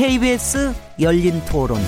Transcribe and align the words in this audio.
KBS 0.00 0.72
열린 0.98 1.44
토론. 1.44 1.78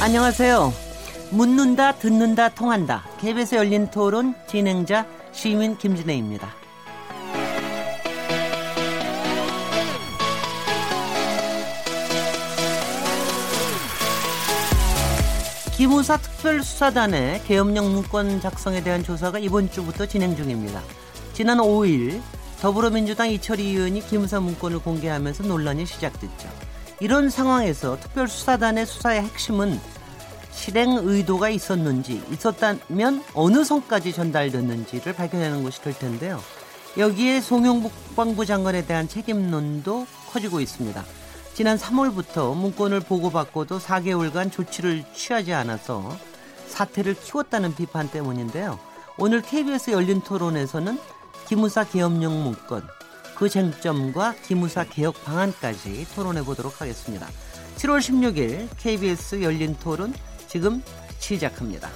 안녕하세요. 0.00 0.72
묻는다, 1.32 1.90
듣는다, 1.90 2.50
통한다. 2.50 3.02
KBS 3.18 3.56
열린 3.56 3.90
토론 3.90 4.36
진행자 4.46 5.08
시민 5.32 5.76
김진혜입니다. 5.76 6.54
기무사 15.76 16.16
특별수사단의 16.16 17.42
계엄령 17.42 17.92
문건 17.92 18.40
작성에 18.40 18.84
대한 18.84 19.02
조사가 19.02 19.40
이번 19.40 19.68
주부터 19.68 20.06
진행 20.06 20.36
중입니다. 20.36 20.80
지난 21.32 21.58
5일 21.58 22.20
더불어민주당 22.60 23.30
이철희 23.30 23.70
의원이 23.70 24.06
기무사 24.06 24.38
문건을 24.38 24.80
공개하면서 24.80 25.44
논란이 25.44 25.86
시작됐죠. 25.86 26.48
이런 27.00 27.30
상황에서 27.30 27.98
특별수사단의 27.98 28.86
수사의 28.86 29.22
핵심은 29.22 29.80
실행 30.52 30.90
의도가 30.92 31.48
있었는지 31.48 32.22
있었다면 32.30 33.24
어느 33.34 33.64
선까지 33.64 34.12
전달됐는지를 34.12 35.14
밝혀내는 35.14 35.64
것이 35.64 35.80
될 35.82 35.98
텐데요. 35.98 36.40
여기에 36.98 37.40
송영국 37.40 37.90
국방부 38.08 38.44
장관에 38.44 38.84
대한 38.84 39.08
책임론도 39.08 40.06
커지고 40.30 40.60
있습니다. 40.60 41.02
지난 41.54 41.78
3월부터 41.78 42.54
문건을 42.54 43.00
보고받고도 43.00 43.78
4개월간 43.78 44.52
조치를 44.52 45.02
취하지 45.14 45.54
않아서 45.54 46.16
사태를 46.68 47.14
키웠다는 47.14 47.74
비판 47.74 48.10
때문인데요. 48.10 48.78
오늘 49.18 49.40
KBS 49.40 49.90
열린 49.90 50.20
토론에서는 50.20 50.98
기무사 51.52 51.84
계엄령 51.84 52.44
문건, 52.44 52.82
그 53.36 53.46
쟁점과 53.46 54.36
기무사 54.42 54.84
개혁 54.84 55.22
방안까지 55.22 56.06
토론해 56.14 56.44
보도록 56.44 56.80
하겠습니다. 56.80 57.28
7월 57.76 57.98
16일 57.98 58.68
KBS 58.78 59.42
열린 59.42 59.76
토론 59.78 60.14
지금 60.46 60.82
시작합니다. 61.18 61.90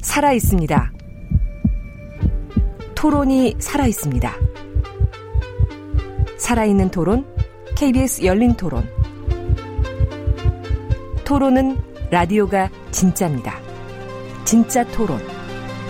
살아 0.00 0.32
있습니다. 0.32 0.92
토론이 2.94 3.56
살아 3.58 3.88
있습니다. 3.88 4.32
살아있는 6.36 6.92
토론, 6.92 7.26
KBS 7.74 8.22
열린 8.22 8.54
토론. 8.54 8.97
토론은 11.28 11.76
라디오가 12.10 12.70
진짜입니다. 12.90 13.60
진짜 14.46 14.82
토론, 14.92 15.20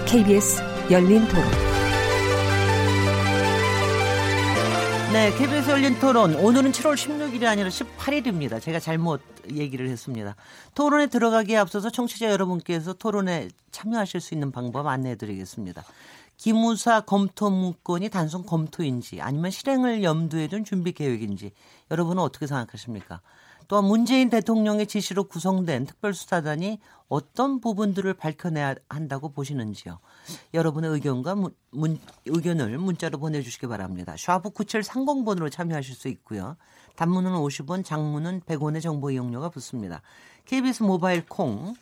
KBS 0.04 0.60
열린 0.90 1.24
토론. 1.28 1.44
네, 5.12 5.30
KBS 5.38 5.70
열린 5.70 5.96
토론. 6.00 6.34
오늘은 6.34 6.72
7월 6.72 6.94
16일이 6.94 7.44
아니라 7.44 7.68
18일입니다. 7.68 8.60
제가 8.60 8.80
잘못 8.80 9.20
얘기를 9.52 9.88
했습니다. 9.88 10.34
토론에 10.74 11.06
들어가기에 11.06 11.56
앞서서 11.56 11.88
청취자 11.88 12.32
여러분께서 12.32 12.94
토론에 12.94 13.46
참여하실 13.70 14.20
수 14.20 14.34
있는 14.34 14.50
방법 14.50 14.88
안내해 14.88 15.14
드리겠습니다. 15.14 15.84
기무사 16.36 17.02
검토 17.02 17.48
문건이 17.48 18.08
단순 18.08 18.44
검토인지 18.44 19.20
아니면 19.20 19.52
실행을 19.52 20.02
염두에 20.02 20.48
둔 20.48 20.64
준비 20.64 20.90
계획인지 20.90 21.52
여러분은 21.92 22.24
어떻게 22.24 22.48
생각하십니까? 22.48 23.20
또한 23.68 23.84
문재인 23.84 24.30
대통령의 24.30 24.86
지시로 24.86 25.24
구성된 25.24 25.84
특별수사단이 25.84 26.80
어떤 27.08 27.60
부분들을 27.60 28.14
밝혀내야 28.14 28.76
한다고 28.88 29.28
보시는지요. 29.28 29.98
여러분의 30.54 30.90
의견과 30.90 31.34
문, 31.34 31.54
문, 31.70 31.98
의견을 32.24 32.78
문자로 32.78 33.18
보내주시기 33.18 33.66
바랍니다. 33.66 34.14
샤브 34.16 34.50
9730번으로 34.50 35.50
참여하실 35.50 35.94
수 35.94 36.08
있고요. 36.08 36.56
단문은 36.96 37.32
50원, 37.32 37.84
장문은 37.84 38.40
100원의 38.46 38.80
정보 38.80 39.10
이용료가 39.10 39.50
붙습니다. 39.50 40.00
KBS 40.46 40.82
모바일 40.82 41.26
콩 41.26 41.74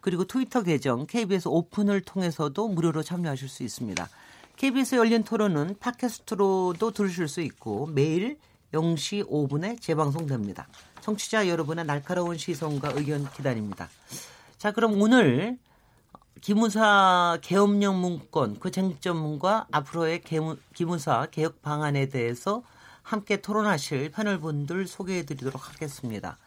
그리고 0.00 0.24
트위터 0.24 0.62
계정 0.62 1.06
KBS 1.06 1.48
오픈을 1.48 2.02
통해서도 2.02 2.68
무료로 2.68 3.02
참여하실 3.02 3.48
수 3.48 3.64
있습니다. 3.64 4.08
KBS 4.56 4.94
열린 4.94 5.24
토론은 5.24 5.76
팟캐스트로도 5.80 6.92
들으실 6.92 7.26
수 7.26 7.40
있고 7.40 7.86
매일 7.86 8.38
0시 8.72 9.28
5분에 9.28 9.80
재방송됩니다. 9.80 10.66
청취자 11.00 11.48
여러분의 11.48 11.84
날카로운 11.84 12.38
시선과 12.38 12.92
의견 12.94 13.30
기다립니다. 13.32 13.88
자, 14.58 14.72
그럼 14.72 15.00
오늘 15.00 15.58
기무사 16.40 17.38
개업령 17.42 18.00
문건 18.00 18.58
그 18.58 18.70
쟁점과 18.70 19.66
앞으로의 19.70 20.22
기무사 20.74 21.26
개혁 21.30 21.62
방안에 21.62 22.06
대해서 22.06 22.62
함께 23.02 23.40
토론하실 23.40 24.10
패널분들 24.10 24.86
소개해 24.86 25.24
드리도록 25.24 25.68
하겠습니다. 25.68 26.38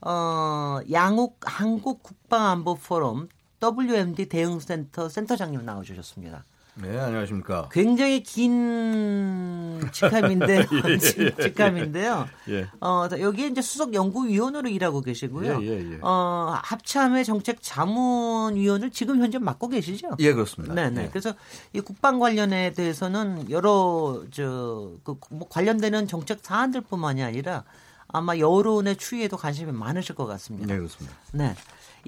어, 0.00 0.80
양욱 0.90 1.38
한국 1.42 2.02
국방안보 2.02 2.76
포럼 2.76 3.28
WMD 3.62 4.28
대응센터 4.28 5.08
센터장님 5.08 5.64
나와주셨습니다. 5.64 6.44
네, 6.74 6.98
안녕하십니까. 6.98 7.68
굉장히 7.70 8.22
긴 8.22 9.78
직함인데요. 9.92 10.62
예, 11.18 11.42
직함인데요. 11.42 12.26
예. 12.48 12.66
어, 12.80 13.08
여기에 13.20 13.48
이제 13.48 13.60
수석 13.60 13.92
연구위원으로 13.92 14.70
일하고 14.70 15.02
계시고요. 15.02 15.62
예, 15.62 15.66
예, 15.66 15.92
예. 15.92 15.98
어, 16.00 16.58
합참의 16.62 17.26
정책 17.26 17.58
자문위원을 17.60 18.90
지금 18.90 19.20
현재 19.20 19.38
맡고 19.38 19.68
계시죠? 19.68 20.16
예, 20.20 20.32
그렇습니다. 20.32 20.72
네, 20.72 20.88
네. 20.88 21.08
그래서 21.10 21.34
이 21.74 21.80
국방 21.80 22.18
관련에 22.18 22.72
대해서는 22.72 23.50
여러 23.50 24.22
저그 24.30 25.18
관련되는 25.50 26.06
정책 26.06 26.38
사안들뿐만이 26.40 27.22
아니라 27.22 27.64
아마 28.08 28.36
여론의 28.38 28.96
추이에도 28.96 29.36
관심이 29.36 29.72
많으실 29.72 30.14
것 30.14 30.26
같습니다. 30.26 30.72
네, 30.72 30.78
그렇습니다. 30.78 31.16
네. 31.32 31.54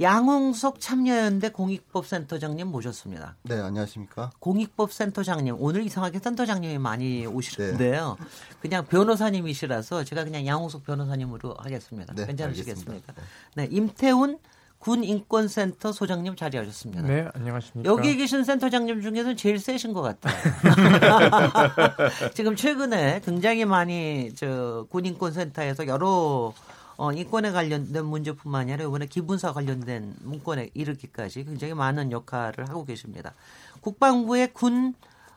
양홍석 0.00 0.80
참여연대 0.80 1.50
공익법센터장님 1.50 2.66
모셨습니다. 2.66 3.36
네, 3.42 3.60
안녕하십니까. 3.60 4.30
공익법센터장님, 4.40 5.56
오늘 5.58 5.84
이상하게 5.84 6.18
센터장님이 6.18 6.78
많이 6.78 7.26
오시는데요. 7.26 8.16
네. 8.18 8.26
그냥 8.60 8.86
변호사님이시라서 8.86 10.04
제가 10.04 10.24
그냥 10.24 10.46
양홍석 10.46 10.84
변호사님으로 10.84 11.54
하겠습니다. 11.58 12.12
네, 12.14 12.26
괜찮으시겠습니까? 12.26 12.92
알겠습니다. 12.92 13.22
네, 13.54 13.68
임태훈 13.70 14.38
군인권센터 14.84 15.92
소장님 15.92 16.36
자리하셨습니다. 16.36 17.02
네, 17.02 17.26
안녕하십니까. 17.32 17.90
여기 17.90 18.16
계신 18.16 18.44
센터장님 18.44 19.00
중에서는 19.00 19.36
제일 19.36 19.58
세신 19.58 19.94
것 19.94 20.02
같아요. 20.02 20.34
지금 22.34 22.54
최근에 22.54 23.22
굉장히 23.24 23.64
많이 23.64 24.32
저 24.34 24.86
군인권센터에서 24.90 25.86
여러 25.86 26.52
어, 26.96 27.12
인권에 27.12 27.50
관련된 27.50 28.04
문제뿐만 28.04 28.62
아니라 28.62 28.84
이번에 28.84 29.06
기분사 29.06 29.52
관련된 29.52 30.14
문건에 30.20 30.70
이르기까지 30.74 31.44
굉장히 31.44 31.74
많은 31.74 32.12
역할을 32.12 32.68
하고 32.68 32.84
계십니다. 32.84 33.34
국방부의 33.80 34.52
군 34.52 34.94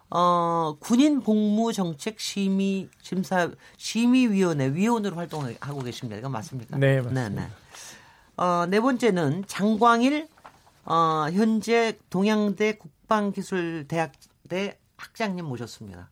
어, 0.10 0.78
군인 0.80 1.22
복무 1.22 1.74
정책 1.74 2.20
심의 2.20 2.90
심사 3.02 3.52
심의위원회 3.78 4.74
위원으로 4.74 5.18
활동하고 5.18 5.82
계십니다. 5.82 6.18
이거 6.18 6.30
맞습니까? 6.30 6.78
네, 6.78 7.02
맞습니다. 7.02 7.30
네, 7.30 7.36
네. 7.36 7.48
어, 8.38 8.66
네 8.68 8.80
번째는 8.80 9.44
장광일 9.48 10.28
어, 10.86 11.26
현재 11.34 11.98
동양대 12.10 12.78
국방기술대학대 12.78 14.80
학장님 14.96 15.46
모셨습니다. 15.46 16.10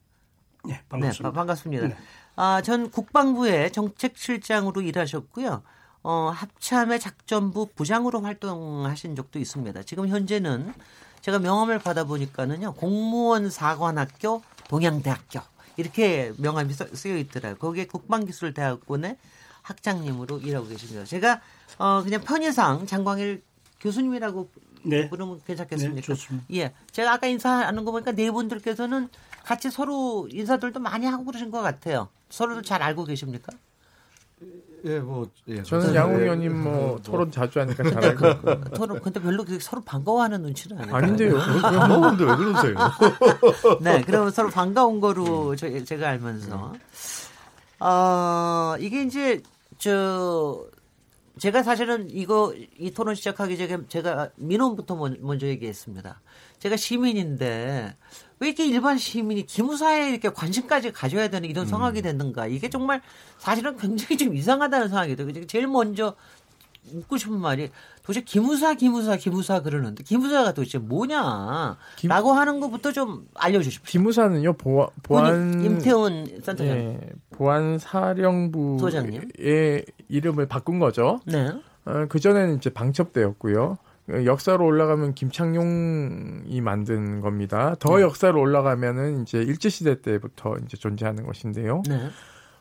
네, 0.66 0.82
반갑습니다. 0.90 1.30
네, 1.30 1.34
반갑습니다. 1.34 1.88
네. 1.88 1.96
아, 2.36 2.62
전 2.62 2.90
국방부의 2.90 3.72
정책실장으로 3.72 4.82
일하셨고요. 4.82 5.64
어, 6.04 6.32
합참의 6.34 7.00
작전부 7.00 7.68
부장으로 7.76 8.22
활동하신 8.22 9.16
적도 9.16 9.40
있습니다. 9.40 9.84
지금 9.84 10.08
현재는 10.08 10.74
제가 11.22 11.40
명함을 11.40 11.80
받아보니까는요, 11.80 12.74
공무원 12.74 13.50
사관학교 13.50 14.44
동양대학교 14.70 15.40
이렇게 15.78 16.32
명함이 16.38 16.74
쓰여 16.74 17.18
있더라고요. 17.18 17.58
거기에 17.58 17.86
국방기술대학원의 17.86 19.18
학장님으로 19.64 20.40
일하고 20.40 20.68
계십니다. 20.68 21.06
제가 21.06 21.42
어 21.80 22.04
그냥 22.04 22.22
편의상 22.22 22.86
장광일 22.86 23.42
교수님이라고 23.80 24.50
네. 24.84 25.10
부르면 25.10 25.42
괜찮겠습니까? 25.46 25.96
네, 25.96 26.02
좋습니다. 26.02 26.46
예. 26.54 26.74
제가 26.92 27.14
아까 27.14 27.28
인사하는 27.28 27.84
거 27.84 27.92
보니까 27.92 28.12
네 28.12 28.30
분들께서는 28.30 29.10
같이 29.46 29.70
서로 29.70 30.28
인사들도 30.32 30.80
많이 30.80 31.06
하고 31.06 31.24
그러신 31.24 31.52
것 31.52 31.62
같아요. 31.62 32.10
서로도 32.30 32.64
잘 32.64 32.82
알고 32.82 33.06
계십니까? 33.06 33.54
예, 34.86 35.00
뭐, 35.00 35.30
예. 35.48 35.62
저는 35.64 35.94
양 35.96 36.14
의원님 36.14 36.64
뭐, 36.64 36.74
뭐, 36.74 37.00
토론 37.02 37.32
자주 37.32 37.60
하니까 37.60 37.84
잘 37.84 38.06
알고. 38.06 38.42
그, 38.42 38.70
토론, 38.76 39.00
근데 39.02 39.20
별로 39.20 39.46
서로 39.60 39.84
반가워하는 39.84 40.42
눈치는 40.42 40.80
아니에요. 40.80 40.96
아닌데요. 40.96 41.38
반가운데 41.38 42.24
왜 42.24 42.36
그러세요? 42.36 42.76
네, 43.82 44.02
그러면 44.02 44.32
서로 44.32 44.50
반가운 44.50 45.00
거로 45.00 45.56
저, 45.56 45.84
제가 45.84 46.10
알면서. 46.10 46.74
어, 47.80 48.76
이게 48.80 49.04
이제 49.04 49.42
저 49.78 50.66
제가 51.38 51.64
사실은 51.64 52.08
이거 52.10 52.54
이 52.80 52.92
토론 52.92 53.14
시작하기 53.16 53.58
전에 53.58 53.78
제가 53.88 54.30
민원부터 54.36 54.96
먼저 54.96 55.48
얘기했습니다. 55.48 56.22
제가 56.60 56.78
시민인데 56.78 57.96
왜 58.40 58.48
이렇게 58.50 58.66
일반 58.66 58.98
시민이 58.98 59.46
기무사에 59.46 60.10
이렇게 60.10 60.30
관심까지 60.30 60.92
가져야 60.92 61.30
되는 61.30 61.50
이런 61.50 61.66
상황이 61.66 62.02
됐는가? 62.02 62.48
이게 62.48 62.70
정말 62.70 63.02
사실은 63.38 63.78
굉장히 63.78 64.18
좀 64.18 64.36
이상하다는 64.36 64.90
상황이 64.90 65.16
돼요. 65.16 65.30
제일 65.48 65.68
먼저 65.68 66.16
묻고 66.92 67.18
싶은 67.18 67.40
말이 67.40 67.70
도대체 68.04 68.22
기무사 68.22 68.76
기무사 68.76 69.16
기무사 69.16 69.62
그러는데 69.62 70.04
기무사가 70.04 70.54
도대체 70.54 70.78
뭐냐라고 70.78 71.78
김... 71.96 72.12
하는 72.12 72.60
것부터 72.60 72.92
좀 72.92 73.28
알려주십시오. 73.34 73.84
기무사는요 73.88 74.54
보안 74.54 74.90
보안 75.02 75.64
임태훈 75.64 76.26
센터장 76.44 76.68
예, 76.68 77.00
보안 77.32 77.80
사령부의 77.80 78.80
소장님. 78.80 79.30
이름을 80.10 80.48
바꾼 80.48 80.78
거죠. 80.78 81.20
네. 81.26 81.50
어, 81.86 82.06
그 82.10 82.20
전에는 82.20 82.58
이제 82.58 82.70
방첩대였고요. 82.70 83.78
역사로 84.08 84.66
올라가면 84.66 85.16
김창룡이 85.16 86.62
만든 86.62 87.22
겁니다. 87.22 87.76
더 87.80 87.98
네. 87.98 88.04
역사로 88.04 88.40
올라가면은 88.40 89.24
이제 89.24 89.40
일제 89.40 89.70
시대 89.70 90.02
때부터 90.02 90.58
이제 90.64 90.78
존재하는 90.78 91.26
것인데요. 91.26 91.82
네. 91.88 92.10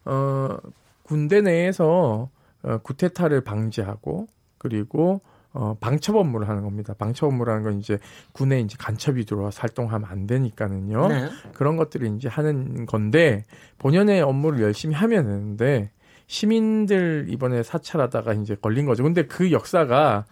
어, 0.07 0.57
군대 1.03 1.43
내에서 1.43 2.31
어, 2.63 2.79
구테타를 2.79 3.43
방지하고 3.43 4.27
그리고 4.59 5.21
어, 5.53 5.77
방첩 5.79 6.17
업무를 6.17 6.49
하는 6.49 6.63
겁니다. 6.63 6.95
방첩 6.99 7.29
업무라는 7.29 7.63
건 7.63 7.79
이제 7.79 7.99
군에 8.33 8.61
이제 8.61 8.77
간첩이 8.79 9.25
들어와서 9.25 9.61
활동하면 9.61 10.09
안 10.11 10.27
되니까는요. 10.27 11.09
네. 11.09 11.31
그런 11.53 11.77
것들을 11.77 12.17
이제 12.17 12.29
하는 12.29 12.87
건데 12.87 13.45
본연의 13.79 14.23
업무를 14.23 14.63
열심히 14.63 14.95
하면 14.95 15.25
되는데 15.25 15.91
시민들 16.27 17.27
이번에 17.29 17.63
사찰하다가 17.63 18.33
이제 18.35 18.57
걸린 18.57 18.87
거죠. 18.87 19.05
근데 19.05 19.27
그 19.27 19.53
역사가 19.53 20.25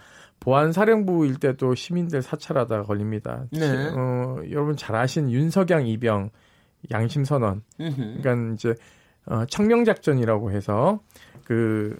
보안 0.42 0.72
사령부일 0.72 1.36
때도 1.36 1.74
시민들 1.76 2.20
사찰하다가 2.20 2.82
걸립니다. 2.82 3.44
네. 3.52 3.90
어, 3.94 4.38
여러분 4.50 4.76
잘 4.76 4.96
아신 4.96 5.30
윤석양 5.30 5.86
이병 5.86 6.30
양심 6.90 7.24
선언. 7.24 7.62
그러니까 8.22 8.54
이제 8.54 8.74
어, 9.26 9.44
청명 9.48 9.84
작전이라고 9.84 10.50
해서 10.50 11.00
그 11.44 11.96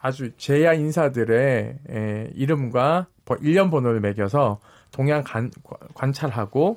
아주 0.00 0.30
제야 0.36 0.72
인사들의 0.72 1.78
에, 1.90 2.30
이름과 2.34 3.08
1년 3.26 3.70
번호를 3.70 4.00
매겨서 4.00 4.60
동향 4.92 5.22
간, 5.24 5.50
관찰하고 5.94 6.76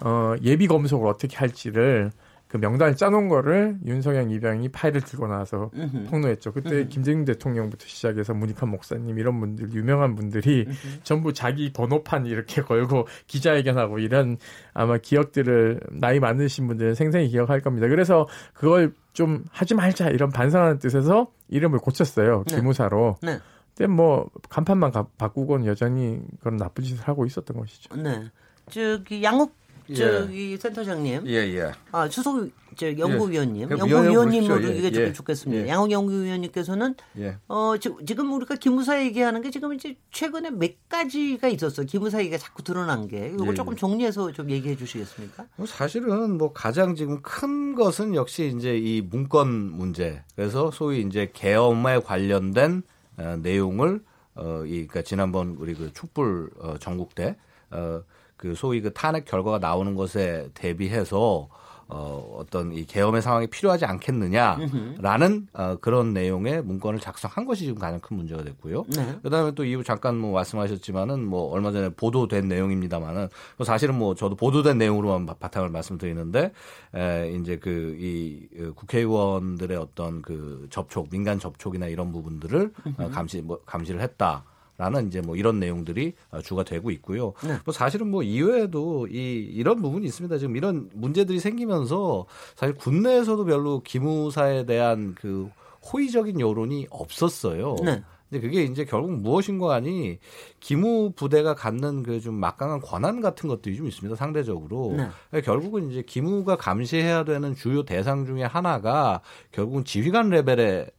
어, 0.00 0.34
예비 0.42 0.66
검속을 0.66 1.06
어떻게 1.06 1.36
할지를 1.36 2.10
그 2.54 2.58
명단을 2.58 2.94
짜놓은 2.94 3.26
거를 3.28 3.78
윤석열 3.84 4.30
이병이 4.30 4.68
파일을 4.68 5.00
들고 5.00 5.26
나와서 5.26 5.72
으흠. 5.74 6.06
폭로했죠. 6.08 6.52
그때 6.52 6.82
으흠. 6.82 6.88
김대중 6.88 7.24
대통령부터 7.24 7.84
시작해서 7.84 8.32
문익환 8.32 8.68
목사님 8.68 9.18
이런 9.18 9.40
분들 9.40 9.72
유명한 9.72 10.14
분들이 10.14 10.64
으흠. 10.68 11.00
전부 11.02 11.32
자기 11.32 11.72
번호판 11.72 12.26
이렇게 12.26 12.62
걸고 12.62 13.08
기자회견하고 13.26 13.98
이런 13.98 14.36
아마 14.72 14.98
기억들을 14.98 15.80
나이 15.94 16.20
많으신 16.20 16.68
분들은 16.68 16.94
생생히 16.94 17.26
기억할 17.26 17.60
겁니다. 17.60 17.88
그래서 17.88 18.28
그걸 18.52 18.94
좀 19.14 19.42
하지 19.50 19.74
말자 19.74 20.10
이런 20.10 20.30
반성하는 20.30 20.78
뜻에서 20.78 21.32
이름을 21.48 21.80
고쳤어요. 21.80 22.44
네. 22.46 22.54
기무사로. 22.54 23.16
네. 23.20 23.40
근데 23.76 23.92
뭐 23.92 24.30
간판만 24.48 24.92
가, 24.92 25.08
바꾸고는 25.18 25.66
여전히 25.66 26.20
그런 26.38 26.56
나쁜 26.56 26.84
짓을 26.84 27.02
하고 27.08 27.26
있었던 27.26 27.56
것이죠. 27.56 27.96
네. 27.96 28.30
저기 28.70 29.24
양욱 29.24 29.56
예. 29.58 29.63
저기 29.92 30.52
예. 30.52 30.56
센터장님. 30.56 31.26
예, 31.26 31.32
예. 31.32 31.72
아, 31.92 32.08
추석 32.08 32.48
저 32.76 32.96
연구위원님. 32.96 33.68
예. 33.70 33.78
연구위원님으로 33.78 34.64
예. 34.64 34.68
얘기가 34.70 34.90
좀 34.90 35.02
예. 35.04 35.12
좋겠습니다. 35.12 35.64
예. 35.64 35.68
양홍 35.68 35.90
연구위원님께서는 35.90 36.94
예. 37.18 37.36
어, 37.48 37.74
지금 37.78 38.32
우리가 38.32 38.56
기무사 38.56 39.00
얘기하는 39.02 39.42
게 39.42 39.50
지금 39.50 39.74
이제 39.74 39.96
최근에 40.10 40.50
몇 40.50 40.88
가지가 40.88 41.48
있었어요. 41.48 41.86
기무사 41.86 42.20
얘기가 42.20 42.38
자꾸 42.38 42.62
드러난 42.62 43.06
게. 43.06 43.32
이걸 43.34 43.54
조금 43.54 43.76
정리해서 43.76 44.32
좀 44.32 44.50
얘기해 44.50 44.76
주시겠습니까? 44.76 45.46
뭐 45.56 45.66
사실은 45.66 46.38
뭐 46.38 46.52
가장 46.52 46.94
지금 46.94 47.20
큰 47.22 47.74
것은 47.74 48.14
역시 48.14 48.52
이제 48.56 48.76
이 48.76 49.02
문건 49.02 49.48
문제. 49.48 50.22
그래서 50.34 50.70
소위 50.70 51.02
이제 51.02 51.30
계엄에 51.32 52.00
관련된 52.00 52.82
어, 53.16 53.38
내용을 53.40 54.02
어, 54.34 54.64
이, 54.66 54.86
그니까 54.86 55.02
지난번 55.02 55.56
우리 55.58 55.74
그 55.74 55.92
촛불 55.92 56.50
어, 56.58 56.76
전국 56.80 57.14
때 57.14 57.36
어, 57.70 58.02
그 58.44 58.54
소위 58.54 58.82
그 58.82 58.92
탄핵 58.92 59.24
결과가 59.24 59.58
나오는 59.58 59.94
것에 59.94 60.50
대비해서 60.52 61.48
어, 61.88 62.36
어떤 62.38 62.72
이 62.72 62.84
계엄의 62.84 63.22
상황이 63.22 63.46
필요하지 63.46 63.86
않겠느냐라는 63.86 65.48
어, 65.54 65.76
그런 65.80 66.12
내용의 66.12 66.62
문건을 66.62 67.00
작성한 67.00 67.46
것이 67.46 67.64
지금 67.64 67.78
가장 67.78 68.00
큰 68.00 68.18
문제가 68.18 68.44
됐고요. 68.44 68.84
네. 68.94 69.18
그다음에 69.22 69.52
또 69.52 69.64
이후 69.64 69.82
잠깐 69.82 70.18
뭐 70.18 70.32
말씀하셨지만은 70.32 71.24
뭐 71.24 71.50
얼마 71.52 71.72
전에 71.72 71.88
보도된 71.88 72.48
내용입니다만은 72.48 73.28
뭐 73.56 73.64
사실은 73.64 73.94
뭐 73.94 74.14
저도 74.14 74.36
보도된 74.36 74.76
내용으로만 74.76 75.26
바탕을 75.40 75.70
말씀드리는데 75.70 76.52
에, 76.94 77.32
이제 77.40 77.56
그이 77.56 78.46
그 78.54 78.74
국회의원들의 78.74 79.74
어떤 79.78 80.20
그 80.20 80.66
접촉 80.68 81.08
민간 81.08 81.38
접촉이나 81.38 81.86
이런 81.86 82.12
부분들을 82.12 82.72
어, 82.98 83.08
감시 83.08 83.40
뭐 83.40 83.60
감시를 83.64 84.02
했다. 84.02 84.44
라는 84.76 85.06
이제 85.06 85.20
뭐 85.20 85.36
이런 85.36 85.60
내용들이 85.60 86.14
어, 86.30 86.40
주가 86.40 86.64
되고 86.64 86.90
있고요. 86.90 87.32
네. 87.44 87.58
뭐 87.64 87.72
사실은 87.72 88.08
뭐 88.08 88.22
이외에도 88.22 89.06
이 89.06 89.14
이런 89.52 89.80
부분이 89.80 90.06
있습니다. 90.06 90.38
지금 90.38 90.56
이런 90.56 90.90
문제들이 90.94 91.38
생기면서 91.38 92.26
사실 92.56 92.74
국내에서도 92.74 93.44
별로 93.44 93.80
기무사에 93.82 94.66
대한 94.66 95.14
그 95.14 95.48
호의적인 95.92 96.40
여론이 96.40 96.88
없었어요. 96.90 97.76
네. 97.84 98.02
근데 98.30 98.40
그게 98.40 98.62
이제 98.64 98.84
결국 98.84 99.12
무엇인가 99.12 99.74
하니 99.74 100.18
기무 100.58 101.12
부대가 101.14 101.54
갖는 101.54 102.02
그 102.02 102.20
좀 102.20 102.34
막강한 102.34 102.80
권한 102.80 103.20
같은 103.20 103.48
것들이 103.48 103.76
좀 103.76 103.86
있습니다. 103.86 104.16
상대적으로. 104.16 104.96
네. 105.30 105.40
결국은 105.42 105.90
이제 105.90 106.02
기무가 106.02 106.56
감시해야 106.56 107.24
되는 107.24 107.54
주요 107.54 107.84
대상 107.84 108.24
중에 108.24 108.42
하나가 108.42 109.20
결국은 109.52 109.84
지휘관 109.84 110.30
레벨의 110.30 110.90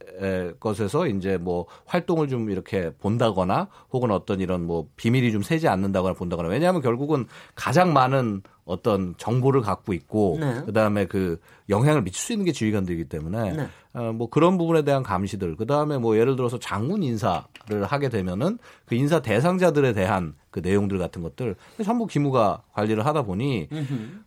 것에서 0.60 1.06
이제 1.06 1.36
뭐 1.36 1.66
활동을 1.86 2.28
좀 2.28 2.50
이렇게 2.50 2.90
본다거나 2.98 3.68
혹은 3.92 4.10
어떤 4.10 4.40
이런 4.40 4.66
뭐 4.66 4.88
비밀이 4.96 5.32
좀 5.32 5.42
새지 5.42 5.68
않는다거나 5.68 6.14
본다거나. 6.14 6.48
왜냐하면 6.48 6.82
결국은 6.82 7.26
가장 7.54 7.92
많은 7.92 8.42
어떤 8.66 9.14
정보를 9.16 9.62
갖고 9.62 9.92
있고 9.94 10.36
네. 10.40 10.62
그다음에 10.66 11.06
그 11.06 11.40
영향을 11.68 12.02
미칠 12.02 12.20
수 12.20 12.32
있는 12.32 12.44
게 12.44 12.52
지휘관들이기 12.52 13.04
때문에 13.04 13.52
네. 13.52 13.68
어, 13.94 14.12
뭐 14.12 14.28
그런 14.28 14.58
부분에 14.58 14.82
대한 14.82 15.02
감시들 15.02 15.56
그다음에 15.56 15.98
뭐 15.98 16.18
예를 16.18 16.36
들어서 16.36 16.58
장군 16.58 17.02
인사를 17.02 17.44
하게 17.86 18.08
되면은 18.08 18.58
그 18.84 18.96
인사 18.96 19.20
대상자들에 19.20 19.92
대한 19.92 20.34
그 20.50 20.60
내용들 20.60 20.98
같은 20.98 21.22
것들 21.22 21.54
전부 21.84 22.06
기무가 22.06 22.62
관리를 22.72 23.06
하다 23.06 23.22
보니 23.22 23.68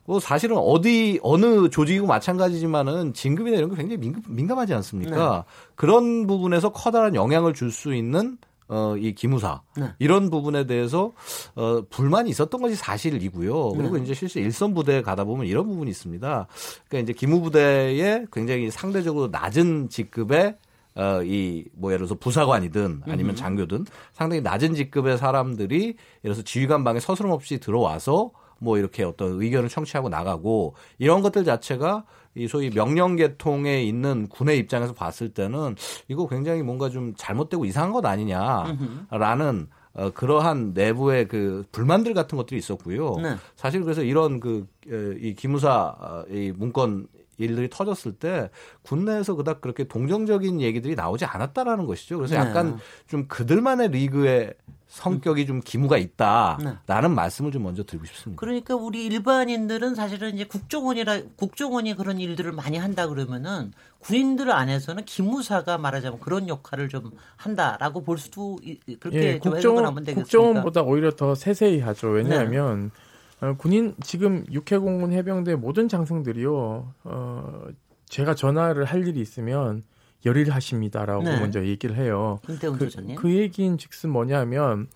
뭐 0.05 0.19
사실은 0.19 0.57
어디 0.57 1.19
어느 1.21 1.69
조직이고 1.69 2.07
마찬가지지만은 2.07 3.13
진급이나 3.13 3.57
이런 3.57 3.69
게 3.69 3.75
굉장히 3.75 3.97
민감, 3.97 4.23
민감하지 4.27 4.73
않습니까? 4.73 5.45
네. 5.45 5.53
그런 5.75 6.27
부분에서 6.27 6.69
커다란 6.69 7.13
영향을 7.13 7.53
줄 7.53 7.69
수 7.69 7.93
있는 7.93 8.37
어, 8.69 8.95
이 8.97 9.13
기무사 9.13 9.63
네. 9.75 9.89
이런 9.97 10.29
부분에 10.29 10.67
대해서 10.67 11.11
어, 11.55 11.81
불만이 11.89 12.29
있었던 12.29 12.61
것이 12.61 12.75
사실이고요. 12.75 13.71
그리고 13.71 13.97
네. 13.97 14.03
이제 14.03 14.13
실제 14.13 14.39
일선 14.39 14.75
부대에 14.75 15.01
가다 15.01 15.23
보면 15.23 15.47
이런 15.47 15.67
부분이 15.67 15.89
있습니다. 15.89 16.47
그러니까 16.87 17.03
이제 17.03 17.13
기무부대에 17.13 18.25
굉장히 18.31 18.69
상대적으로 18.69 19.27
낮은 19.27 19.89
직급의 19.89 20.57
어, 20.95 21.23
이, 21.23 21.65
뭐, 21.73 21.91
예를 21.91 22.05
들어서 22.05 22.19
부사관이든 22.19 23.03
아니면 23.05 23.35
장교든 23.35 23.85
상당히 24.13 24.41
낮은 24.41 24.75
직급의 24.75 25.17
사람들이 25.17 25.79
예를 25.85 25.95
들어서 26.21 26.41
지휘관 26.41 26.83
방에 26.83 26.99
서스럼 26.99 27.31
없이 27.31 27.59
들어와서 27.59 28.31
뭐 28.59 28.77
이렇게 28.77 29.03
어떤 29.03 29.41
의견을 29.41 29.69
청취하고 29.69 30.09
나가고 30.09 30.75
이런 30.97 31.21
것들 31.21 31.45
자체가 31.45 32.03
이 32.35 32.47
소위 32.47 32.69
명령 32.69 33.15
계통에 33.15 33.83
있는 33.83 34.27
군의 34.27 34.57
입장에서 34.59 34.93
봤을 34.93 35.29
때는 35.29 35.75
이거 36.07 36.27
굉장히 36.27 36.61
뭔가 36.63 36.89
좀 36.89 37.13
잘못되고 37.17 37.65
이상한 37.65 37.91
것 37.91 38.05
아니냐라는 38.05 39.67
어, 39.93 40.11
그러한 40.11 40.73
내부의 40.73 41.27
그 41.27 41.65
불만들 41.71 42.13
같은 42.13 42.37
것들이 42.37 42.59
있었고요. 42.59 43.15
네. 43.17 43.35
사실 43.55 43.81
그래서 43.83 44.03
이런 44.03 44.39
그 44.39 44.67
이 44.91 45.35
기무사 45.35 45.95
어, 45.99 46.23
이 46.31 46.51
문건 46.55 47.07
일들이 47.39 47.69
터졌을 47.69 48.13
때 48.13 48.49
국내에서 48.83 49.35
그닥 49.35 49.61
그렇게 49.61 49.85
동정적인 49.85 50.61
얘기들이 50.61 50.95
나오지 50.95 51.25
않았다라는 51.25 51.85
것이죠. 51.85 52.17
그래서 52.17 52.35
네. 52.35 52.41
약간 52.41 52.77
좀 53.07 53.27
그들만의 53.27 53.89
리그의 53.89 54.53
성격이 54.89 55.45
좀 55.45 55.61
기무가 55.63 55.97
있다라는 55.97 56.77
네. 56.85 57.07
말씀을 57.09 57.51
좀 57.51 57.61
먼저 57.61 57.83
드리고 57.83 58.05
싶습니다. 58.05 58.39
그러니까 58.39 58.75
우리 58.75 59.05
일반인들은 59.05 59.93
사실은 59.93 60.33
이제 60.33 60.45
국정원이라 60.45 61.21
국정원이 61.35 61.95
그런 61.95 62.19
일들을 62.19 62.51
많이 62.51 62.77
한다 62.77 63.07
그러면은 63.07 63.71
군인들 63.99 64.51
안에서는 64.51 65.05
기무사가 65.05 65.77
말하자면 65.77 66.19
그런 66.19 66.47
역할을 66.47 66.89
좀 66.89 67.11
한다라고 67.35 68.01
볼 68.03 68.17
수도 68.17 68.57
그렇게 68.99 69.33
예, 69.33 69.37
국정원, 69.37 69.85
하면 69.85 70.03
되겠습니까? 70.03 70.23
국정원보다 70.23 70.81
오히려 70.81 71.11
더 71.11 71.35
세세히 71.35 71.79
하죠. 71.81 72.07
왜냐하면 72.07 72.85
네. 72.85 73.08
어, 73.41 73.55
군인 73.57 73.95
지금 74.01 74.45
육해공군 74.51 75.13
해병대 75.13 75.55
모든 75.55 75.87
장성들이요. 75.87 76.93
어, 77.03 77.63
제가 78.05 78.35
전화를 78.35 78.85
할 78.85 79.07
일이 79.07 79.21
있으면 79.21 79.83
열일 80.25 80.51
하십니다라고 80.51 81.23
네. 81.23 81.39
먼저 81.39 81.63
얘기를 81.65 81.95
해요. 81.95 82.39
그. 83.15 83.21
그 83.21 83.33
얘기인 83.33 83.77
즉슨 83.77 84.09
뭐냐면 84.09 84.87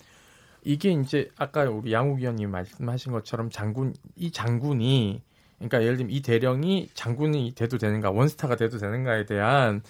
이게 0.63 0.91
이제 0.91 1.29
아까 1.37 1.63
우리 1.63 1.93
양욱 1.93 2.19
위원님 2.19 2.51
말씀하신 2.51 3.11
것처럼 3.11 3.49
장군 3.49 3.93
이 4.15 4.31
장군이 4.31 5.21
그러니까 5.57 5.81
예를 5.83 5.97
들면 5.97 6.11
이 6.11 6.21
대령이 6.21 6.89
장군이 6.93 7.53
돼도 7.55 7.77
되는가 7.77 8.11
원스타가 8.11 8.55
돼도 8.55 8.79
되는가에 8.79 9.25
대한 9.25 9.81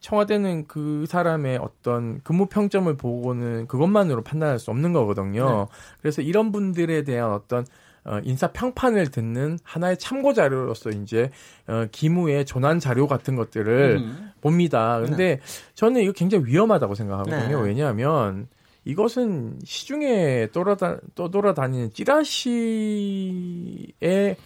청와대는 0.00 0.66
그 0.66 1.06
사람의 1.08 1.58
어떤 1.62 2.20
근무 2.22 2.46
평점을 2.46 2.94
보고는 2.94 3.66
그것만으로 3.68 4.22
판단할 4.22 4.58
수 4.58 4.70
없는 4.70 4.92
거거든요. 4.92 5.68
그래서 6.02 6.20
이런 6.20 6.52
분들에 6.52 7.04
대한 7.04 7.32
어떤 7.32 7.64
어, 8.04 8.20
인사 8.24 8.52
평판을 8.52 9.10
듣는 9.10 9.58
하나의 9.62 9.98
참고 9.98 10.34
자료로서 10.34 10.90
이제 10.90 11.30
어, 11.66 11.86
기무의 11.90 12.44
조난 12.44 12.78
자료 12.78 13.06
같은 13.06 13.34
것들을 13.34 13.96
음. 13.96 14.30
봅니다. 14.40 15.00
근데 15.00 15.40
저는 15.74 16.02
이거 16.02 16.12
굉장히 16.12 16.44
위험하다고 16.44 16.94
생각하거든요. 16.94 17.62
네. 17.62 17.68
왜냐하면 17.68 18.46
이것은 18.84 19.58
시중에 19.64 20.48
떠돌아다, 20.52 20.98
떠돌아다니는 21.14 21.92
찌라시에 21.94 24.36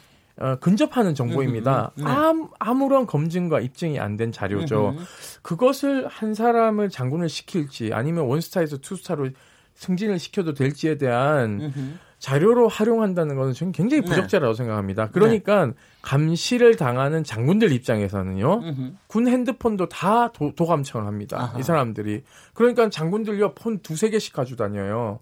어, 0.41 0.55
근접하는 0.61 1.17
정보입니다. 1.17 1.91
음, 1.97 2.03
음, 2.03 2.05
네. 2.05 2.11
아무, 2.13 2.49
아무런 2.61 3.07
검증과 3.07 3.59
입증이 3.59 3.99
안 3.99 4.17
된 4.17 4.31
자료죠. 4.31 4.91
음. 4.97 5.05
그것을 5.43 6.07
한 6.07 6.33
사람을 6.35 6.91
장군을 6.91 7.29
시킬지 7.29 7.91
아니면 7.93 8.27
원스타에서 8.27 8.77
투스타로 8.79 9.31
승진을 9.75 10.21
시켜도 10.21 10.55
될지에 10.55 10.97
대한 10.97 11.73
음. 11.77 11.99
자료로 12.19 12.69
활용한다는 12.69 13.37
것은 13.37 13.53
저는 13.53 13.73
굉장히 13.73 14.03
네. 14.03 14.09
부적절하다고 14.09 14.55
생각합니다. 14.55 15.11
그러니까 15.11 15.73
감시를 16.03 16.77
당하는 16.77 17.23
장군들 17.23 17.73
입장에서는요. 17.73 18.61
음. 18.63 18.99
군 19.07 19.29
핸드폰도 19.29 19.89
다 19.89 20.33
도, 20.33 20.53
도감청을 20.55 21.07
합니다. 21.07 21.39
아하. 21.41 21.59
이 21.59 21.63
사람들이. 21.63 22.23
그러니까 22.55 22.91
장군들요 22.91 23.55
폰 23.55 23.79
두세 23.79 24.11
개씩 24.11 24.33
가지고 24.33 24.57
다녀요. 24.57 25.21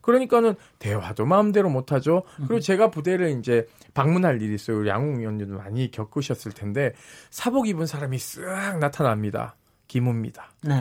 그러니까는 0.00 0.54
대화도 0.78 1.26
마음대로 1.26 1.68
못 1.68 1.92
하죠. 1.92 2.22
그리고 2.36 2.60
제가 2.60 2.90
부대를 2.90 3.38
이제 3.38 3.66
방문할 3.92 4.40
일이 4.40 4.54
있어요. 4.54 4.88
양웅 4.88 5.20
위원님도 5.20 5.58
많이 5.58 5.90
겪으셨을 5.90 6.52
텐데 6.52 6.94
사복 7.30 7.68
입은 7.68 7.84
사람이 7.84 8.16
쓱 8.16 8.78
나타납니다. 8.78 9.54
기무입니다. 9.88 10.50
네. 10.62 10.74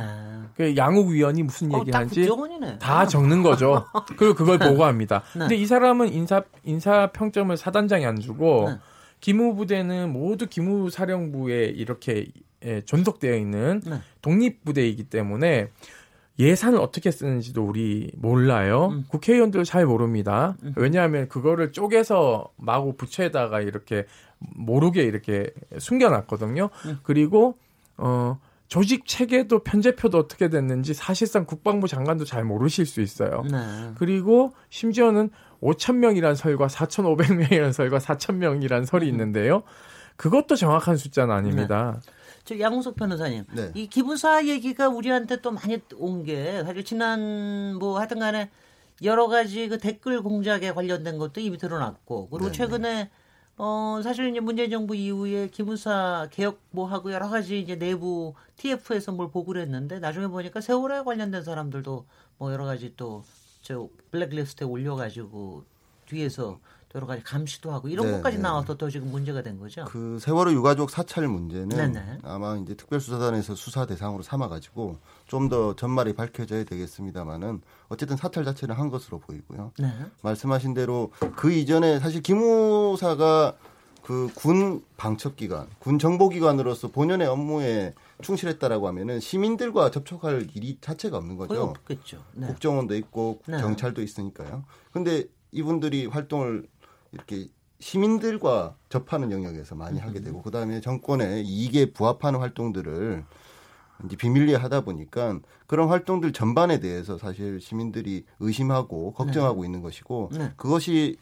그 0.55 0.75
양욱 0.75 1.07
위원이 1.07 1.41
무슨 1.43 1.73
어, 1.73 1.79
얘기 1.79 1.91
딱 1.91 1.99
하는지 1.99 2.21
국정원이네. 2.21 2.79
다 2.79 3.07
적는 3.07 3.41
거죠. 3.41 3.85
그리고 4.17 4.35
그걸 4.35 4.59
보고합니다. 4.59 5.23
네. 5.33 5.39
근데 5.39 5.55
이 5.55 5.65
사람은 5.65 6.11
인사 6.11 6.43
인사 6.63 7.07
평점을 7.11 7.55
사단장이 7.55 8.05
안 8.05 8.19
주고 8.19 8.69
네. 8.69 8.77
기무 9.19 9.55
부대는 9.55 10.11
모두 10.11 10.45
기무 10.47 10.89
사령부에 10.89 11.65
이렇게 11.65 12.27
예, 12.65 12.81
존속되어 12.81 13.35
있는 13.35 13.81
네. 13.85 13.99
독립 14.21 14.65
부대이기 14.65 15.05
때문에 15.05 15.69
예산을 16.39 16.79
어떻게 16.79 17.09
쓰는지도 17.09 17.63
우리 17.63 18.11
몰라요. 18.15 18.89
음. 18.91 19.05
국회의원들 19.07 19.63
잘 19.63 19.85
모릅니다. 19.85 20.55
왜냐하면 20.75 21.27
그거를 21.29 21.71
쪼개서 21.71 22.51
마구 22.57 22.95
부처에다가 22.95 23.61
이렇게 23.61 24.05
모르게 24.37 25.01
이렇게 25.01 25.51
숨겨놨거든요. 25.79 26.69
음. 26.85 26.99
그리고 27.01 27.57
어 27.97 28.37
조직 28.67 29.05
체계도 29.05 29.59
편제표도 29.59 30.17
어떻게 30.17 30.49
됐는지 30.49 30.93
사실상 30.93 31.45
국방부 31.45 31.87
장관도 31.87 32.25
잘 32.25 32.43
모르실 32.43 32.85
수 32.85 33.01
있어요. 33.01 33.43
네. 33.49 33.57
그리고 33.95 34.53
심지어는 34.69 35.29
5천 35.61 35.95
명이란 35.95 36.35
설과 36.35 36.67
4,500명이란 36.67 37.71
설과 37.73 37.99
4천 37.99 38.35
명이란 38.35 38.85
설이 38.85 39.07
있는데요. 39.07 39.63
그것도 40.17 40.55
정확한 40.55 40.97
숫자는 40.97 41.33
아닙니다. 41.33 42.01
저 42.43 42.57
양홍석 42.59 42.95
변호사님, 42.95 43.45
네. 43.53 43.71
이 43.73 43.87
기부사 43.87 44.45
얘기가 44.45 44.87
우리한테 44.89 45.41
또 45.41 45.51
많이 45.51 45.79
온 45.95 46.23
게 46.23 46.63
사실 46.63 46.83
지난 46.83 47.75
뭐 47.75 47.99
하여튼간에 47.99 48.49
여러 49.03 49.27
가지 49.27 49.67
그 49.67 49.77
댓글 49.77 50.21
공작에 50.21 50.71
관련된 50.71 51.17
것도 51.17 51.39
이미 51.39 51.57
드러났고 51.57 52.29
그리고 52.29 52.47
네, 52.47 52.51
최근에 52.51 53.09
어 53.57 54.01
사실 54.03 54.29
이제 54.29 54.39
문재인 54.39 54.69
정부 54.69 54.95
이후에 54.95 55.49
기무사 55.49 56.27
개혁 56.31 56.59
뭐 56.71 56.85
하고 56.87 57.11
여러 57.11 57.27
가지 57.27 57.59
이제 57.59 57.75
내부 57.75 58.33
TF에서 58.55 59.11
뭘 59.11 59.31
보고를 59.31 59.61
했는데 59.63 59.99
나중에 59.99 60.27
보니까 60.27 60.61
세월호에 60.61 61.03
관련된 61.03 61.43
사람들도 61.43 62.05
뭐 62.37 62.53
여러 62.53 62.65
가지 62.65 62.95
또 62.95 63.23
저 63.67 63.89
블랙리스트에 64.11 64.65
올려가지고 64.65 65.65
뒤에서 66.05 66.41
또 66.41 66.59
여러 66.97 67.07
가지 67.07 67.23
감시도 67.23 67.71
하고 67.71 67.87
이런 67.87 68.07
네, 68.07 68.11
것까지 68.13 68.37
네. 68.37 68.43
나와서 68.43 68.75
또 68.75 68.89
지금 68.89 69.11
문제가 69.11 69.41
된 69.41 69.59
거죠. 69.59 69.85
그 69.85 70.17
세월호 70.19 70.51
유가족 70.51 70.89
사찰 70.89 71.27
문제는 71.27 71.69
네네. 71.69 72.19
아마 72.23 72.57
이제 72.57 72.75
특별수사단에서 72.75 73.55
수사 73.55 73.85
대상으로 73.85 74.23
삼아가지고 74.23 74.97
좀 75.27 75.47
더 75.47 75.75
전말이 75.77 76.11
밝혀져야 76.13 76.65
되겠습니다만은 76.65 77.61
어쨌든 77.87 78.17
사찰 78.17 78.43
자체는 78.43 78.75
한 78.75 78.89
것으로 78.89 79.19
보이고요. 79.19 79.71
네. 79.79 79.93
말씀하신 80.21 80.73
대로 80.73 81.11
그 81.37 81.53
이전에 81.53 81.99
사실 81.99 82.21
기무사가 82.21 83.55
그 84.03 84.29
군 84.35 84.83
방첩기관, 84.95 85.67
군 85.79 85.99
정보기관으로서 85.99 86.87
본연의 86.89 87.27
업무에 87.27 87.93
충실했다라고 88.21 88.87
하면은 88.87 89.19
시민들과 89.19 89.91
접촉할 89.91 90.47
일이 90.55 90.77
자체가 90.81 91.17
없는 91.17 91.35
거죠. 91.35 91.63
없겠죠. 91.63 92.23
네. 92.33 92.47
국정원도 92.47 92.95
있고 92.95 93.41
네. 93.47 93.57
경찰도 93.59 94.01
있으니까요. 94.01 94.63
근데 94.91 95.25
이분들이 95.51 96.05
활동을 96.05 96.67
이렇게 97.17 97.47
시민들과 97.79 98.75
접하는 98.89 99.31
영역에서 99.31 99.75
많이 99.75 99.99
하게 99.99 100.21
되고 100.21 100.41
그다음에 100.41 100.81
정권의 100.81 101.45
이익에 101.45 101.91
부합하는 101.91 102.39
활동들을 102.39 103.23
이제 104.05 104.15
비밀리에 104.15 104.55
하다 104.55 104.81
보니까 104.81 105.39
그런 105.65 105.89
활동들 105.89 106.31
전반에 106.31 106.79
대해서 106.79 107.17
사실 107.17 107.59
시민들이 107.59 108.25
의심하고 108.39 109.13
걱정하고 109.13 109.65
있는 109.65 109.81
것이고 109.81 110.29
네. 110.33 110.51
그것이 110.55 111.17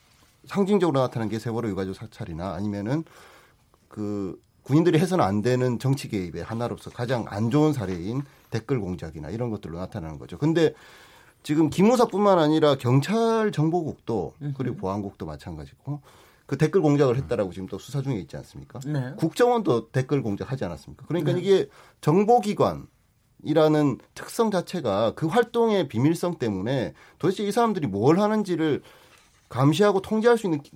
상징적으로 0.46 1.00
나타난 1.00 1.30
게 1.30 1.40
세월호 1.40 1.70
유가족 1.70 1.96
사찰이나 1.96 2.54
아니면은 2.54 3.04
그 3.88 4.40
군인들이 4.64 5.00
해서는 5.00 5.24
안 5.24 5.42
되는 5.42 5.80
정치 5.80 6.10
개입의 6.10 6.44
하나로서 6.44 6.90
가장 6.90 7.25
안 7.28 7.50
좋은 7.50 7.72
사례인 7.72 8.24
댓글 8.50 8.80
공작이나 8.80 9.30
이런 9.30 9.50
것들로 9.50 9.78
나타나는 9.78 10.20
거죠. 10.20 10.38
근데 10.38 10.74
지금 11.46 11.70
기무사뿐만 11.70 12.40
아니라 12.40 12.75
경찰 12.75 13.52
정보국도 13.52 14.34
그리고 14.58 14.78
보안국도 14.78 15.28
마찬가지고 15.28 16.02
그 16.48 16.58
댓글 16.58 16.82
공작을 16.82 17.18
했다라고 17.18 17.54
지금 17.54 17.68
또 17.68 17.78
수사 17.78 18.02
중에 18.02 18.16
있지 18.16 18.36
않습니까? 18.38 18.80
네. 18.84 19.14
국정원도 19.18 19.90
댓글 19.92 20.24
공작하지 20.24 20.66
않았습니까? 20.66 21.06
그러니까 21.08 21.34
네. 21.34 21.40
이게 21.40 21.70
정보기관 22.02 22.88
이라는 23.44 24.00
특성 24.16 24.50
자체가 24.50 25.14
그 25.16 25.28
활동의 25.28 25.88
비밀성 25.88 26.40
때문에 26.40 26.96
도대체 27.20 27.44
이 27.44 27.52
사람들이 27.52 27.86
뭘 27.86 28.20
하는지를 28.20 28.82
감시하고 29.50 30.02
통제할 30.02 30.40
수 30.40 30.48
있는 30.48 30.64
기- 30.64 30.72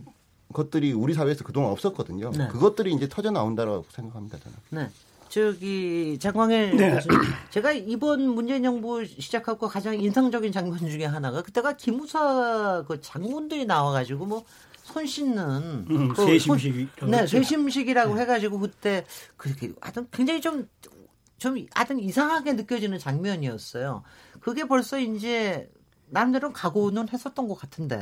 것들이 0.54 0.94
우리 0.94 1.16
사회에서 1.16 1.44
그동안 1.44 1.72
없었거든요. 1.72 2.30
네. 2.32 2.48
그것들이 2.48 2.94
이제 2.94 3.08
터져 3.10 3.32
나온다라고 3.32 3.86
생각합니다. 3.90 4.38
저는. 4.38 4.58
네. 4.70 4.92
저기 5.30 6.18
장광일 6.20 6.72
교수님, 6.78 7.20
제가 7.52 7.72
이번 7.72 8.30
문재인 8.30 8.64
정부 8.64 9.06
시작하고 9.06 9.68
가장 9.68 10.00
인상적인 10.00 10.52
장면 10.52 10.78
중에 10.80 11.06
하나가 11.06 11.42
그때가 11.42 11.74
기무사 11.78 12.84
그 12.88 13.00
장군들이 13.02 13.66
나와가지고 13.66 14.26
뭐 14.26 14.44
손 14.90 15.06
씻는 15.06 15.86
음, 15.92 16.14
그 16.16 16.40
손- 16.40 16.58
네, 16.58 17.20
했죠. 17.20 17.28
쇠심식이라고 17.28 18.18
해가지고 18.20 18.58
그때 18.58 19.06
그렇게 19.38 19.72
하여튼 19.82 20.08
굉장히 20.12 20.42
좀좀 20.42 21.64
하여튼 21.76 22.00
이상하게 22.00 22.54
느껴지는 22.54 22.98
장면이었어요. 22.98 24.02
그게 24.40 24.64
벌써 24.68 25.00
이제 25.00 25.70
나름대로 26.08 26.52
각오는 26.52 27.08
했었던 27.08 27.48
것 27.48 27.54
같은데 27.54 28.00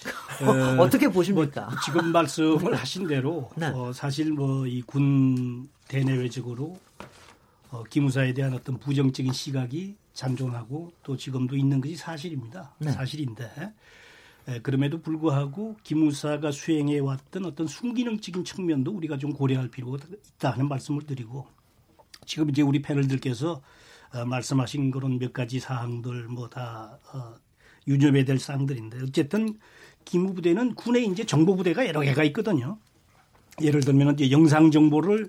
어 0.78 0.90
떻게 0.90 1.08
보십니까? 1.08 1.62
뭐 1.70 1.80
지금 1.82 2.12
말씀을 2.12 2.74
하신 2.76 3.06
대로 3.06 3.48
네. 3.56 3.68
어, 3.74 3.90
사실 3.94 4.30
뭐 4.30 4.66
이 4.66 4.82
군 4.82 5.70
대내외적으로 5.90 6.78
어, 7.70 7.82
기무사에 7.82 8.32
대한 8.32 8.54
어떤 8.54 8.78
부정적인 8.78 9.32
시각이 9.32 9.96
잔존하고 10.12 10.92
또 11.02 11.16
지금도 11.16 11.56
있는 11.56 11.80
것이 11.80 11.96
사실입니다. 11.96 12.74
네. 12.78 12.92
사실인데 12.92 13.72
에, 14.48 14.60
그럼에도 14.60 15.00
불구하고 15.02 15.76
기무사가 15.82 16.52
수행해 16.52 17.00
왔던 17.00 17.44
어떤 17.44 17.66
순기능적인 17.66 18.44
측면도 18.44 18.92
우리가 18.92 19.18
좀 19.18 19.32
고려할 19.32 19.68
필요가 19.68 19.98
있다 20.36 20.52
하는 20.52 20.68
말씀을 20.68 21.02
드리고 21.02 21.48
지금 22.24 22.50
이제 22.50 22.62
우리 22.62 22.80
패널들께서 22.82 23.60
어, 24.14 24.24
말씀하신 24.24 24.92
그런 24.92 25.18
몇 25.18 25.32
가지 25.32 25.58
사항들 25.58 26.28
뭐다 26.28 27.00
어, 27.12 27.34
유념해야 27.88 28.24
될 28.24 28.38
사항들인데 28.38 29.02
어쨌든 29.02 29.58
기무부대는 30.04 30.76
군의 30.76 31.06
이제 31.08 31.24
정보부대가 31.24 31.88
여러 31.88 32.00
개가 32.00 32.22
있거든요. 32.24 32.78
예를 33.60 33.80
들면 33.80 34.14
이제 34.14 34.30
영상 34.30 34.70
정보를 34.70 35.28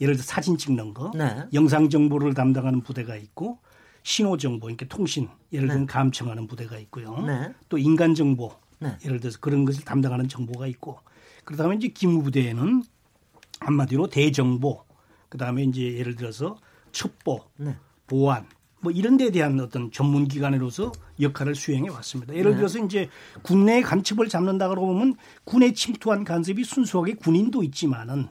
예를 0.00 0.14
들어 0.14 0.24
사진 0.24 0.58
찍는 0.58 0.94
거, 0.94 1.10
네. 1.14 1.44
영상 1.54 1.88
정보를 1.88 2.34
담당하는 2.34 2.82
부대가 2.82 3.16
있고 3.16 3.58
신호 4.02 4.36
정보, 4.36 4.66
그러니까 4.66 4.86
통신, 4.88 5.28
예를 5.52 5.68
들면 5.68 5.86
감청하는 5.86 6.46
부대가 6.46 6.78
있고요. 6.78 7.16
네. 7.26 7.52
또 7.68 7.78
인간 7.78 8.14
정보, 8.14 8.52
네. 8.78 8.96
예를 9.04 9.20
들어서 9.20 9.38
그런 9.40 9.64
것을 9.64 9.84
담당하는 9.84 10.28
정보가 10.28 10.66
있고 10.68 11.00
그러다 11.44 11.64
보면 11.64 11.78
이제 11.78 11.88
기무부대에는 11.88 12.84
한마디로 13.60 14.08
대정보, 14.08 14.84
그다음에 15.28 15.64
이제 15.64 15.94
예를 15.94 16.14
들어서 16.14 16.56
첩보, 16.92 17.40
네. 17.56 17.76
보안 18.06 18.46
뭐 18.80 18.92
이런 18.92 19.16
데에 19.16 19.30
대한 19.30 19.58
어떤 19.58 19.90
전문 19.90 20.28
기관으로서 20.28 20.92
역할을 21.20 21.54
수행해 21.54 21.88
왔습니다. 21.88 22.34
예를 22.34 22.52
네. 22.52 22.58
들어서 22.58 22.78
이제 22.78 23.08
국내 23.42 23.80
간첩을 23.80 24.28
잡는다 24.28 24.68
그러고 24.68 24.88
보면 24.88 25.16
군에 25.44 25.72
침투한 25.72 26.22
간섭이 26.22 26.62
순수하게 26.62 27.14
군인도 27.14 27.64
있지만은 27.64 28.28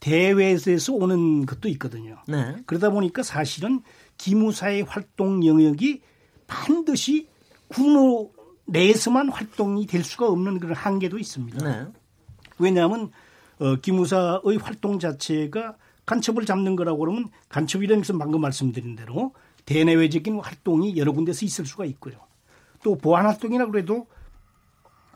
대외에서 0.00 0.94
오는 0.94 1.46
것도 1.46 1.68
있거든요. 1.70 2.16
네. 2.26 2.56
그러다 2.66 2.90
보니까 2.90 3.22
사실은 3.22 3.82
기무사의 4.16 4.82
활동 4.82 5.46
영역이 5.46 6.00
반드시 6.46 7.28
군호 7.68 8.32
내에서만 8.66 9.28
활동이 9.28 9.86
될 9.86 10.02
수가 10.02 10.28
없는 10.28 10.58
그런 10.58 10.74
한계도 10.74 11.18
있습니다. 11.18 11.64
네. 11.64 11.86
왜냐하면 12.58 13.10
어, 13.58 13.76
기무사의 13.76 14.56
활동 14.60 14.98
자체가 14.98 15.76
간첩을 16.06 16.46
잡는 16.46 16.76
거라고 16.76 16.98
그러면 16.98 17.28
간첩이라는 17.48 18.02
것은 18.02 18.18
방금 18.18 18.40
말씀드린 18.40 18.96
대로 18.96 19.34
대내외적인 19.66 20.40
활동이 20.40 20.96
여러 20.96 21.12
군데서 21.12 21.44
있을 21.44 21.66
수가 21.66 21.84
있고요. 21.84 22.14
또 22.82 22.96
보안 22.96 23.26
활동이라 23.26 23.66
그래도 23.66 24.06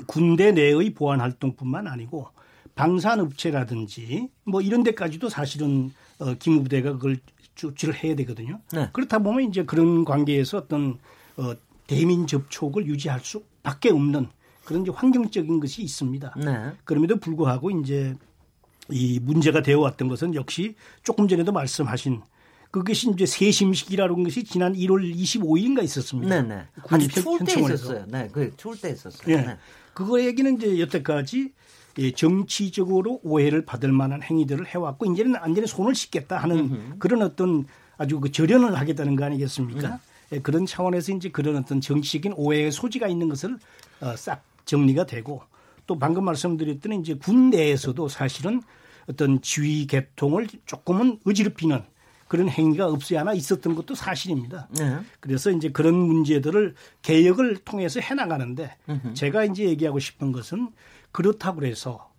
군대 0.06 0.52
내의 0.52 0.92
보안 0.92 1.20
활동뿐만 1.20 1.86
아니고 1.86 2.28
방산업체라든지 2.74 4.30
뭐 4.44 4.60
이런 4.60 4.82
데까지도 4.82 5.28
사실은 5.28 5.92
어, 6.18 6.34
기무부대가 6.34 6.92
그걸 6.92 7.18
조치를 7.54 8.02
해야 8.02 8.14
되거든요. 8.16 8.60
네. 8.72 8.88
그렇다 8.92 9.20
보면 9.20 9.48
이제 9.48 9.64
그런 9.64 10.04
관계에서 10.04 10.58
어떤 10.58 10.98
어, 11.36 11.54
대민 11.86 12.26
접촉을 12.26 12.86
유지할 12.86 13.20
수밖에 13.20 13.90
없는 13.90 14.28
그런 14.64 14.82
이제 14.82 14.90
환경적인 14.94 15.60
것이 15.60 15.82
있습니다. 15.82 16.34
네. 16.38 16.72
그럼에도 16.84 17.16
불구하고 17.16 17.70
이제 17.70 18.14
이 18.90 19.18
문제가 19.20 19.62
되어 19.62 19.80
왔던 19.80 20.08
것은 20.08 20.34
역시 20.34 20.74
조금 21.02 21.28
전에도 21.28 21.52
말씀하신 21.52 22.22
그것이 22.70 23.10
이제 23.10 23.24
세심식이라는 23.24 24.24
것이 24.24 24.42
지난 24.42 24.74
1월 24.74 25.14
25일인가 25.14 25.84
있었습니다. 25.84 26.42
네네. 26.42 26.54
네. 26.54 26.66
아주 26.88 27.08
추울 27.08 27.38
때 27.44 27.60
있었어요. 27.60 28.04
네, 28.08 28.28
그 28.32 28.52
추울 28.56 28.76
때 28.80 28.90
있었어요. 28.90 29.32
예. 29.32 29.42
네. 29.42 29.56
그거 29.92 30.20
얘기는 30.20 30.56
이제 30.56 30.80
여태까지 30.80 31.52
예, 31.98 32.10
정치적으로 32.10 33.20
오해를 33.22 33.64
받을 33.64 33.92
만한 33.92 34.22
행위들을 34.22 34.66
해왔고 34.66 35.12
이제는 35.12 35.40
완전히 35.40 35.66
손을 35.66 35.94
씻겠다 35.94 36.38
하는 36.38 36.58
음흠. 36.58 36.98
그런 36.98 37.22
어떤 37.22 37.66
아주 37.96 38.18
그 38.20 38.32
절연을 38.32 38.76
하겠다는 38.76 39.16
거 39.16 39.24
아니겠습니까? 39.24 39.88
음. 39.88 39.98
예, 40.32 40.38
그런 40.40 40.66
차원에서 40.66 41.12
이제 41.12 41.28
그런 41.28 41.56
어떤 41.56 41.80
정치적인 41.80 42.34
오해의 42.36 42.72
소지가 42.72 43.08
있는 43.08 43.28
것을 43.28 43.58
어, 44.00 44.16
싹 44.16 44.42
정리가 44.64 45.06
되고 45.06 45.42
또 45.86 45.98
방금 45.98 46.24
말씀드렸던 46.24 47.00
이제 47.00 47.14
군 47.14 47.50
내에서도 47.50 48.08
사실은 48.08 48.62
어떤 49.08 49.40
지휘 49.42 49.86
개통을 49.86 50.48
조금은 50.66 51.20
어지럽히는 51.26 51.82
그런 52.26 52.48
행위가 52.48 52.86
없이 52.86 53.14
하나 53.14 53.34
있었던 53.34 53.74
것도 53.74 53.94
사실입니다. 53.94 54.66
네. 54.76 54.98
그래서 55.20 55.50
이제 55.50 55.68
그런 55.68 55.94
문제들을 55.94 56.74
개혁을 57.02 57.58
통해서 57.58 58.00
해나가는데 58.00 58.74
으흠. 58.88 59.14
제가 59.14 59.44
이제 59.44 59.64
얘기하고 59.64 59.98
싶은 59.98 60.32
것은 60.32 60.70
그렇다고 61.14 61.64
해서 61.64 62.10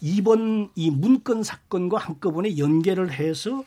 이번 0.00 0.70
이 0.74 0.90
문건 0.90 1.42
사건과 1.42 1.98
한꺼번에 1.98 2.56
연계를 2.56 3.12
해서 3.12 3.62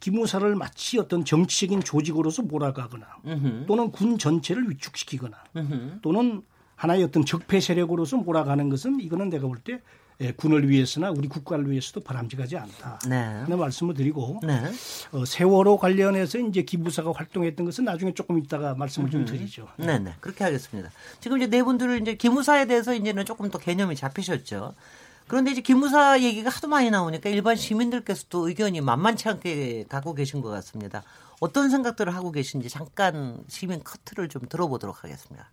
기무사를 0.00 0.56
마치 0.56 0.98
어떤 0.98 1.24
정치적인 1.24 1.82
조직으로서 1.82 2.42
몰아가거나 2.42 3.06
으흠. 3.26 3.64
또는 3.68 3.92
군 3.92 4.16
전체를 4.18 4.70
위축시키거나 4.70 5.36
으흠. 5.54 5.98
또는 6.00 6.42
하나의 6.76 7.04
어떤 7.04 7.26
적폐 7.26 7.60
세력으로서 7.60 8.16
몰아가는 8.16 8.68
것은 8.70 9.00
이거는 9.00 9.28
내가 9.28 9.46
볼 9.46 9.58
때 9.62 9.82
예, 10.22 10.30
군을 10.32 10.68
위해서나 10.68 11.10
우리 11.10 11.28
국가를 11.28 11.68
위해서도 11.70 12.00
바람직하지 12.00 12.56
않다. 12.56 13.00
네. 13.08 13.16
하는 13.16 13.58
말씀을 13.58 13.94
드리고 13.94 14.40
네. 14.44 14.62
어, 15.10 15.24
세월호 15.24 15.78
관련해서 15.78 16.38
이제 16.38 16.62
기부사가 16.62 17.12
활동했던 17.12 17.66
것은 17.66 17.84
나중에 17.84 18.14
조금 18.14 18.38
있다가 18.38 18.74
말씀을 18.74 19.10
좀 19.10 19.22
음. 19.22 19.26
드리죠. 19.26 19.68
네, 19.76 19.98
네. 19.98 20.14
그렇게 20.20 20.44
하겠습니다. 20.44 20.90
지금 21.20 21.38
이제 21.38 21.48
네 21.48 21.62
분들 21.62 22.00
이제 22.00 22.14
기무사에 22.14 22.66
대해서 22.66 22.94
이제는 22.94 23.24
조금 23.24 23.50
더 23.50 23.58
개념이 23.58 23.96
잡히셨죠. 23.96 24.74
그런데 25.26 25.50
이제 25.50 25.60
기무사 25.60 26.20
얘기가 26.20 26.50
하도 26.50 26.68
많이 26.68 26.90
나오니까 26.90 27.30
일반 27.30 27.56
시민들께서도 27.56 28.48
의견이 28.48 28.80
만만치 28.80 29.28
않게 29.28 29.86
갖고 29.88 30.14
계신 30.14 30.40
것 30.40 30.50
같습니다. 30.50 31.02
어떤 31.40 31.70
생각들을 31.70 32.14
하고 32.14 32.30
계신지 32.30 32.68
잠깐 32.68 33.42
시민 33.48 33.82
커트를 33.82 34.28
좀 34.28 34.42
들어보도록 34.48 35.02
하겠습니다. 35.02 35.50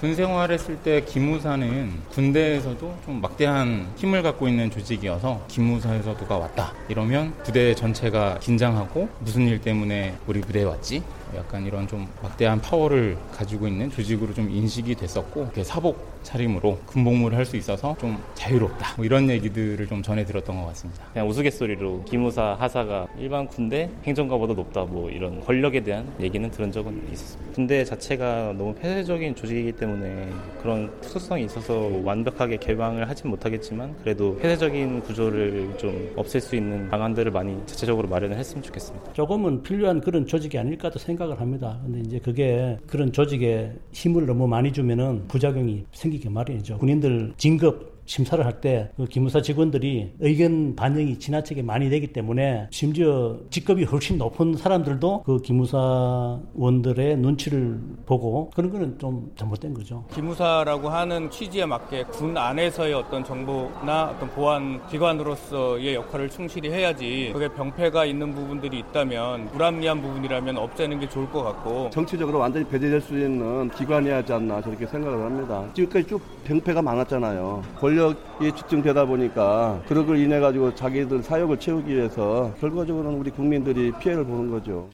군 0.00 0.14
생활했을 0.14 0.76
때 0.76 1.00
기무사는 1.02 1.90
군대에서도 2.10 2.98
좀 3.06 3.20
막대한 3.22 3.90
힘을 3.96 4.22
갖고 4.22 4.46
있는 4.46 4.70
조직이어서 4.70 5.46
기무사에서 5.48 6.14
누가 6.18 6.36
왔다 6.36 6.74
이러면 6.90 7.32
부대 7.42 7.74
전체가 7.74 8.38
긴장하고 8.38 9.08
무슨 9.20 9.46
일 9.48 9.58
때문에 9.58 10.14
우리 10.26 10.42
부대에 10.42 10.64
왔지? 10.64 11.02
약간 11.34 11.64
이런 11.66 11.86
좀 11.88 12.06
막대한 12.22 12.60
파워를 12.60 13.16
가지고 13.32 13.66
있는 13.68 13.90
조직으로 13.90 14.32
좀 14.34 14.50
인식이 14.50 14.94
됐었고 14.94 15.50
사복 15.62 16.16
차림으로 16.22 16.78
군복무를 16.86 17.36
할 17.38 17.46
수 17.46 17.56
있어서 17.56 17.96
좀 18.00 18.20
자유롭다 18.34 18.96
뭐 18.96 19.04
이런 19.04 19.30
얘기들을 19.30 19.86
좀 19.86 20.02
전해 20.02 20.24
들었던 20.24 20.56
것 20.60 20.66
같습니다. 20.66 21.04
그냥 21.12 21.28
우스갯소리로 21.28 22.02
기무사 22.04 22.56
하사가 22.58 23.06
일반 23.16 23.46
군대 23.46 23.88
행정가보다 24.02 24.52
높다 24.54 24.84
뭐 24.84 25.08
이런 25.08 25.40
권력에 25.40 25.78
대한 25.84 26.04
얘기는 26.20 26.50
들은 26.50 26.72
적은 26.72 27.06
있었습니다. 27.12 27.52
군대 27.54 27.84
자체가 27.84 28.54
너무 28.58 28.74
폐쇄적인 28.74 29.36
조직이기 29.36 29.72
때문에 29.72 30.28
그런 30.60 30.90
특수성이 31.00 31.44
있어서 31.44 31.88
완벽하게 32.02 32.56
개방을 32.56 33.08
하진 33.08 33.30
못하겠지만 33.30 33.94
그래도 34.02 34.36
폐쇄적인 34.38 35.02
구조를 35.02 35.74
좀 35.78 36.12
없앨 36.16 36.40
수 36.40 36.56
있는 36.56 36.88
방안들을 36.88 37.30
많이 37.30 37.56
자체적으로 37.66 38.08
마련을 38.08 38.36
했으면 38.36 38.64
좋겠습니다. 38.64 39.12
조금은 39.12 39.62
필요한 39.62 40.00
그런 40.00 40.26
조직이 40.26 40.58
아닐까도 40.58 40.98
생각 40.98 41.15
을 41.24 41.40
합니다. 41.40 41.80
근데 41.82 42.00
이제 42.00 42.18
그게 42.18 42.76
그런 42.86 43.12
조직에 43.12 43.72
힘을 43.92 44.26
너무 44.26 44.46
많이 44.46 44.72
주면은 44.72 45.26
부작용이 45.28 45.84
생기게 45.92 46.28
마련이죠. 46.28 46.78
군인들 46.78 47.32
진급 47.36 47.95
심사를 48.06 48.44
할 48.44 48.60
때 48.60 48.88
그 48.96 49.04
기무사 49.04 49.42
직원들이 49.42 50.14
의견 50.20 50.74
반영이 50.76 51.18
지나치게 51.18 51.62
많이 51.62 51.90
되기 51.90 52.06
때문에 52.08 52.68
심지어 52.70 53.36
직급이 53.50 53.84
훨씬 53.84 54.16
높은 54.18 54.54
사람들도 54.56 55.22
그 55.24 55.40
기무사원들의 55.42 57.16
눈치를 57.18 57.78
보고 58.06 58.50
그런 58.54 58.70
거는 58.70 58.98
좀 58.98 59.30
잘못된 59.36 59.74
거죠. 59.74 60.04
기무사라고 60.14 60.88
하는 60.88 61.30
취지에 61.30 61.66
맞게 61.66 62.04
군 62.04 62.36
안에서의 62.36 62.94
어떤 62.94 63.24
정보나 63.24 64.12
어떤 64.16 64.28
보안 64.30 64.86
기관으로서의 64.88 65.94
역할을 65.94 66.30
충실히 66.30 66.70
해야지 66.70 67.30
그게 67.32 67.48
병폐가 67.48 68.04
있는 68.04 68.32
부분들이 68.34 68.78
있다면 68.80 69.48
불합리한 69.48 70.00
부분이라면 70.00 70.56
없애는 70.58 71.00
게 71.00 71.08
좋을 71.08 71.28
것 71.30 71.42
같고 71.42 71.90
정치적으로 71.90 72.38
완전히 72.38 72.66
배제될 72.66 73.00
수 73.00 73.18
있는 73.18 73.68
기관이 73.70 74.08
하지 74.10 74.32
않나 74.32 74.60
저렇게 74.62 74.86
생각을 74.86 75.24
합니다. 75.24 75.64
지금까지 75.74 76.06
쭉 76.06 76.20
병폐가 76.44 76.80
많았잖아요. 76.82 77.62
권 77.76 77.95
력이 77.96 78.54
집중되다 78.54 79.06
보니까 79.06 79.82
그런 79.88 80.06
걸 80.06 80.18
인해 80.18 80.38
가지고 80.38 80.74
자기들 80.74 81.22
사역을 81.22 81.58
채우기 81.58 81.94
위해서 81.94 82.54
결과적으로는 82.60 83.18
우리 83.18 83.30
국민들이 83.30 83.92
피해를 83.98 84.24
보는 84.24 84.50
거죠. 84.50 84.90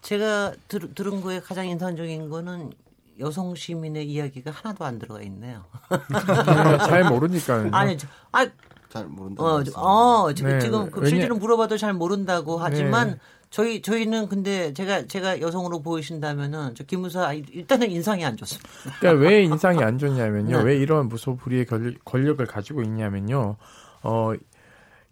제가 0.00 0.52
들, 0.66 0.92
들은 0.94 1.20
거에 1.20 1.40
가장 1.40 1.66
인상적인 1.66 2.28
거는 2.28 2.72
여성 3.20 3.54
시민의 3.54 4.08
이야기가 4.08 4.50
하나도 4.50 4.84
안 4.84 4.98
들어가 4.98 5.22
있네요. 5.22 5.64
잘 6.80 7.04
모르니까. 7.04 7.68
아니, 7.72 7.96
아, 8.32 8.46
잘 8.88 9.06
모른다. 9.06 9.42
어, 9.42 9.62
어, 9.76 10.32
지금, 10.34 10.50
네, 10.50 10.58
지금 10.58 10.90
실제로 11.06 11.36
물어봐도 11.36 11.76
잘 11.78 11.92
모른다고 11.92 12.58
하지만 12.58 13.10
네. 13.10 13.18
저희 13.52 13.82
저희는 13.82 14.28
근데 14.28 14.72
제가 14.72 15.06
제가 15.06 15.42
여성으로 15.42 15.82
보이신다면은 15.82 16.74
저 16.74 16.84
김무사 16.84 17.34
일단은 17.34 17.90
인상이 17.90 18.24
안 18.24 18.34
좋습니다. 18.38 18.70
그러니까 18.98 19.24
왜 19.24 19.42
인상이 19.42 19.82
안 19.84 19.98
좋냐면요. 19.98 20.56
네. 20.56 20.64
왜 20.64 20.76
이런 20.78 21.08
무소불위의 21.08 21.66
권력을 22.04 22.44
가지고 22.46 22.82
있냐면요. 22.82 23.56
어 24.02 24.32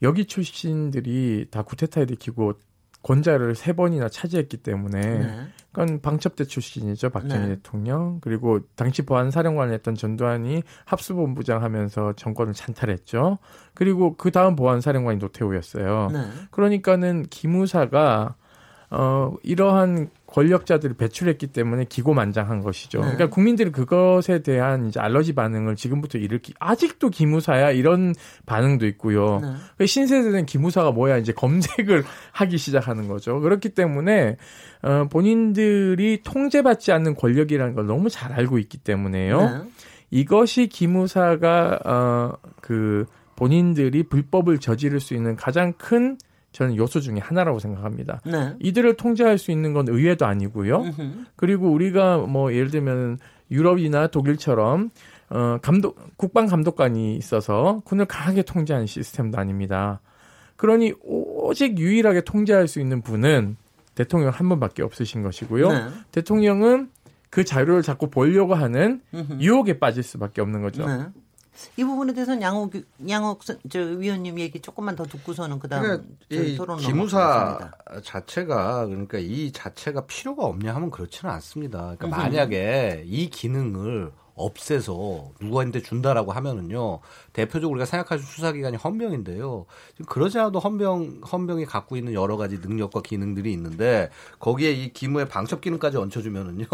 여기 0.01 0.25
출신들이 0.25 1.49
다 1.51 1.63
구테타에 1.63 2.07
들키고 2.07 2.55
권자를 3.03 3.55
세 3.55 3.75
번이나 3.75 4.09
차지했기 4.09 4.57
때문에 4.57 5.01
네. 5.01 5.49
그건 5.73 6.01
방첩대 6.01 6.45
출신이죠 6.45 7.11
박정희 7.11 7.49
네. 7.49 7.55
대통령 7.57 8.19
그리고 8.21 8.61
당시 8.75 9.03
보안사령관을 9.03 9.73
했던 9.73 9.95
전두환이 9.95 10.63
합수본부장 10.85 11.63
하면서 11.63 12.13
정권을 12.15 12.55
찬탈했죠 12.55 13.39
그리고 13.75 14.17
그 14.17 14.31
다음 14.31 14.57
보안사령관이 14.57 15.19
노태우였어요 15.19 16.09
네. 16.13 16.25
그러니까는 16.51 17.27
기무사가 17.31 18.35
어 18.91 19.35
이러한 19.43 20.11
권력자들을 20.27 20.97
배출했기 20.97 21.49
때문에 21.49 21.87
기고만장한 21.89 22.63
것이죠. 22.63 22.99
네. 22.99 23.05
그러니까 23.05 23.31
국민들이 23.31 23.71
그것에 23.71 24.43
대한 24.43 24.89
이제 24.89 24.99
알러지 24.99 25.35
반응을 25.35 25.77
지금부터 25.77 26.19
일으키 26.19 26.55
아직도 26.59 27.11
기무사야 27.11 27.71
이런 27.71 28.15
반응도 28.47 28.87
있고요. 28.89 29.37
네. 29.37 29.49
그러니까 29.49 29.87
신세대는 29.87 30.47
기무사가 30.47 30.91
뭐야 30.91 31.19
이제 31.19 31.33
검색을 31.33 32.05
하기 32.33 32.59
시작하는 32.59 33.09
거죠. 33.09 33.41
그렇기 33.41 33.71
때문에 33.71 34.37
어 34.83 35.07
본인들이 35.11 36.23
통제받지 36.25 36.93
않는 36.93 37.15
권력이라는 37.15 37.75
걸 37.75 37.87
너무 37.87 38.09
잘 38.09 38.33
알고 38.33 38.59
있기 38.59 38.79
때문에요. 38.79 39.41
네. 39.41 39.71
이것이 40.11 40.67
기무사가 40.67 41.79
어 41.85 42.51
그 42.61 43.07
본인들이 43.35 44.05
불법을 44.05 44.59
저지를 44.59 45.01
수 45.01 45.15
있는 45.15 45.35
가장 45.35 45.73
큰 45.73 46.19
저는 46.53 46.77
요소 46.77 47.01
중에 47.01 47.19
하나라고 47.19 47.59
생각합니다. 47.59 48.21
네. 48.25 48.55
이들을 48.61 48.95
통제할 48.95 49.39
수 49.39 49.51
있는 49.51 49.73
건 49.73 49.87
의회도 49.89 50.27
아니고요. 50.27 50.85
그리고 51.37 51.71
우리가 51.71 52.19
뭐 52.19 52.53
예를 52.53 52.71
들면 52.71 53.19
유럽이나 53.51 54.09
독일처럼 54.09 54.91
어 55.31 55.59
감독 55.63 55.97
국방 56.17 56.47
감독관이 56.47 57.17
있어서 57.17 57.83
군을 57.85 58.07
강하게 58.07 58.43
통제하는 58.43 58.87
시스템도 58.87 59.39
아닙니다. 59.39 60.01
그러니 60.57 60.93
오직 61.03 61.79
유일하게 61.79 62.23
통제할 62.23 62.69
수 62.69 62.81
있는 62.81 63.01
분은 63.01 63.57
대통령 63.95 64.31
한 64.31 64.49
분밖에 64.49 64.83
없으신 64.83 65.23
것이고요. 65.23 65.69
네. 65.69 65.85
대통령은 66.13 66.91
그 67.31 67.45
자료를 67.45 67.83
자꾸 67.83 68.11
보려고 68.11 68.55
하는 68.55 69.01
음흠. 69.15 69.41
유혹에 69.41 69.79
빠질 69.79 70.03
수밖에 70.03 70.41
없는 70.41 70.63
거죠. 70.63 70.87
네. 70.87 71.07
이 71.77 71.85
부분에 71.85 72.13
대해서는 72.13 72.43
양옥 72.43 72.73
양옥 73.09 73.43
선- 73.45 73.59
저 73.71 73.81
위원님 73.81 74.39
얘기 74.39 74.61
조금만 74.61 74.97
더 74.97 75.05
듣고서는 75.05 75.59
그다음 75.59 76.17
그러니까 76.29 76.57
토론 76.57 76.79
기무사. 76.79 77.71
자체가 78.05 78.87
그러니까 78.87 79.19
이 79.19 79.53
자체가 79.53 80.07
필요가 80.07 80.45
없냐 80.45 80.75
하면 80.75 80.91
그렇지는 80.91 81.33
않습니다. 81.35 81.95
그러니까 81.99 82.07
음흠. 82.07 82.17
만약에 82.17 83.05
이 83.07 83.31
기능을 83.31 84.13
없애서 84.35 85.33
누구한테 85.41 85.83
준다라고 85.83 86.33
하면은요 86.33 87.01
대표적으로 87.33 87.71
우리가 87.75 87.85
생각할 87.85 88.19
수 88.19 88.27
수사기관이 88.27 88.77
헌병인데요. 88.79 89.67
지금 89.93 90.07
그러지 90.07 90.39
않아도 90.39 90.59
헌병 90.59 91.21
헌병이 91.31 91.67
갖고 91.67 91.97
있는 91.97 92.15
여러 92.15 92.37
가지 92.37 92.59
능력과 92.59 93.03
기능들이 93.03 93.53
있는데 93.53 94.11
거기에 94.39 94.73
이 94.73 94.93
기무의 94.93 95.29
방첩 95.29 95.61
기능까지 95.61 95.97
얹혀주면은요. 95.99 96.67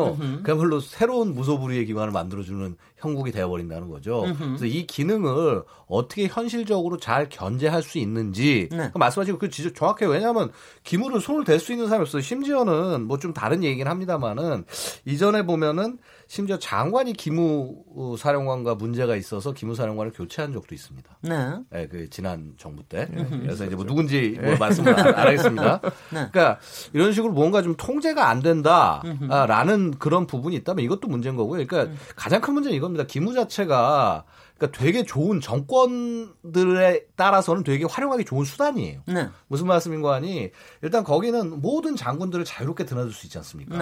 그야말로 0.42 0.80
새로운 0.80 1.34
무소불위의 1.34 1.84
기관을 1.86 2.12
만들어주는 2.12 2.76
형국이 2.96 3.32
되어버린다는 3.32 3.90
거죠. 3.90 4.24
음흠. 4.24 4.44
그래서 4.44 4.64
이 4.66 4.86
기능을 4.86 5.62
어떻게 5.88 6.26
현실적으로 6.26 6.96
잘 6.96 7.28
견제할 7.28 7.82
수 7.82 7.98
있는지 7.98 8.68
네. 8.72 8.90
그 8.92 8.98
말씀하신 8.98 9.38
그 9.38 9.50
지적 9.50 9.74
정확해요. 9.74 10.08
왜냐하면 10.08 10.50
기물을 10.84 11.20
손을 11.20 11.44
댈 11.44 11.60
수 11.60 11.72
있는 11.72 11.86
사람이 11.86 12.02
없어요. 12.02 12.22
심지어는 12.22 13.06
뭐 13.06 13.16
좀 13.16 13.32
다른 13.32 13.64
얘기긴 13.64 13.88
합니다만은 13.88 14.64
이전에 15.06 15.44
보면은 15.46 15.98
심지어 16.28 16.58
장관이 16.58 17.14
기무 17.14 17.82
어, 17.96 18.14
사령관과 18.18 18.74
문제가 18.74 19.16
있어서 19.16 19.52
기무 19.52 19.74
사령관을 19.74 20.12
교체 20.12 20.42
한 20.46 20.52
적도 20.52 20.74
있습니다. 20.74 21.18
네. 21.22 21.58
네, 21.70 21.88
그 21.88 22.08
지난 22.08 22.54
정부 22.56 22.82
때. 22.84 23.06
그래서 23.42 23.66
이제 23.66 23.74
뭐 23.74 23.84
누군지 23.84 24.38
뭐 24.40 24.56
말씀을 24.56 24.98
안, 24.98 25.06
안 25.08 25.14
하겠습니다. 25.26 25.80
네. 25.82 26.28
그러니까 26.30 26.58
이런 26.92 27.12
식으로 27.12 27.32
뭔가 27.32 27.62
좀 27.62 27.74
통제가 27.76 28.28
안 28.28 28.40
된다라는 28.40 29.98
그런 29.98 30.26
부분이 30.26 30.54
있다면 30.56 30.84
이것도 30.84 31.08
문제인 31.08 31.36
거고요. 31.36 31.64
그러니까 31.66 31.92
음. 31.92 31.98
가장 32.14 32.40
큰 32.40 32.54
문제는 32.54 32.76
이겁니다. 32.76 33.04
기무 33.04 33.34
자체가 33.34 34.24
그러니까 34.56 34.78
되게 34.78 35.02
좋은 35.04 35.40
정권들에 35.40 37.06
따라서는 37.16 37.62
되게 37.64 37.84
활용하기 37.84 38.24
좋은 38.24 38.44
수단이에요. 38.44 39.02
네. 39.06 39.28
무슨 39.48 39.66
말씀인가 39.66 40.14
하니 40.14 40.50
일단 40.82 41.04
거기는 41.04 41.60
모든 41.60 41.96
장군들을 41.96 42.44
자유롭게 42.44 42.84
드나들 42.84 43.12
수 43.12 43.26
있지 43.26 43.36
않습니까? 43.38 43.76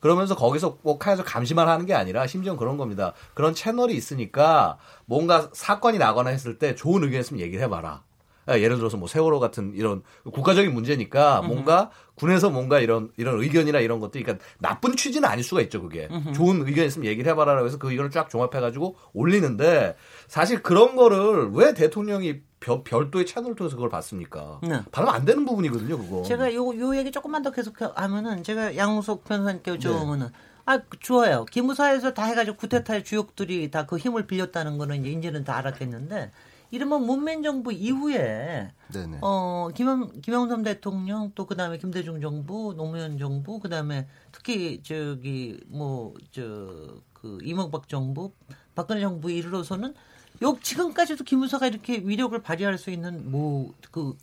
네. 0.00 0.08
그러면서 0.08 0.34
거기서 0.34 0.76
꼭 0.76 1.06
하에서 1.06 1.22
감시만 1.22 1.68
하는 1.68 1.86
게 1.86 1.94
아니라 1.94 2.26
심지어 2.26 2.56
그런 2.56 2.76
겁니다. 2.76 3.12
그런 3.34 3.54
채널이 3.54 3.94
있으니까 3.94 4.78
뭔가 5.06 5.50
사건이 5.52 5.98
나거나 5.98 6.30
했을 6.30 6.58
때 6.58 6.74
좋은 6.74 7.04
의견 7.04 7.20
있으면 7.20 7.40
얘기를 7.40 7.62
해봐라. 7.64 8.02
아, 8.46 8.58
예를 8.58 8.76
들어서 8.76 8.96
뭐 8.96 9.06
세월호 9.06 9.38
같은 9.38 9.72
이런 9.74 10.02
국가적인 10.24 10.72
문제니까 10.72 11.42
뭔가 11.42 11.90
군에서 12.14 12.50
뭔가 12.50 12.80
이런 12.80 13.10
이런 13.16 13.40
의견이나 13.40 13.78
이런 13.80 14.00
것들이 14.00 14.24
그러니까 14.24 14.44
나쁜 14.58 14.96
취지는 14.96 15.28
아닐 15.28 15.44
수가 15.44 15.60
있죠 15.62 15.80
그게 15.82 16.08
좋은 16.34 16.66
의견 16.66 16.86
있으면 16.86 17.06
얘기를 17.06 17.30
해봐라라고 17.30 17.66
해서 17.66 17.78
그 17.78 17.90
의견을 17.90 18.10
쫙 18.10 18.28
종합해가지고 18.28 18.96
올리는데 19.12 19.96
사실 20.26 20.62
그런 20.62 20.96
거를 20.96 21.50
왜 21.52 21.74
대통령이 21.74 22.40
별, 22.60 22.82
별도의 22.84 23.24
채널을 23.24 23.56
통해서 23.56 23.76
그걸 23.76 23.88
봤습니까? 23.88 24.60
네. 24.62 24.80
받으면 24.92 25.14
안 25.14 25.24
되는 25.24 25.44
부분이거든요 25.46 25.96
그거. 25.96 26.22
제가 26.24 26.52
요, 26.54 26.78
요 26.78 26.96
얘기 26.96 27.10
조금만 27.10 27.42
더 27.42 27.50
계속 27.52 27.74
하면은 27.80 28.42
제가 28.42 28.76
양우석 28.76 29.24
변호사님께 29.24 29.70
네. 29.72 29.78
여쭤보면은 29.78 30.30
아 30.66 30.78
좋아요 31.00 31.46
기무사에서 31.46 32.12
다 32.12 32.24
해가지고 32.24 32.56
구테타의 32.58 33.04
주역들이 33.04 33.70
다 33.70 33.86
그 33.86 33.96
힘을 33.96 34.26
빌렸다는 34.26 34.76
거는 34.76 35.00
이제 35.00 35.10
이제는 35.10 35.44
다 35.44 35.56
알았겠는데 35.56 36.30
이른바 36.70 36.98
문민 36.98 37.42
정부 37.42 37.72
이후에 37.72 38.72
네네. 38.92 39.18
어 39.22 39.68
김영 39.74 40.10
김영삼 40.22 40.62
대통령 40.62 41.32
또 41.34 41.46
그다음에 41.46 41.78
김대중 41.78 42.20
정부 42.20 42.74
노무현 42.76 43.18
정부 43.18 43.58
그다음에 43.60 44.06
특히 44.32 44.82
저기 44.82 45.58
뭐 45.68 46.14
저 46.30 47.00
그 47.20 47.38
이명박 47.42 47.86
정부 47.86 48.32
박근혜 48.74 49.02
정부 49.02 49.30
이르러서는 49.30 49.94
요 50.42 50.56
지금까지도 50.62 51.24
기무사가 51.24 51.66
이렇게 51.66 51.98
위력을 51.98 52.40
발휘할 52.40 52.78
수 52.78 52.90
있는 52.90 53.30
뭐 53.30 53.74
그 53.90 54.16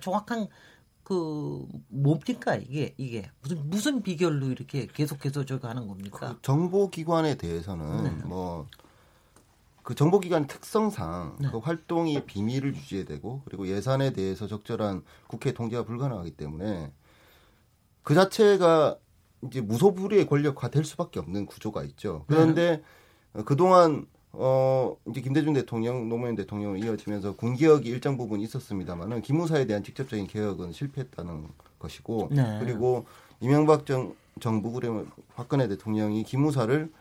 정확한 0.00 0.48
그 1.02 1.66
뭡니까 1.88 2.54
이게 2.56 2.94
이게 2.96 3.30
무슨 3.42 3.68
무슨 3.68 4.02
비결로 4.02 4.46
이렇게 4.46 4.86
계속해서 4.86 5.44
저거 5.44 5.68
하는 5.68 5.86
겁니까? 5.86 6.38
정보 6.40 6.88
기관에 6.88 7.34
대해서는 7.34 8.04
네. 8.04 8.10
뭐 8.24 8.66
그 9.82 9.94
정보기관 9.94 10.46
특성상 10.46 11.36
네. 11.40 11.48
그 11.50 11.58
활동이 11.58 12.24
비밀을 12.24 12.74
유지해야 12.74 13.04
되고 13.06 13.42
그리고 13.44 13.66
예산에 13.66 14.12
대해서 14.12 14.46
적절한 14.46 15.02
국회 15.26 15.52
통제가 15.52 15.84
불가능하기 15.84 16.32
때문에 16.32 16.92
그 18.02 18.14
자체가 18.14 18.98
이제 19.46 19.60
무소불위의 19.60 20.26
권력화 20.26 20.68
될 20.68 20.84
수밖에 20.84 21.18
없는 21.18 21.46
구조가 21.46 21.82
있죠. 21.84 22.24
그런데 22.26 22.82
어, 23.32 23.42
그동안 23.44 24.06
어 24.32 24.96
이제 25.08 25.20
김대중 25.20 25.54
대통령, 25.54 26.08
노무현 26.08 26.36
대통령을 26.36 26.84
이어지면서 26.84 27.34
군 27.36 27.56
개혁이 27.56 27.88
일정 27.88 28.16
부분 28.16 28.40
있었습니다만은 28.40 29.22
기무사에 29.22 29.66
대한 29.66 29.82
직접적인 29.82 30.26
개혁은 30.26 30.72
실패했다는 30.72 31.48
것이고 31.78 32.28
네. 32.30 32.58
그리고 32.60 33.06
이명박 33.40 33.86
정, 33.86 34.14
정부 34.38 34.72
그러면 34.72 35.10
박근혜 35.34 35.66
대통령이 35.66 36.22
기무사를 36.22 36.84
어, 36.84 36.99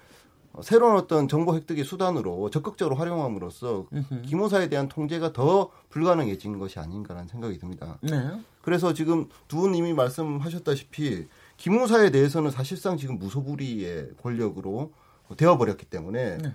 새로운 0.63 0.95
어떤 0.95 1.27
정보 1.27 1.55
획득의 1.55 1.83
수단으로 1.83 2.49
적극적으로 2.49 2.95
활용함으로써 2.95 3.85
기무사에 4.25 4.69
대한 4.69 4.87
통제가 4.87 5.33
더 5.33 5.69
불가능해진 5.89 6.59
것이 6.59 6.79
아닌가라는 6.79 7.27
생각이 7.27 7.57
듭니다. 7.59 7.97
네. 8.01 8.31
그래서 8.61 8.93
지금 8.93 9.27
두 9.47 9.57
분 9.57 9.75
이미 9.75 9.93
말씀하셨다시피 9.93 11.27
기무사에 11.57 12.09
대해서는 12.11 12.51
사실상 12.51 12.97
지금 12.97 13.17
무소불위의 13.19 14.11
권력으로 14.21 14.91
되어버렸기 15.35 15.85
때문에 15.85 16.37
네. 16.37 16.53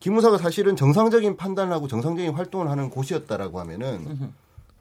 기무사가 0.00 0.38
사실은 0.38 0.76
정상적인 0.76 1.36
판단을 1.36 1.72
하고 1.72 1.88
정상적인 1.88 2.32
활동을 2.34 2.70
하는 2.70 2.90
곳이었다라고 2.90 3.60
하면은 3.60 4.32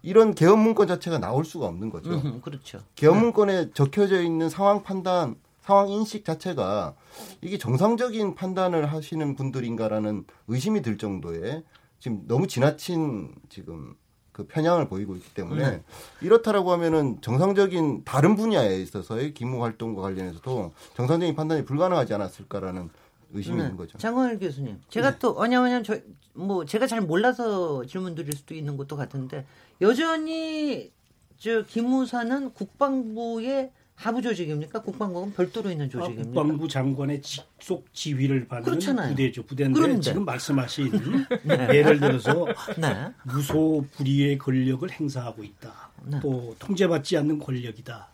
이런 0.01 0.35
개헌 0.35 0.59
문건 0.59 0.87
자체가 0.87 1.17
나올 1.19 1.45
수가 1.45 1.65
없는 1.67 1.89
거죠. 1.89 2.11
음, 2.11 2.41
그렇죠. 2.43 2.79
개헌 2.95 3.19
문건에 3.19 3.71
적혀져 3.73 4.21
있는 4.21 4.49
상황 4.49 4.83
판단, 4.83 5.35
상황 5.65 5.89
인식 5.89 6.25
자체가 6.25 6.95
이게 7.41 7.57
정상적인 7.57 8.35
판단을 8.35 8.85
하시는 8.91 9.35
분들인가라는 9.35 10.25
의심이 10.47 10.81
들 10.81 10.97
정도의 10.97 11.63
지금 11.99 12.23
너무 12.27 12.47
지나친 12.47 13.33
지금 13.49 13.95
그 14.31 14.45
편향을 14.45 14.87
보이고 14.87 15.15
있기 15.15 15.33
때문에 15.33 15.69
네. 15.69 15.83
이렇다라고 16.21 16.71
하면은 16.73 17.19
정상적인 17.21 18.03
다른 18.03 18.35
분야에 18.35 18.79
있어서의 18.81 19.33
기무 19.33 19.63
활동과 19.63 20.01
관련해서도 20.01 20.73
정상적인 20.95 21.35
판단이 21.35 21.65
불가능하지 21.65 22.13
않았을까라는 22.13 22.89
의심이 23.33 23.59
있는 23.61 23.75
거죠. 23.77 23.93
네. 23.93 23.97
장원일 23.97 24.39
교수님, 24.39 24.81
제가 24.89 25.17
또 25.19 25.33
왜냐하면 25.35 25.83
저 25.83 25.99
뭐 26.35 26.65
제가 26.65 26.85
잘 26.85 27.01
몰라서 27.01 27.85
질문 27.85 28.13
드릴 28.13 28.33
수도 28.33 28.53
있는 28.53 28.77
것도 28.77 28.97
같은데 28.97 29.45
여전히 29.81 30.91
저 31.37 31.63
기무사는 31.63 32.53
국방부의 32.53 33.71
하부 33.95 34.21
조직입니까? 34.21 34.81
국방부는 34.81 35.33
별도로 35.33 35.71
있는 35.71 35.85
아, 35.85 35.89
조직입니까? 35.89 36.23
국방부 36.25 36.67
장관의 36.67 37.21
직속 37.21 37.91
지휘를 37.93 38.47
받는 38.47 38.65
그렇잖아요. 38.65 39.09
부대죠. 39.11 39.43
부대인데 39.43 39.79
그런데. 39.79 40.01
지금 40.01 40.25
말씀하신 40.25 40.91
예를 41.73 41.99
들어서 41.99 42.45
네. 42.77 43.11
무소 43.23 43.85
불위의 43.93 44.37
권력을 44.37 44.89
행사하고 44.91 45.43
있다. 45.43 45.89
네. 46.05 46.19
또 46.21 46.55
통제받지 46.59 47.17
않는 47.17 47.39
권력이다. 47.39 48.09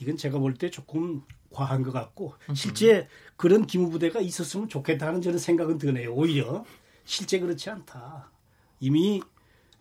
이건 0.00 0.16
제가 0.16 0.38
볼 0.38 0.54
때 0.54 0.70
조금 0.70 1.22
과한 1.52 1.82
것 1.82 1.92
같고 1.92 2.34
실제 2.54 3.06
그런 3.36 3.66
기무부대가 3.66 4.20
있었으면 4.20 4.68
좋겠다는 4.68 5.20
저는 5.20 5.38
생각은 5.38 5.78
드네요. 5.78 6.14
오히려 6.14 6.64
실제 7.04 7.38
그렇지 7.38 7.68
않다. 7.70 8.30
이미 8.80 9.20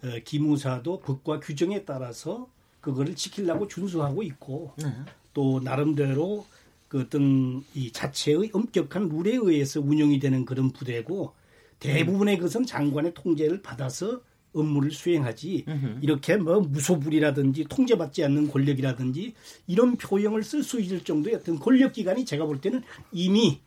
어, 0.03 0.07
기무사도 0.25 0.99
법과 0.99 1.39
규정에 1.39 1.85
따라서 1.85 2.47
그거를 2.81 3.15
지키려고 3.15 3.67
준수하고 3.67 4.23
있고 4.23 4.73
네. 4.77 4.93
또 5.33 5.59
나름대로 5.63 6.45
그 6.87 7.01
어떤 7.01 7.63
이 7.75 7.91
자체의 7.91 8.49
엄격한 8.53 9.09
룰에 9.09 9.35
의해서 9.35 9.79
운영이 9.79 10.19
되는 10.19 10.43
그런 10.45 10.71
부대고 10.71 11.33
대부분의 11.79 12.39
것은 12.39 12.65
장관의 12.65 13.13
통제를 13.13 13.61
받아서 13.61 14.21
업무를 14.51 14.89
수행하지. 14.89 15.65
이렇게 16.01 16.35
뭐 16.35 16.59
무소불이라든지 16.59 17.65
통제받지 17.69 18.23
않는 18.23 18.49
권력이라든지 18.49 19.33
이런 19.67 19.95
표현을 19.95 20.41
쓸 20.43 20.63
수 20.63 20.81
있을 20.81 21.03
정도의 21.03 21.35
어떤 21.35 21.59
권력 21.59 21.93
기관이 21.93 22.25
제가 22.25 22.45
볼 22.45 22.59
때는 22.59 22.81
이미 23.11 23.59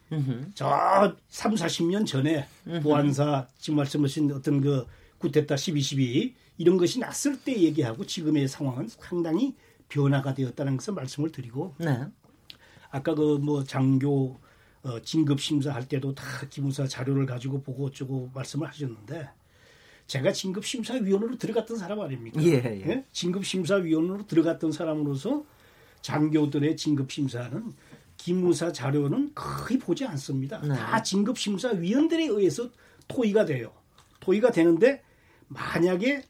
저 0.55 1.15
3, 1.29 1.55
40년 1.55 2.05
전에 2.05 2.49
보안사 2.83 3.47
지금 3.59 3.77
말씀하신 3.77 4.33
어떤 4.33 4.61
그 4.61 4.85
구테타 5.19 5.57
12, 5.57 5.81
12 5.81 6.35
이런 6.59 6.77
것이 6.77 6.99
났을 6.99 7.41
때 7.41 7.57
얘기하고 7.57 8.05
지금의 8.05 8.49
상황은 8.49 8.89
상당히 8.89 9.55
변화가 9.93 10.33
되었다는 10.35 10.79
것을 10.79 10.95
말씀을 10.95 11.31
드리고 11.31 11.75
네. 11.79 12.07
아까 12.91 13.15
그 13.15 13.39
뭐 13.39 13.63
장교 13.65 14.41
어, 14.83 15.01
진급 15.01 15.41
심사할 15.41 15.87
때도 15.87 16.15
다 16.15 16.25
기무사 16.51 16.87
자료를 16.87 17.27
가지고 17.27 17.63
보고 17.63 17.87
어쩌고 17.87 18.31
말씀을 18.35 18.67
하셨는데 18.69 19.29
제가 20.07 20.33
진급 20.33 20.65
심사위원으로 20.65 21.39
들어갔던 21.39 21.77
사람 21.77 22.01
아닙니까? 22.01 22.43
예, 22.43 22.55
예. 22.55 23.05
진급 23.13 23.45
심사위원으로 23.45 24.27
들어갔던 24.27 24.73
사람으로서 24.73 25.45
장교들의 26.01 26.77
진급 26.77 27.13
심사는 27.13 27.73
기무사 28.17 28.73
자료는 28.73 29.33
거의 29.35 29.79
보지 29.79 30.05
않습니다. 30.07 30.61
네. 30.61 30.75
다 30.75 31.03
진급 31.03 31.39
심사위원들에 31.39 32.27
의해서 32.27 32.69
토의가 33.09 33.45
돼요. 33.45 33.73
토의가 34.21 34.51
되는데 34.51 35.03
만약에 35.49 36.23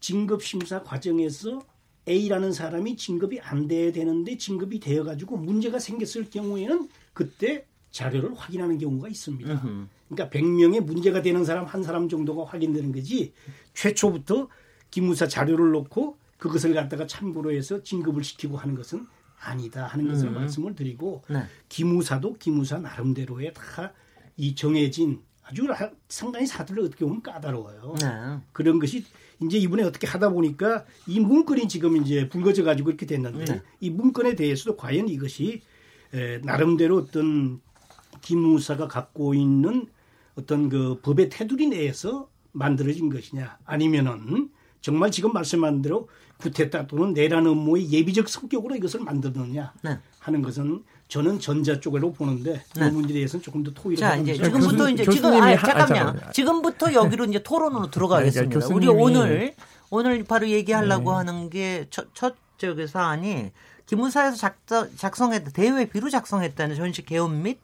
진급 0.00 0.42
심사 0.42 0.82
과정에서 0.82 1.60
A라는 2.08 2.52
사람이 2.52 2.96
진급이 2.96 3.40
안 3.40 3.66
돼야 3.66 3.90
되는데 3.92 4.36
진급이 4.36 4.78
되어 4.80 5.02
가지고 5.04 5.36
문제가 5.36 5.78
생겼을 5.78 6.30
경우에는 6.30 6.88
그때 7.12 7.66
자료를 7.90 8.34
확인하는 8.34 8.78
경우가 8.78 9.08
있습니다. 9.08 9.62
그러니까 10.08 10.38
100명의 10.38 10.80
문제가 10.80 11.22
되는 11.22 11.44
사람 11.44 11.64
한 11.64 11.82
사람 11.82 12.08
정도가 12.08 12.44
확인되는 12.50 12.92
거지 12.92 13.32
최초부터 13.74 14.48
기무사 14.90 15.26
자료를 15.26 15.72
놓고 15.72 16.16
그것을 16.38 16.74
갖다가 16.74 17.06
참고로 17.06 17.52
해서 17.52 17.82
진급을 17.82 18.22
시키고 18.22 18.56
하는 18.56 18.74
것은 18.74 19.06
아니다 19.40 19.86
하는 19.86 20.08
것을 20.08 20.30
말씀을 20.30 20.74
드리고 20.74 21.22
네. 21.28 21.42
기무사도 21.68 22.34
기무사 22.34 22.78
나름대로의 22.78 23.52
다 23.54 23.92
이 24.38 24.54
정해진 24.54 25.22
아주 25.44 25.66
라- 25.66 25.90
상당히 26.10 26.46
사들을 26.46 26.84
어떻게 26.84 27.06
보면 27.06 27.22
까다로워요. 27.22 27.94
네. 27.98 28.38
그런 28.52 28.78
것이 28.78 29.02
이제 29.42 29.58
이번에 29.58 29.82
어떻게 29.82 30.06
하다 30.06 30.30
보니까 30.30 30.84
이 31.06 31.20
문건이 31.20 31.68
지금 31.68 31.96
이제 31.96 32.28
불거져 32.28 32.64
가지고 32.64 32.90
이렇게 32.90 33.06
됐는데 33.06 33.44
네. 33.44 33.62
이 33.80 33.90
문건에 33.90 34.34
대해서도 34.34 34.76
과연 34.76 35.08
이것이 35.08 35.62
에, 36.14 36.38
나름대로 36.38 36.98
어떤 36.98 37.60
기무사가 38.22 38.88
갖고 38.88 39.34
있는 39.34 39.86
어떤 40.36 40.68
그 40.68 41.00
법의 41.02 41.28
테두리 41.28 41.68
내에서 41.68 42.28
만들어진 42.52 43.10
것이냐 43.10 43.58
아니면은 43.64 44.50
정말 44.80 45.10
지금 45.10 45.32
말씀한 45.32 45.82
대로 45.82 46.08
구테타 46.38 46.86
또는 46.86 47.12
내란 47.12 47.46
업무의 47.46 47.90
예비적 47.90 48.28
성격으로 48.28 48.76
이것을 48.76 49.00
만들었느냐 49.00 49.74
네. 49.82 49.98
하는 50.18 50.42
것은 50.42 50.84
저는 51.08 51.38
전자 51.38 51.78
쪽으로 51.80 52.12
보는데 52.12 52.62
네. 52.74 52.86
이 52.86 52.90
문제에 52.90 53.14
대해서는 53.14 53.42
조금 53.42 53.62
더 53.62 53.70
토의를 53.72 54.00
자, 54.00 54.16
이제 54.16 54.34
지금부터 54.34 54.76
교수- 54.84 54.90
이제 54.90 55.04
지금 55.08 55.32
아, 55.34 55.46
하- 55.46 55.50
아, 55.52 55.56
잠깐만요. 55.56 55.86
잠깐만요. 55.86 56.32
지금부터 56.32 56.92
여기로 56.92 57.24
이제 57.26 57.42
토론으로 57.42 57.90
들어가겠습니다. 57.90 58.58
그러니까 58.58 58.74
우리 58.74 58.88
오늘 58.88 59.54
오늘 59.90 60.24
바로 60.24 60.48
얘기하려고 60.48 61.12
네. 61.12 61.16
하는 61.16 61.48
게첫 61.50 62.08
첫 62.12 62.34
저기 62.58 62.86
사안이 62.88 63.52
기무사에서 63.86 64.36
작성, 64.36 64.88
작성했다 64.96 65.50
대외 65.52 65.84
비로 65.84 66.10
작성했다는 66.10 66.74
전식 66.74 67.06
개헌 67.06 67.42
및 67.42 67.60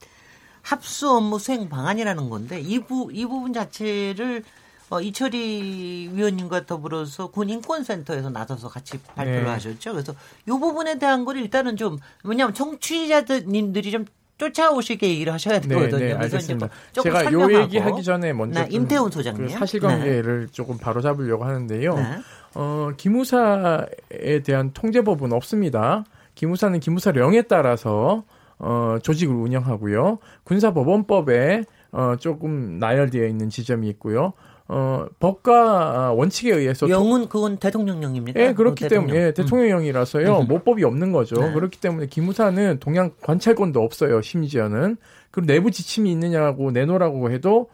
합수 0.62 1.10
업무 1.10 1.40
수행 1.40 1.68
방안이라는 1.68 2.30
건데 2.30 2.60
이, 2.60 2.78
부, 2.78 3.10
이 3.12 3.26
부분 3.26 3.52
자체를 3.52 4.44
어, 4.92 5.00
이철희 5.00 6.10
위원님과 6.12 6.66
더불어서 6.66 7.30
군 7.30 7.48
인권센터에서 7.48 8.28
나서서 8.28 8.68
같이 8.68 8.98
발표를 9.14 9.44
네. 9.44 9.48
하셨죠. 9.48 9.92
그래서 9.92 10.12
이 10.46 10.50
부분에 10.50 10.98
대한 10.98 11.24
걸 11.24 11.38
일단은 11.38 11.78
좀 11.78 11.96
왜냐하면 12.24 12.52
청취자들님들이 12.52 13.90
좀 13.90 14.04
쫓아오시게 14.36 15.08
얘기를 15.08 15.32
하셔야 15.32 15.60
네, 15.60 15.68
되거든요. 15.68 15.98
네, 15.98 16.14
그래서 16.14 16.36
이제 16.36 16.52
알겠습니다. 16.52 16.68
조금 16.92 17.10
제가 17.10 17.32
요. 17.32 17.62
얘기 17.62 17.78
하기 17.78 18.02
전에 18.02 18.34
먼저 18.34 18.60
네, 18.60 18.68
좀 18.68 18.80
임태훈 18.82 19.10
소장님. 19.10 19.46
그 19.46 19.52
사실관계를 19.52 20.48
조금 20.52 20.76
바로 20.76 21.00
잡으려고 21.00 21.44
하는데요. 21.44 21.94
네. 21.94 22.18
어, 22.54 22.90
기무사에 22.94 24.42
대한 24.44 24.74
통제법은 24.74 25.32
없습니다. 25.32 26.04
기무사는 26.34 26.78
기무사령에 26.78 27.42
따라서 27.42 28.24
어, 28.58 28.98
조직을 29.02 29.34
운영하고요. 29.34 30.18
군사법원법에 30.44 31.64
어, 31.92 32.16
조금 32.20 32.78
나열되어 32.78 33.26
있는 33.26 33.48
지점이 33.48 33.88
있고요. 33.88 34.34
어, 34.74 35.04
법과 35.20 36.12
원칙에 36.12 36.50
의해서 36.50 36.88
영은 36.88 37.28
그건 37.28 37.58
대통령령입니까? 37.58 38.40
예, 38.40 38.54
그렇기 38.54 38.86
어, 38.86 38.88
때문에 38.88 39.14
예, 39.14 39.34
대통령령이라서요. 39.34 40.38
음. 40.38 40.46
모법이 40.48 40.82
없는 40.82 41.12
거죠. 41.12 41.36
네. 41.36 41.52
그렇기 41.52 41.78
때문에 41.78 42.06
기무사는 42.06 42.78
동양 42.80 43.10
관찰권도 43.20 43.82
없어요. 43.82 44.22
심지어는 44.22 44.96
그리고 45.30 45.46
내부 45.46 45.70
지침이 45.70 46.10
있느냐고 46.10 46.70
내놓으라고 46.70 47.30
해도 47.30 47.68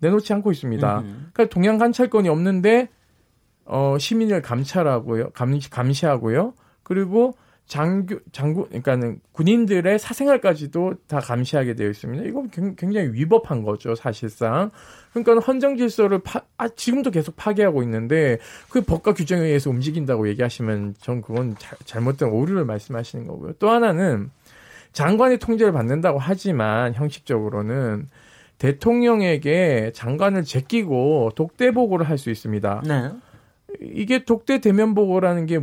내놓지 0.00 0.32
않고 0.32 0.50
있습니다. 0.50 0.98
음. 0.98 1.30
그러니까 1.32 1.54
동양 1.54 1.78
관찰권이 1.78 2.28
없는데 2.28 2.88
어, 3.64 3.96
시민을 3.96 4.42
감찰하고요, 4.42 5.30
감시, 5.30 5.70
감시하고요. 5.70 6.54
그리고 6.82 7.34
장교, 7.70 8.18
장군, 8.32 8.64
그러니까는 8.66 9.20
군인들의 9.30 9.96
사생활까지도 10.00 10.94
다 11.06 11.20
감시하게 11.20 11.74
되어 11.76 11.88
있습니다. 11.90 12.24
이건 12.24 12.50
굉- 12.50 12.74
굉장히 12.74 13.12
위법한 13.12 13.62
거죠, 13.62 13.94
사실상. 13.94 14.72
그러니까 15.12 15.38
헌정 15.46 15.76
질서를 15.76 16.18
파, 16.18 16.40
아, 16.56 16.66
지금도 16.68 17.12
계속 17.12 17.36
파괴하고 17.36 17.84
있는데 17.84 18.38
그 18.70 18.80
법과 18.80 19.14
규정에 19.14 19.42
의해서 19.44 19.70
움직인다고 19.70 20.28
얘기하시면 20.30 20.96
전 20.98 21.22
그건 21.22 21.54
자- 21.58 21.76
잘못된 21.84 22.28
오류를 22.30 22.64
말씀하시는 22.64 23.28
거고요. 23.28 23.52
또 23.60 23.70
하나는 23.70 24.30
장관의 24.92 25.38
통제를 25.38 25.72
받는다고 25.72 26.18
하지만 26.18 26.92
형식적으로는 26.94 28.08
대통령에게 28.58 29.92
장관을 29.94 30.42
제끼고 30.42 31.30
독대 31.36 31.70
보고를 31.70 32.08
할 32.08 32.18
수 32.18 32.30
있습니다. 32.30 32.82
네. 32.84 33.10
이게 33.80 34.24
독대 34.24 34.60
대면 34.60 34.94
보고라는 34.94 35.46
게 35.46 35.60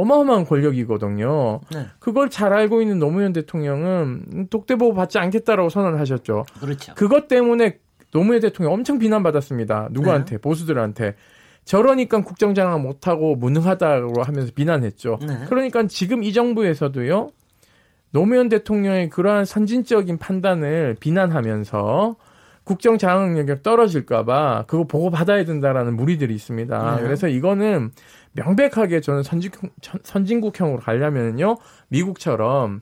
어마어마한 0.00 0.44
권력이거든요. 0.44 1.60
네. 1.72 1.86
그걸 1.98 2.30
잘 2.30 2.52
알고 2.52 2.80
있는 2.82 2.98
노무현 2.98 3.32
대통령은 3.32 4.48
독대 4.50 4.76
보고 4.76 4.94
받지 4.94 5.18
않겠다라고 5.18 5.68
선언하셨죠. 5.68 6.44
그렇죠. 6.60 6.94
그것 6.94 7.28
때문에 7.28 7.78
노무현 8.12 8.40
대통령 8.40 8.72
엄청 8.72 8.98
비난받았습니다. 8.98 9.88
누구한테? 9.90 10.36
네. 10.36 10.38
보수들한테. 10.40 11.14
저러니까 11.64 12.22
국정장악 12.22 12.80
못하고 12.80 13.36
무능하다고 13.36 14.22
하면서 14.22 14.52
비난했죠. 14.54 15.18
네. 15.26 15.40
그러니까 15.48 15.86
지금 15.86 16.22
이 16.22 16.32
정부에서도요. 16.32 17.28
노무현 18.10 18.48
대통령의 18.48 19.10
그러한 19.10 19.44
선진적인 19.44 20.16
판단을 20.16 20.96
비난하면서 20.98 22.16
국정 22.64 22.98
장악 22.98 23.32
능력 23.32 23.62
떨어질까봐 23.62 24.64
그거 24.66 24.84
보고 24.84 25.10
받아야 25.10 25.44
된다라는 25.44 25.96
무리들이 25.96 26.34
있습니다. 26.34 26.96
네. 26.96 27.02
그래서 27.02 27.28
이거는 27.28 27.90
명백하게 28.38 29.00
저는 29.00 29.22
선진, 29.22 29.50
선진국형으로 30.02 30.80
가려면요 30.80 31.56
미국처럼 31.88 32.80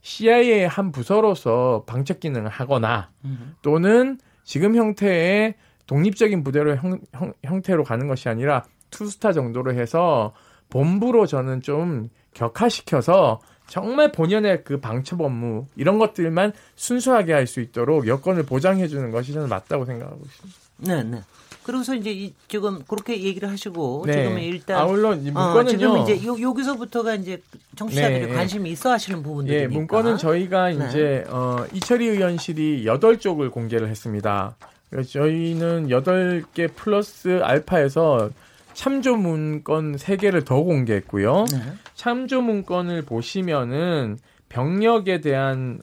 CIA의 0.00 0.68
한 0.68 0.92
부서로서 0.92 1.84
방첩 1.86 2.20
기능을 2.20 2.48
하거나 2.48 3.10
음. 3.24 3.54
또는 3.62 4.18
지금 4.44 4.76
형태의 4.76 5.54
독립적인 5.86 6.44
부대로 6.44 6.76
형, 6.76 7.00
형, 7.12 7.32
형태로 7.44 7.84
가는 7.84 8.06
것이 8.06 8.28
아니라 8.28 8.64
투스타 8.90 9.32
정도로 9.32 9.74
해서 9.74 10.32
본부로 10.70 11.26
저는 11.26 11.62
좀 11.62 12.10
격화시켜서 12.34 13.40
정말 13.66 14.12
본연의 14.12 14.64
그 14.64 14.80
방첩 14.80 15.20
업무 15.20 15.66
이런 15.76 15.98
것들만 15.98 16.52
순수하게 16.76 17.32
할 17.32 17.46
수 17.46 17.60
있도록 17.60 18.06
여건을 18.06 18.44
보장해 18.44 18.88
주는 18.88 19.10
것이 19.10 19.32
저는 19.32 19.48
맞다고 19.48 19.84
생각하고 19.84 20.20
있습니다. 20.24 20.58
네, 20.78 21.02
네. 21.02 21.22
그러고서 21.68 21.94
이제 21.94 22.10
이, 22.10 22.32
지금 22.48 22.82
그렇게 22.88 23.22
얘기를 23.22 23.50
하시고 23.50 24.04
네. 24.06 24.14
지금은 24.14 24.40
일단 24.40 24.78
아, 24.78 24.84
물론 24.86 25.22
이 25.22 25.28
어, 25.28 25.32
문건은요. 25.32 25.78
지금 25.78 25.98
이제 25.98 26.26
요, 26.26 26.40
여기서부터가 26.40 27.14
이제 27.16 27.42
청취자들이 27.76 28.28
네. 28.28 28.32
관심이 28.32 28.70
있어 28.70 28.90
하시는 28.90 29.22
부분들이니까. 29.22 29.70
예, 29.70 29.76
문건은 29.76 30.16
저희가 30.16 30.70
네. 30.70 30.86
이제 30.88 31.24
어, 31.28 31.66
이철희 31.74 32.06
의원실이 32.06 32.86
8쪽을 32.86 33.52
공개를 33.52 33.88
했습니다. 33.90 34.56
그래서 34.88 35.10
저희는 35.10 35.88
8개 35.88 36.74
플러스 36.74 37.38
알파에서 37.42 38.30
참조 38.72 39.16
문건 39.16 39.96
3개를 39.96 40.46
더 40.46 40.62
공개했고요. 40.62 41.44
네. 41.52 41.58
참조 41.94 42.40
문건을 42.40 43.02
보시면은 43.02 44.16
병력에 44.48 45.20
대한 45.20 45.82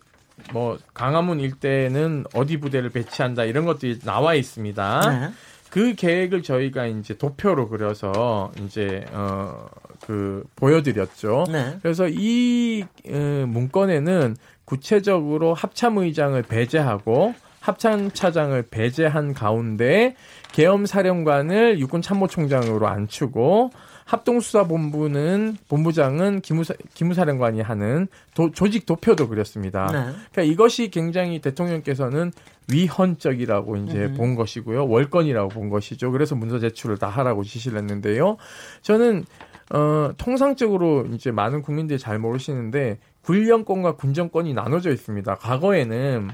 뭐 0.51 0.79
강화문 0.95 1.39
일대는 1.39 2.25
어디 2.33 2.57
부대를 2.57 2.89
배치한다 2.89 3.43
이런 3.43 3.65
것들이 3.65 3.99
나와 3.99 4.33
있습니다. 4.33 5.19
네. 5.19 5.29
그 5.75 5.93
계획을 5.93 6.41
저희가 6.41 6.85
이제 6.87 7.17
도표로 7.17 7.67
그려서 7.67 8.51
이제 8.63 9.05
어 9.13 9.67
그 10.05 10.43
보여드렸죠. 10.55 11.45
네. 11.51 11.77
그래서 11.81 12.07
이 12.07 12.85
어, 13.09 13.45
문건에는 13.47 14.35
구체적으로 14.65 15.53
합참의장을 15.53 16.41
배제하고 16.43 17.33
합참 17.59 18.11
차장을 18.11 18.61
배제한 18.69 19.33
가운데 19.33 20.15
계엄 20.51 20.85
사령관을 20.85 21.79
육군 21.79 22.01
참모총장으로 22.01 22.87
앉추고 22.87 23.71
합동수사본부는 24.05 25.57
본부장은 25.67 26.41
기무사, 26.41 26.73
기무사령관이 26.93 27.61
하는 27.61 28.07
도, 28.35 28.51
조직 28.51 28.85
도표도 28.85 29.27
그렸습니다. 29.27 29.87
네. 29.87 30.15
그러니까 30.31 30.43
이것이 30.43 30.89
굉장히 30.89 31.41
대통령께서는 31.41 32.31
위헌적이라고 32.71 33.77
이제 33.77 34.13
본 34.13 34.35
것이고요. 34.35 34.87
월권이라고 34.87 35.49
본 35.49 35.69
것이죠. 35.69 36.11
그래서 36.11 36.35
문서 36.35 36.59
제출을 36.59 36.97
다 36.97 37.07
하라고 37.07 37.43
지시를 37.43 37.79
했는데요. 37.79 38.37
저는 38.81 39.25
어, 39.71 40.11
통상적으로 40.17 41.07
이제 41.11 41.31
많은 41.31 41.63
국민들이 41.63 41.97
잘 41.97 42.19
모르시는데 42.19 42.99
군령권과 43.23 43.95
군정권이 43.95 44.53
나눠져 44.53 44.91
있습니다. 44.91 45.35
과거에는 45.35 46.29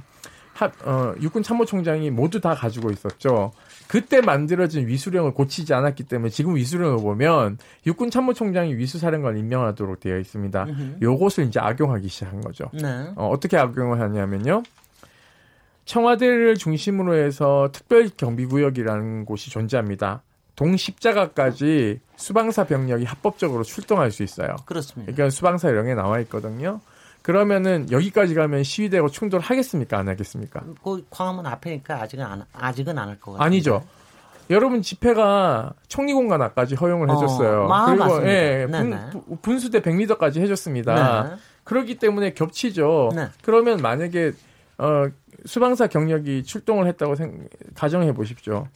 합, 0.53 0.73
어, 0.85 1.13
육군 1.21 1.41
참모총장이 1.41 2.11
모두 2.11 2.41
다 2.41 2.53
가지고 2.53 2.91
있었죠. 2.91 3.51
그때 3.91 4.21
만들어진 4.21 4.87
위수령을 4.87 5.33
고치지 5.33 5.73
않았기 5.73 6.03
때문에 6.03 6.29
지금 6.29 6.55
위수령을 6.55 6.99
보면 6.99 7.57
육군 7.85 8.09
참모총장이 8.09 8.73
위수사령관을 8.77 9.37
임명하도록 9.37 9.99
되어 9.99 10.17
있습니다. 10.17 10.65
요것을 11.01 11.47
이제 11.47 11.59
악용하기 11.59 12.07
시작한 12.07 12.39
거죠. 12.39 12.69
네. 12.71 13.11
어, 13.17 13.27
어떻게 13.27 13.57
악용을 13.57 13.99
하냐면요. 13.99 14.63
청와대를 15.83 16.55
중심으로 16.55 17.15
해서 17.15 17.67
특별 17.73 18.07
경비구역이라는 18.15 19.25
곳이 19.25 19.49
존재합니다. 19.49 20.23
동십자가까지 20.55 21.99
수방사 22.15 22.63
병력이 22.63 23.03
합법적으로 23.03 23.63
출동할 23.63 24.11
수 24.11 24.23
있어요. 24.23 24.55
그렇습니다. 24.65 25.11
그러니까 25.11 25.35
수방사령에 25.35 25.95
나와 25.95 26.21
있거든요. 26.21 26.79
그러면은 27.21 27.89
여기까지 27.91 28.33
가면 28.33 28.63
시위대고 28.63 29.09
충돌하겠습니까? 29.09 29.97
안 29.97 30.07
하겠습니까? 30.09 30.61
그 30.83 31.05
광화문 31.09 31.45
앞에니까 31.45 32.01
아직은 32.01 32.25
안 32.25 32.43
아직은 32.53 32.97
안 32.97 33.09
할 33.09 33.19
것 33.19 33.33
같아요. 33.33 33.45
아니죠. 33.45 33.83
여러분 34.49 34.81
집회가 34.81 35.73
총리공간 35.87 36.41
앞까지 36.41 36.75
허용을 36.75 37.09
어, 37.09 37.13
해줬어요. 37.13 37.67
마- 37.67 37.85
그리고 37.85 38.03
맞습니다. 38.03 38.31
예, 38.33 38.67
네네. 38.69 39.09
분, 39.11 39.37
분수대 39.41 39.81
100m까지 39.81 40.41
해줬습니다. 40.41 41.23
네. 41.29 41.35
그렇기 41.63 41.99
때문에 41.99 42.33
겹치죠. 42.33 43.11
네. 43.15 43.27
그러면 43.43 43.77
만약에 43.77 44.33
어, 44.79 45.05
수방사 45.45 45.87
경력이 45.87 46.43
출동을 46.43 46.87
했다고 46.87 47.15
생, 47.15 47.47
가정해 47.75 48.11
보십시오. 48.13 48.67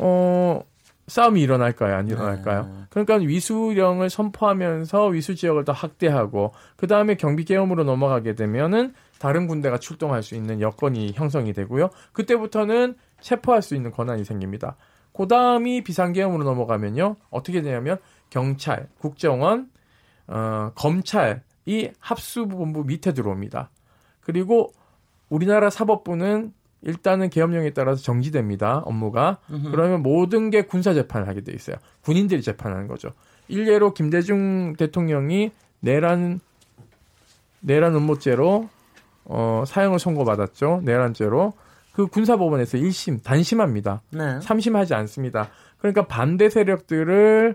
어, 0.00 0.60
싸움이 1.06 1.40
일어날까요? 1.40 1.94
안 1.94 2.08
일어날까요? 2.08 2.62
네. 2.64 2.72
그러니까 2.90 3.16
위수령을 3.16 4.10
선포하면서 4.10 5.06
위수 5.06 5.34
지역을 5.34 5.64
더 5.64 5.72
확대하고 5.72 6.52
그 6.76 6.86
다음에 6.86 7.14
경비 7.14 7.44
계엄으로 7.44 7.84
넘어가게 7.84 8.34
되면은 8.34 8.92
다른 9.18 9.46
군대가 9.46 9.78
출동할 9.78 10.22
수 10.22 10.34
있는 10.34 10.60
여건이 10.60 11.12
형성이 11.14 11.52
되고요. 11.52 11.90
그때부터는 12.12 12.96
체포할 13.20 13.62
수 13.62 13.74
있는 13.74 13.92
권한이 13.92 14.24
생깁니다. 14.24 14.76
그 15.12 15.26
다음이 15.28 15.82
비상계엄으로 15.82 16.44
넘어가면요. 16.44 17.16
어떻게 17.30 17.62
되냐면 17.62 17.98
경찰, 18.28 18.88
국정원, 18.98 19.70
어, 20.26 20.72
검찰이 20.74 21.92
합수본부 22.00 22.84
밑에 22.84 23.14
들어옵니다. 23.14 23.70
그리고 24.20 24.72
우리나라 25.28 25.70
사법부는 25.70 26.52
일단은 26.82 27.30
계엄령에 27.30 27.70
따라서 27.70 28.02
정지됩니다. 28.02 28.78
업무가. 28.78 29.38
그러면 29.70 30.02
모든 30.02 30.50
게 30.50 30.62
군사 30.62 30.94
재판을 30.94 31.26
하게 31.26 31.40
돼 31.40 31.52
있어요. 31.52 31.76
군인들이 32.02 32.42
재판하는 32.42 32.86
거죠. 32.86 33.10
일례로 33.48 33.94
김대중 33.94 34.74
대통령이 34.76 35.50
내란 35.80 36.40
내란 37.60 37.94
음모죄로 37.94 38.68
어, 39.24 39.64
사형을 39.66 39.98
선고받았죠. 39.98 40.82
내란죄로. 40.84 41.52
그 41.92 42.06
군사법원에서 42.06 42.78
1심 42.78 43.22
단심합니다. 43.24 44.02
네. 44.10 44.40
삼심하지 44.40 44.94
않습니다. 44.94 45.48
그러니까 45.78 46.06
반대 46.06 46.50
세력들을 46.50 47.54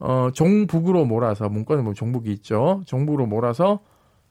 어, 0.00 0.28
종북으로 0.32 1.06
몰아서 1.06 1.48
문건에 1.48 1.80
보면 1.82 1.94
종북이 1.94 2.30
있죠. 2.34 2.82
종북으로 2.86 3.26
몰아서 3.26 3.80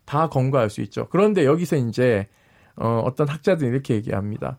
다 0.06 0.30
검거할 0.30 0.69
수 0.69 0.82
있죠. 0.82 1.08
그런데 1.10 1.43
여기서 1.43 1.76
이제 1.76 2.28
어, 2.77 3.01
어떤 3.05 3.27
학자들이 3.27 3.69
이렇게 3.69 3.95
얘기합니다. 3.95 4.57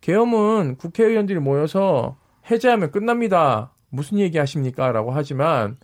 계엄은 0.00 0.76
국회의원들이 0.76 1.38
모여서 1.40 2.16
해제하면 2.50 2.90
끝납니다. 2.90 3.72
무슨 3.90 4.18
얘기 4.18 4.38
하십니까? 4.38 4.92
라고 4.92 5.10
하지만 5.10 5.76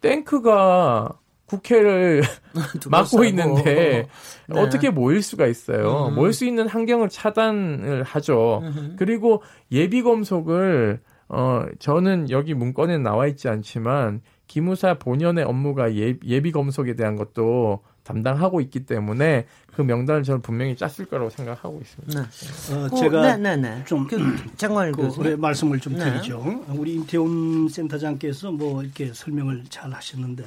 탱크가 0.00 1.18
국회를 1.46 2.22
막고. 2.90 3.24
있는데 3.24 4.08
네. 4.48 4.60
어떻게 4.60 4.90
모일 4.90 5.22
수가 5.22 5.46
있어요. 5.46 6.08
음. 6.08 6.14
모일 6.14 6.32
수 6.32 6.44
있는 6.44 6.68
환경을 6.68 7.08
차단을 7.08 8.02
하죠. 8.02 8.62
그리고 8.96 9.42
예비 9.70 10.02
검속을 10.02 11.00
어 11.28 11.64
저는 11.78 12.30
여기 12.30 12.54
문건에 12.54 12.98
나와 12.98 13.26
있지 13.26 13.48
않지만 13.48 14.20
기무사 14.46 14.94
본연의 14.94 15.44
업무가 15.44 15.92
예, 15.96 16.14
예비 16.24 16.52
검속에 16.52 16.94
대한 16.94 17.16
것도 17.16 17.80
담당하고 18.06 18.60
있기 18.60 18.86
때문에 18.86 19.46
그 19.74 19.82
명단을 19.82 20.22
저는 20.22 20.40
분명히 20.40 20.76
짰을 20.76 21.06
거라고 21.10 21.28
생각하고 21.28 21.80
있습니다. 21.82 22.22
네. 22.22 22.74
어, 22.74 22.84
어, 22.84 22.88
제가 22.96 23.36
네, 23.36 23.36
네, 23.36 23.56
네. 23.56 23.84
좀 23.84 24.06
그, 24.06 24.16
장관 24.56 24.92
그 24.92 25.02
교수님. 25.02 25.20
올해 25.20 25.36
말씀을 25.36 25.80
좀 25.80 25.94
네. 25.94 26.04
드리죠. 26.04 26.64
우리 26.68 26.94
임태훈 26.94 27.68
센터장께서 27.68 28.52
뭐 28.52 28.82
이렇게 28.82 29.12
설명을 29.12 29.64
잘 29.68 29.92
하셨는데 29.92 30.44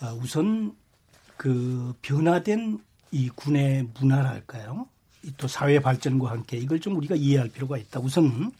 아, 0.00 0.12
우선 0.22 0.74
그 1.36 1.94
변화된 2.02 2.78
이 3.10 3.30
군의 3.30 3.88
문화랄까요? 3.98 4.86
이또 5.24 5.48
사회 5.48 5.80
발전과 5.80 6.30
함께 6.30 6.58
이걸 6.58 6.78
좀 6.78 6.94
우리가 6.96 7.16
이해할 7.16 7.48
필요가 7.48 7.78
있다. 7.78 8.00
우선 8.00 8.52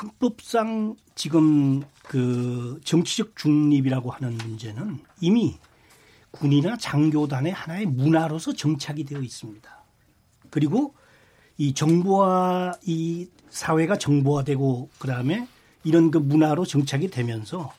헌법상 0.00 0.96
지금 1.14 1.82
그 2.02 2.80
정치적 2.84 3.36
중립이라고 3.36 4.10
하는 4.10 4.38
문제는 4.38 5.00
이미 5.20 5.58
군이나 6.30 6.76
장교단의 6.76 7.52
하나의 7.52 7.86
문화로서 7.86 8.52
정착이 8.52 9.04
되어 9.04 9.20
있습니다. 9.20 9.70
그리고 10.50 10.94
이 11.56 11.74
정보화 11.74 12.74
이 12.84 13.28
사회가 13.50 13.98
정보화되고 13.98 14.90
그다음에 14.98 15.48
이런 15.84 16.10
그 16.10 16.18
문화로 16.18 16.64
정착이 16.64 17.08
되면서 17.08 17.72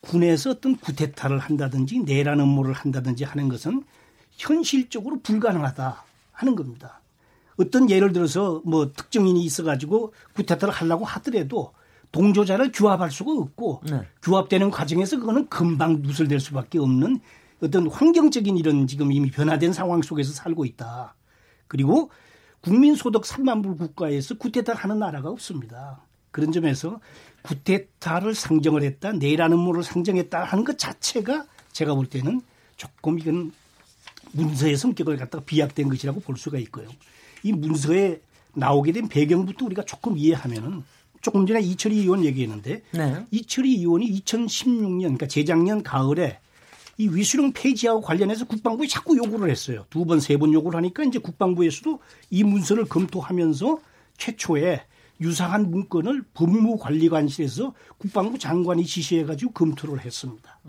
군에서 0.00 0.50
어떤 0.50 0.76
구태타를 0.76 1.38
한다든지 1.38 2.00
내란 2.00 2.40
업무를 2.40 2.72
한다든지 2.72 3.24
하는 3.24 3.48
것은 3.48 3.82
현실적으로 4.36 5.20
불가능하다 5.20 6.04
하는 6.32 6.54
겁니다. 6.54 7.00
어떤 7.56 7.90
예를 7.90 8.12
들어서 8.12 8.62
뭐 8.64 8.92
특정인이 8.92 9.42
있어가지고 9.44 10.14
구태타를 10.34 10.72
하려고 10.72 11.04
하더라도 11.04 11.72
동조자를 12.12 12.72
규합할 12.72 13.10
수가 13.10 13.32
없고 13.32 13.82
네. 13.90 14.02
규합되는 14.22 14.70
과정에서 14.70 15.18
그거는 15.18 15.48
금방 15.48 16.00
누설될 16.02 16.40
수밖에 16.40 16.78
없는 16.78 17.20
어떤 17.60 17.88
환경적인 17.88 18.56
이런 18.56 18.86
지금 18.86 19.12
이미 19.12 19.30
변화된 19.30 19.72
상황 19.72 20.02
속에서 20.02 20.32
살고 20.32 20.64
있다. 20.64 21.14
그리고 21.66 22.10
국민소득 22.60 23.22
3만 23.22 23.62
불 23.62 23.76
국가에서 23.76 24.36
구테타를 24.36 24.80
하는 24.80 24.98
나라가 24.98 25.30
없습니다. 25.30 26.00
그런 26.30 26.52
점에서 26.52 27.00
구테타를 27.42 28.34
상정을 28.34 28.82
했다, 28.82 29.12
내란 29.12 29.52
음모를 29.52 29.82
상정했다 29.82 30.44
하는 30.44 30.64
것 30.64 30.78
자체가 30.78 31.46
제가 31.72 31.94
볼 31.94 32.06
때는 32.06 32.42
조금 32.76 33.18
이건 33.18 33.52
문서의 34.32 34.76
성격을 34.76 35.16
갖다가 35.16 35.44
비약된 35.44 35.88
것이라고 35.88 36.20
볼 36.20 36.36
수가 36.36 36.58
있고요. 36.58 36.88
이 37.42 37.52
문서에 37.52 38.20
나오게 38.54 38.92
된 38.92 39.08
배경부터 39.08 39.64
우리가 39.66 39.84
조금 39.84 40.18
이해하면은 40.18 40.82
조금 41.20 41.46
전에 41.46 41.60
이철희 41.60 41.98
의원 41.98 42.24
얘기했는데 42.24 42.82
네. 42.92 43.26
이철희 43.30 43.76
의원이 43.78 44.20
2016년 44.20 45.00
그러니까 45.00 45.26
재작년 45.26 45.82
가을에 45.82 46.40
이 46.98 47.08
위수령 47.08 47.52
폐지하고 47.52 48.00
관련해서 48.00 48.44
국방부에 48.44 48.86
자꾸 48.88 49.16
요구를 49.16 49.50
했어요. 49.50 49.86
두 49.88 50.04
번, 50.04 50.18
세 50.20 50.36
번 50.36 50.52
요구를 50.52 50.76
하니까 50.78 51.04
이제 51.04 51.18
국방부에서도 51.18 52.00
이 52.30 52.42
문서를 52.44 52.84
검토하면서 52.86 53.78
최초에 54.18 54.82
유사한 55.20 55.70
문건을 55.70 56.24
법무관리관실에서 56.34 57.72
국방부 57.98 58.38
장관이 58.38 58.84
지시해가지고 58.84 59.52
검토를 59.52 60.00
했습니다. 60.04 60.60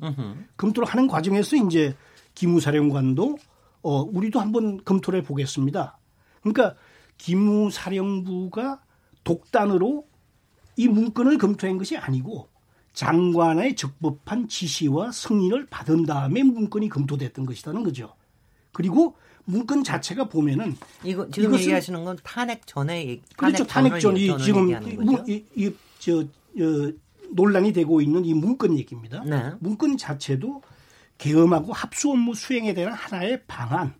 검토를 0.57 0.87
하는 0.87 1.07
과정에서 1.07 1.55
이제 1.55 1.95
기무사령관도 2.35 3.37
어, 3.81 4.01
우리도 4.01 4.39
한번 4.39 4.83
검토를 4.83 5.21
해보겠습니다. 5.21 5.97
그러니까 6.41 6.75
기무사령부가 7.17 8.81
독단으로 9.23 10.07
이 10.77 10.87
문건을 10.87 11.37
검토한 11.37 11.77
것이 11.77 11.97
아니고 11.97 12.48
장관의 13.03 13.75
적법한 13.77 14.49
지시와 14.49 15.13
승인을 15.13 15.67
받은 15.67 16.05
다음에 16.05 16.43
문건이 16.43 16.89
검토됐던 16.89 17.45
것이라는 17.45 17.81
거죠. 17.83 18.13
그리고 18.73 19.15
문건 19.45 19.85
자체가 19.85 20.25
보면은 20.27 20.75
이거 21.05 21.29
지금 21.31 21.51
이것은- 21.51 21.59
얘기하시는 21.61 22.03
건 22.03 22.17
탄핵 22.23 22.67
전에 22.67 23.07
얘기- 23.07 23.21
그렇죠. 23.37 23.65
전을 23.65 23.67
탄핵 23.67 23.99
전이 24.01 24.27
전을 24.27 24.43
지금 24.45 24.63
얘기하는 24.63 25.05
거죠? 25.05 25.23
이, 25.31 25.45
이, 25.55 25.71
저, 25.99 26.19
어, 26.19 26.91
논란이 27.31 27.71
되고 27.71 28.01
있는 28.01 28.25
이 28.25 28.33
문건 28.33 28.77
얘기입니다. 28.77 29.23
네. 29.23 29.51
문건 29.61 29.97
자체도 29.97 30.61
계엄하고 31.17 31.71
합수 31.71 32.11
업무 32.11 32.33
수행에 32.35 32.73
대한 32.73 32.93
하나의 32.93 33.43
방안, 33.47 33.93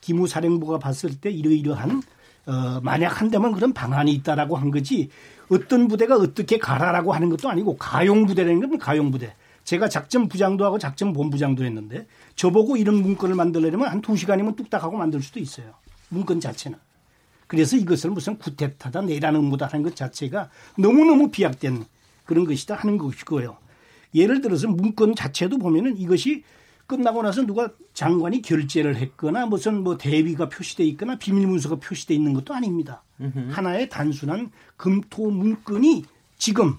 기무사령부가 0.00 0.78
봤을 0.78 1.20
때 1.20 1.30
이러이러한 1.30 2.02
어, 2.50 2.80
만약 2.82 3.20
한다면 3.20 3.52
그런 3.52 3.72
방안이 3.72 4.10
있다라고 4.12 4.56
한 4.56 4.72
거지 4.72 5.08
어떤 5.48 5.86
부대가 5.86 6.16
어떻게 6.16 6.58
가라라고 6.58 7.12
하는 7.12 7.28
것도 7.28 7.48
아니고 7.48 7.76
가용 7.76 8.26
부대라는 8.26 8.68
건 8.68 8.78
가용 8.78 9.12
부대. 9.12 9.34
제가 9.62 9.88
작전 9.88 10.26
부장도 10.26 10.64
하고 10.64 10.78
작전 10.78 11.12
본부장도 11.12 11.64
했는데 11.64 12.06
저보고 12.34 12.76
이런 12.76 12.96
문건을 12.96 13.36
만들려면 13.36 13.88
한 13.88 14.00
두 14.00 14.16
시간이면 14.16 14.56
뚝딱 14.56 14.82
하고 14.82 14.96
만들 14.96 15.22
수도 15.22 15.38
있어요. 15.38 15.74
문건 16.08 16.40
자체는. 16.40 16.76
그래서 17.46 17.76
이것을 17.76 18.10
무슨 18.10 18.36
구태타다 18.36 19.02
내라는 19.02 19.40
의무다 19.42 19.66
하는 19.66 19.84
것 19.84 19.94
자체가 19.94 20.50
너무너무 20.76 21.30
비약된 21.30 21.84
그런 22.24 22.44
것이다 22.46 22.74
하는 22.74 22.98
것이고요. 22.98 23.56
예를 24.14 24.40
들어서 24.40 24.66
문건 24.66 25.14
자체도 25.14 25.58
보면은 25.58 25.96
이것이 25.98 26.42
끝나고 26.90 27.22
나서 27.22 27.46
누가 27.46 27.70
장관이 27.94 28.42
결재를 28.42 28.96
했거나 28.96 29.46
무슨 29.46 29.84
뭐 29.84 29.96
대비가 29.96 30.48
표시돼 30.48 30.84
있거나 30.86 31.16
비밀 31.18 31.46
문서가 31.46 31.76
표시돼 31.76 32.14
있는 32.14 32.32
것도 32.32 32.52
아닙니다. 32.52 33.04
하나의 33.50 33.88
단순한 33.88 34.50
금토 34.76 35.30
문건이 35.30 36.04
지금 36.36 36.74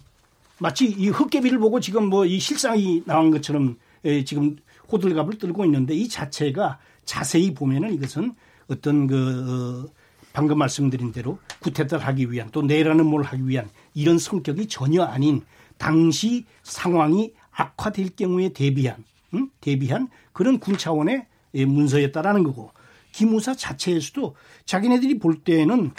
마치 0.60 0.86
이 0.90 1.08
흑개비를 1.08 1.60
보고 1.60 1.80
지금 1.80 2.10
뭐 2.10 2.26
이 2.26 2.40
실상이 2.40 3.04
나온 3.06 3.32
것처럼 3.32 3.78
에, 4.04 4.26
지금 4.26 4.58
호들갑을 4.92 5.38
떨고 5.38 5.64
있는데 5.66 5.94
이 5.96 6.10
자체가 6.10 6.80
자세히 7.06 7.54
보면은 7.54 7.94
이것은 7.94 8.34
어떤 8.68 9.08
그 9.08 9.88
어, 9.88 9.94
방금 10.34 10.58
말씀드린 10.58 11.14
대로 11.14 11.40
구태를 11.62 12.00
하기 12.00 12.32
위한 12.32 12.50
또 12.52 12.62
내라는 12.62 13.06
뭘 13.06 13.24
하기 13.24 13.48
위한 13.48 13.70
이런 13.94 14.18
성격이 14.18 14.68
전혀 14.68 15.04
아닌 15.04 15.42
당시 15.78 16.46
상황이 16.64 17.32
악화될 17.52 18.16
경우에 18.18 18.50
대비한 18.50 19.04
음? 19.34 19.50
대비한 19.62 20.10
그런 20.34 20.60
군 20.60 20.78
차원의 20.78 21.28
예, 21.54 21.66
문서였다라는 21.66 22.44
거고 22.44 22.72
기무사 23.12 23.54
자체에서도 23.54 24.36
자기네들이 24.66 25.20
볼 25.20 25.40
때에는 25.44 25.92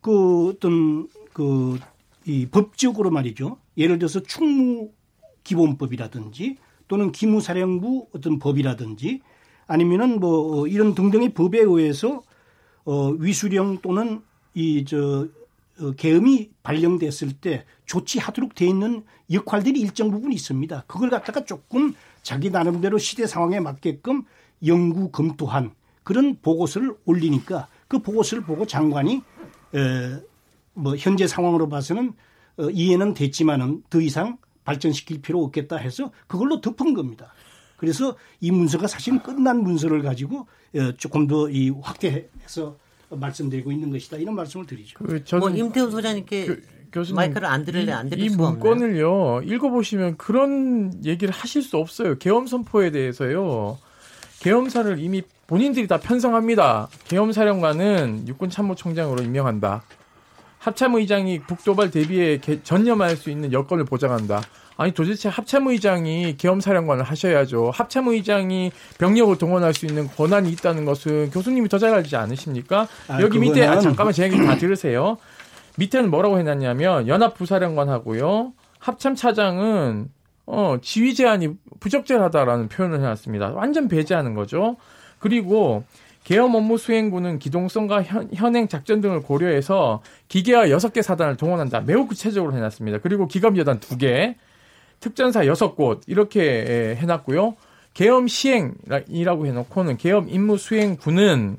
그 0.00 0.48
어떤 0.48 1.08
그 1.32 1.78
이 2.28 2.46
법적으로 2.46 3.10
말이죠. 3.10 3.56
예를 3.78 3.98
들어서 3.98 4.20
충무 4.20 4.90
기본법이라든지 5.44 6.58
또는 6.86 7.10
기무사령부 7.10 8.08
어떤 8.14 8.38
법이라든지 8.38 9.22
아니면은 9.66 10.20
뭐 10.20 10.66
이런 10.66 10.94
등등의 10.94 11.32
법에 11.32 11.58
의해서 11.60 12.22
어 12.84 13.08
위수령 13.18 13.78
또는 13.78 14.20
이저 14.52 15.26
어, 15.80 15.92
계엄이 15.92 16.50
발령됐을 16.62 17.32
때 17.32 17.64
조치하도록 17.86 18.54
돼 18.54 18.66
있는 18.66 19.04
역할들이 19.32 19.80
일정 19.80 20.10
부분 20.10 20.32
있습니다. 20.32 20.84
그걸 20.86 21.08
갖다가 21.08 21.46
조금 21.46 21.94
자기 22.28 22.50
나름대로 22.50 22.98
시대 22.98 23.26
상황에 23.26 23.58
맞게끔 23.58 24.22
연구 24.66 25.10
검토한 25.10 25.70
그런 26.04 26.36
보고서를 26.42 26.94
올리니까 27.06 27.68
그 27.88 28.00
보고서를 28.02 28.44
보고 28.44 28.66
장관이 28.66 29.22
에, 29.74 29.80
뭐 30.74 30.94
현재 30.94 31.26
상황으로 31.26 31.70
봐서는 31.70 32.12
어, 32.58 32.68
이해는 32.70 33.14
됐지만은 33.14 33.82
더 33.88 33.98
이상 34.02 34.36
발전시킬 34.64 35.22
필요 35.22 35.42
없겠다 35.42 35.76
해서 35.78 36.12
그걸로 36.26 36.60
덮은 36.60 36.92
겁니다. 36.92 37.32
그래서 37.78 38.14
이 38.40 38.50
문서가 38.50 38.86
사실 38.88 39.22
끝난 39.22 39.62
문서를 39.62 40.02
가지고 40.02 40.46
어, 40.76 40.92
조금 40.98 41.26
더 41.26 41.48
이 41.48 41.70
확대해서 41.70 42.76
말씀드리고 43.08 43.72
있는 43.72 43.88
것이다 43.90 44.18
이런 44.18 44.34
말씀을 44.34 44.66
드리죠. 44.66 44.98
그 44.98 45.24
저는 45.24 45.40
뭐 45.40 45.48
임태훈 45.56 45.90
소장님께 45.90 46.46
교- 46.46 46.56
교수님, 46.92 47.16
마이크를 47.16 47.46
안 47.48 47.64
들을래 47.64 47.92
안 47.92 48.08
들을 48.08 48.22
이 48.22 48.28
없나요? 48.28 48.50
문건을요 48.52 49.42
읽어보시면 49.44 50.16
그런 50.16 50.92
얘기를 51.04 51.32
하실 51.32 51.62
수 51.62 51.76
없어요. 51.76 52.16
계엄 52.18 52.46
선포에 52.46 52.90
대해서요. 52.90 53.78
계엄사를 54.40 54.98
이미 55.00 55.22
본인들이 55.46 55.86
다 55.88 55.98
편성합니다. 55.98 56.88
계엄사령관은 57.08 58.28
육군참모총장으로 58.28 59.22
임명한다. 59.22 59.82
합참의장이 60.58 61.40
북도발 61.40 61.90
대비에 61.90 62.38
개- 62.38 62.62
전념할 62.62 63.16
수 63.16 63.30
있는 63.30 63.52
여건을 63.52 63.84
보장한다. 63.84 64.42
아니 64.76 64.92
도대체 64.92 65.28
합참의장이 65.28 66.36
계엄사령관을 66.36 67.02
하셔야죠. 67.02 67.70
합참의장이 67.74 68.70
병력을 68.98 69.36
동원할 69.38 69.74
수 69.74 69.86
있는 69.86 70.06
권한이 70.08 70.50
있다는 70.52 70.84
것은 70.84 71.30
교수님이 71.30 71.68
더 71.68 71.78
잘 71.78 71.94
알지 71.94 72.14
않으십니까? 72.16 72.86
아, 73.08 73.20
여기 73.20 73.38
밑에 73.38 73.66
아, 73.66 73.78
잠깐만 73.80 74.12
제 74.12 74.24
얘기 74.24 74.36
다 74.36 74.56
들으세요. 74.56 75.16
밑에는 75.78 76.10
뭐라고 76.10 76.38
해놨냐면 76.38 77.08
연합부사령관하고요. 77.08 78.52
합참 78.78 79.14
차장은 79.14 80.10
어, 80.46 80.76
지휘 80.82 81.14
제한이 81.14 81.50
부적절하다라는 81.80 82.68
표현을 82.68 82.98
해놨습니다. 82.98 83.52
완전 83.52 83.86
배제하는 83.88 84.34
거죠. 84.34 84.76
그리고 85.18 85.84
계엄 86.24 86.54
업무 86.54 86.78
수행구는 86.78 87.38
기동성과 87.38 88.02
현, 88.02 88.28
현행 88.34 88.66
작전 88.68 89.00
등을 89.00 89.22
고려해서 89.22 90.02
기계화 90.28 90.66
6개 90.66 91.02
사단을 91.02 91.36
동원한다. 91.36 91.82
매우 91.82 92.06
구체적으로 92.06 92.54
해놨습니다. 92.54 92.98
그리고 92.98 93.28
기갑 93.28 93.56
여단 93.56 93.78
2개, 93.78 94.34
특전사 95.00 95.42
6곳 95.42 96.00
이렇게 96.06 96.40
예, 96.40 96.96
해놨고요. 96.96 97.54
계엄 97.94 98.26
시행이라고 98.28 99.46
해놓고는 99.46 99.96
계엄 99.96 100.28
임무 100.28 100.58
수행구는 100.58 101.58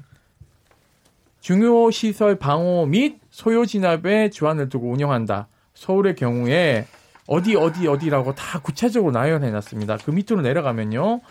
중요 1.41 1.89
시설 1.91 2.35
방호 2.35 2.85
및 2.85 3.19
소요 3.39 3.65
진압에 3.65 4.29
주안을 4.31 4.67
두고 4.67 4.91
운영한다. 4.91 5.47
서울의 5.73 6.17
경우에 6.17 6.85
어디 7.25 7.55
어디 7.55 7.87
어디라고 7.87 8.35
다 8.35 8.59
구체적으로 8.59 9.13
나열해 9.13 9.49
놨습니다. 9.51 9.95
그 10.03 10.11
밑으로 10.11 10.41
내려가면요. 10.41 11.21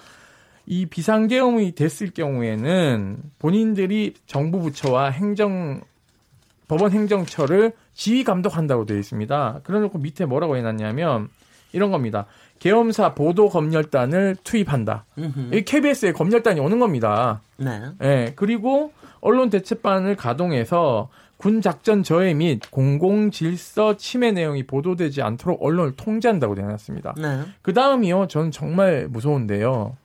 이 0.64 0.86
비상계엄이 0.86 1.74
됐을 1.74 2.08
경우에는 2.08 3.18
본인들이 3.38 4.14
정부 4.24 4.58
부처와 4.60 5.10
행정 5.10 5.82
법원 6.66 6.92
행정처를 6.92 7.72
지휘 7.92 8.24
감독한다고 8.24 8.86
되어 8.86 8.96
있습니다. 8.96 9.60
그래놓고 9.64 9.98
밑에 9.98 10.24
뭐라고 10.24 10.56
해놨냐면 10.56 11.28
이런 11.74 11.90
겁니다. 11.90 12.24
계엄사 12.58 13.14
보도 13.14 13.48
검열단을 13.48 14.36
투입한다. 14.42 15.04
이 15.52 15.62
KBS에 15.62 16.12
검열단이 16.12 16.60
오는 16.60 16.78
겁니다. 16.78 17.40
네. 17.56 17.82
예, 18.02 18.32
그리고 18.36 18.92
언론 19.20 19.50
대책반을 19.50 20.16
가동해서 20.16 21.08
군 21.36 21.60
작전 21.60 22.02
저해 22.02 22.34
및 22.34 22.60
공공 22.70 23.30
질서 23.30 23.96
침해 23.96 24.32
내용이 24.32 24.66
보도되지 24.66 25.22
않도록 25.22 25.62
언론을 25.62 25.94
통제한다고 25.96 26.56
되어 26.56 26.66
놨습니다. 26.66 27.14
네. 27.16 27.42
그 27.62 27.72
다음이요, 27.72 28.26
저는 28.26 28.50
정말 28.50 29.06
무서운데요. 29.08 29.96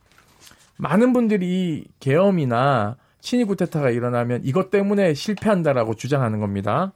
많은 0.76 1.12
분들이 1.12 1.84
계엄이나 2.00 2.96
친위 3.20 3.44
구테타가 3.44 3.90
일어나면 3.90 4.42
이것 4.44 4.70
때문에 4.70 5.14
실패한다라고 5.14 5.94
주장하는 5.94 6.40
겁니다. 6.40 6.92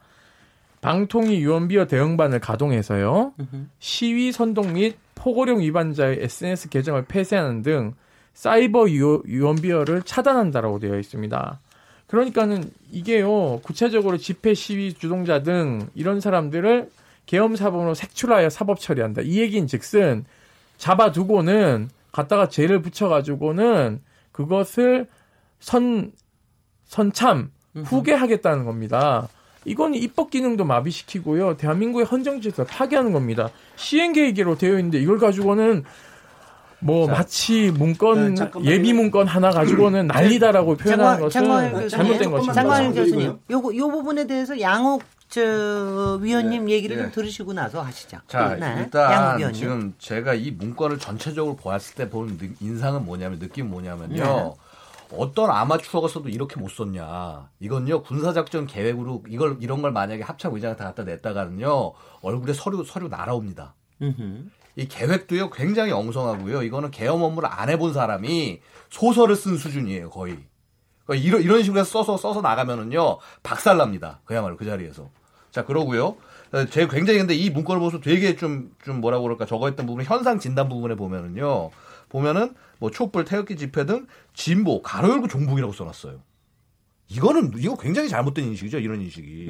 방통위 0.81 1.39
유언비어 1.41 1.87
대응반을 1.87 2.39
가동해서요. 2.39 3.33
시위 3.79 4.31
선동 4.31 4.73
및 4.73 4.97
포고령 5.15 5.59
위반자의 5.59 6.19
SNS 6.21 6.69
계정을 6.69 7.05
폐쇄하는 7.05 7.61
등 7.61 7.93
사이버 8.33 8.89
유, 8.91 9.21
유언비어를 9.27 10.03
차단한다라고 10.03 10.79
되어 10.79 10.97
있습니다. 10.97 11.59
그러니까는 12.07 12.71
이게요 12.91 13.59
구체적으로 13.61 14.17
집회 14.17 14.53
시위 14.53 14.93
주동자 14.93 15.43
등 15.43 15.89
이런 15.93 16.21
사람들을 16.21 16.89
계엄 17.25 17.55
사범으로 17.55 17.93
색출하여 17.93 18.49
사법 18.49 18.79
처리한다. 18.79 19.21
이 19.23 19.39
얘기인즉슨 19.39 20.25
잡아두고는 20.77 21.89
갖다가 22.11 22.47
죄를 22.49 22.81
붙여가지고는 22.81 24.01
그것을 24.31 25.05
선 25.59 26.11
선참 26.85 27.51
후계하겠다는 27.75 28.65
겁니다. 28.65 29.27
이건 29.65 29.93
입법 29.95 30.31
기능도 30.31 30.63
마비시키고요. 30.65 31.57
대한민국의 31.57 32.05
헌정 32.05 32.41
질서 32.41 32.63
파괴하는 32.63 33.11
겁니다. 33.11 33.49
시행 33.75 34.13
계획으로 34.13 34.57
되어 34.57 34.77
있는데 34.77 34.99
이걸 34.99 35.19
가지고는 35.19 35.83
뭐 36.81 37.07
마치 37.07 37.71
문건 37.71 38.35
네. 38.35 38.45
예비 38.63 38.93
문건 38.93 39.27
하나 39.27 39.51
가지고는 39.51 40.07
난리다라고 40.07 40.77
표현하는 40.77 41.19
것은 41.19 41.29
장관 41.41 41.71
교수님, 41.73 41.89
잘못된 41.89 42.31
것입니다. 42.31 42.53
장관. 42.53 42.93
교수님, 42.93 43.37
요거 43.49 43.75
요 43.75 43.87
부분에 43.89 44.25
대해서 44.27 44.59
양옥 44.61 45.03
저 45.27 46.17
위원님 46.21 46.65
네, 46.65 46.71
얘기를 46.71 46.95
네. 46.95 47.03
좀 47.03 47.11
들으시고 47.11 47.53
나서 47.53 47.81
하시죠. 47.81 48.17
자, 48.27 48.55
네. 48.59 48.75
일단. 48.79 49.53
지금 49.53 49.93
제가 49.99 50.33
이 50.33 50.51
문건을 50.51 50.97
전체적으로 50.99 51.55
보았을 51.57 51.95
때 51.95 52.09
보는 52.09 52.37
느- 52.37 52.49
인상은 52.61 53.05
뭐냐면 53.05 53.37
느낌은 53.39 53.69
뭐냐면요. 53.69 54.55
네. 55.09 55.17
어떤 55.17 55.49
아마추어가 55.49 56.07
써도 56.07 56.29
이렇게 56.29 56.59
못 56.59 56.69
썼냐. 56.69 57.49
이건요 57.59 58.03
군사작전 58.03 58.67
계획으로 58.67 59.23
이걸 59.27 59.57
이런 59.59 59.81
걸 59.81 59.91
만약에 59.91 60.23
합참 60.23 60.53
의장한테 60.53 60.83
갖다 60.83 61.03
냈다가는요 61.03 61.93
얼굴에 62.21 62.53
서류 62.53 62.83
서류 62.85 63.07
날아옵니다. 63.07 63.75
이 64.75 64.87
계획도요 64.87 65.49
굉장히 65.49 65.91
엉성하고요. 65.91 66.63
이거는 66.63 66.91
계엄 66.91 67.21
업무를 67.23 67.49
안 67.51 67.69
해본 67.69 67.93
사람이 67.93 68.61
소설을 68.89 69.35
쓴 69.35 69.57
수준이에요 69.57 70.09
거의. 70.09 70.37
그러니까 71.05 71.27
이런 71.27 71.41
이런 71.41 71.63
식으로 71.63 71.79
해서 71.79 71.89
써서 72.03 72.17
써서 72.17 72.41
나가면은요 72.41 73.17
박살납니다. 73.43 74.21
그야말로 74.25 74.57
그 74.57 74.65
자리에서. 74.65 75.09
자 75.51 75.65
그러고요. 75.65 76.15
어, 76.51 76.65
제 76.69 76.87
굉장히 76.87 77.19
근데 77.19 77.33
이 77.35 77.49
문건을 77.49 77.79
보면서 77.79 77.99
되게 77.99 78.35
좀 78.35 78.71
좀 78.83 79.01
뭐라고 79.01 79.23
그럴까 79.23 79.45
적어있던 79.45 79.85
부분 79.85 80.03
현상 80.03 80.39
진단 80.39 80.69
부분에 80.69 80.95
보면은요 80.95 81.71
보면은 82.09 82.55
뭐 82.79 82.89
촛불 82.91 83.25
태극기 83.25 83.55
집회 83.57 83.85
등 83.85 84.07
진보 84.33 84.81
가로 84.81 85.09
열고 85.09 85.27
종북이라고 85.27 85.73
써놨어요. 85.73 86.21
이거는 87.11 87.53
이거 87.57 87.75
굉장히 87.75 88.07
잘못된 88.07 88.45
인식이죠. 88.45 88.77
이런 88.79 89.01
인식이. 89.01 89.49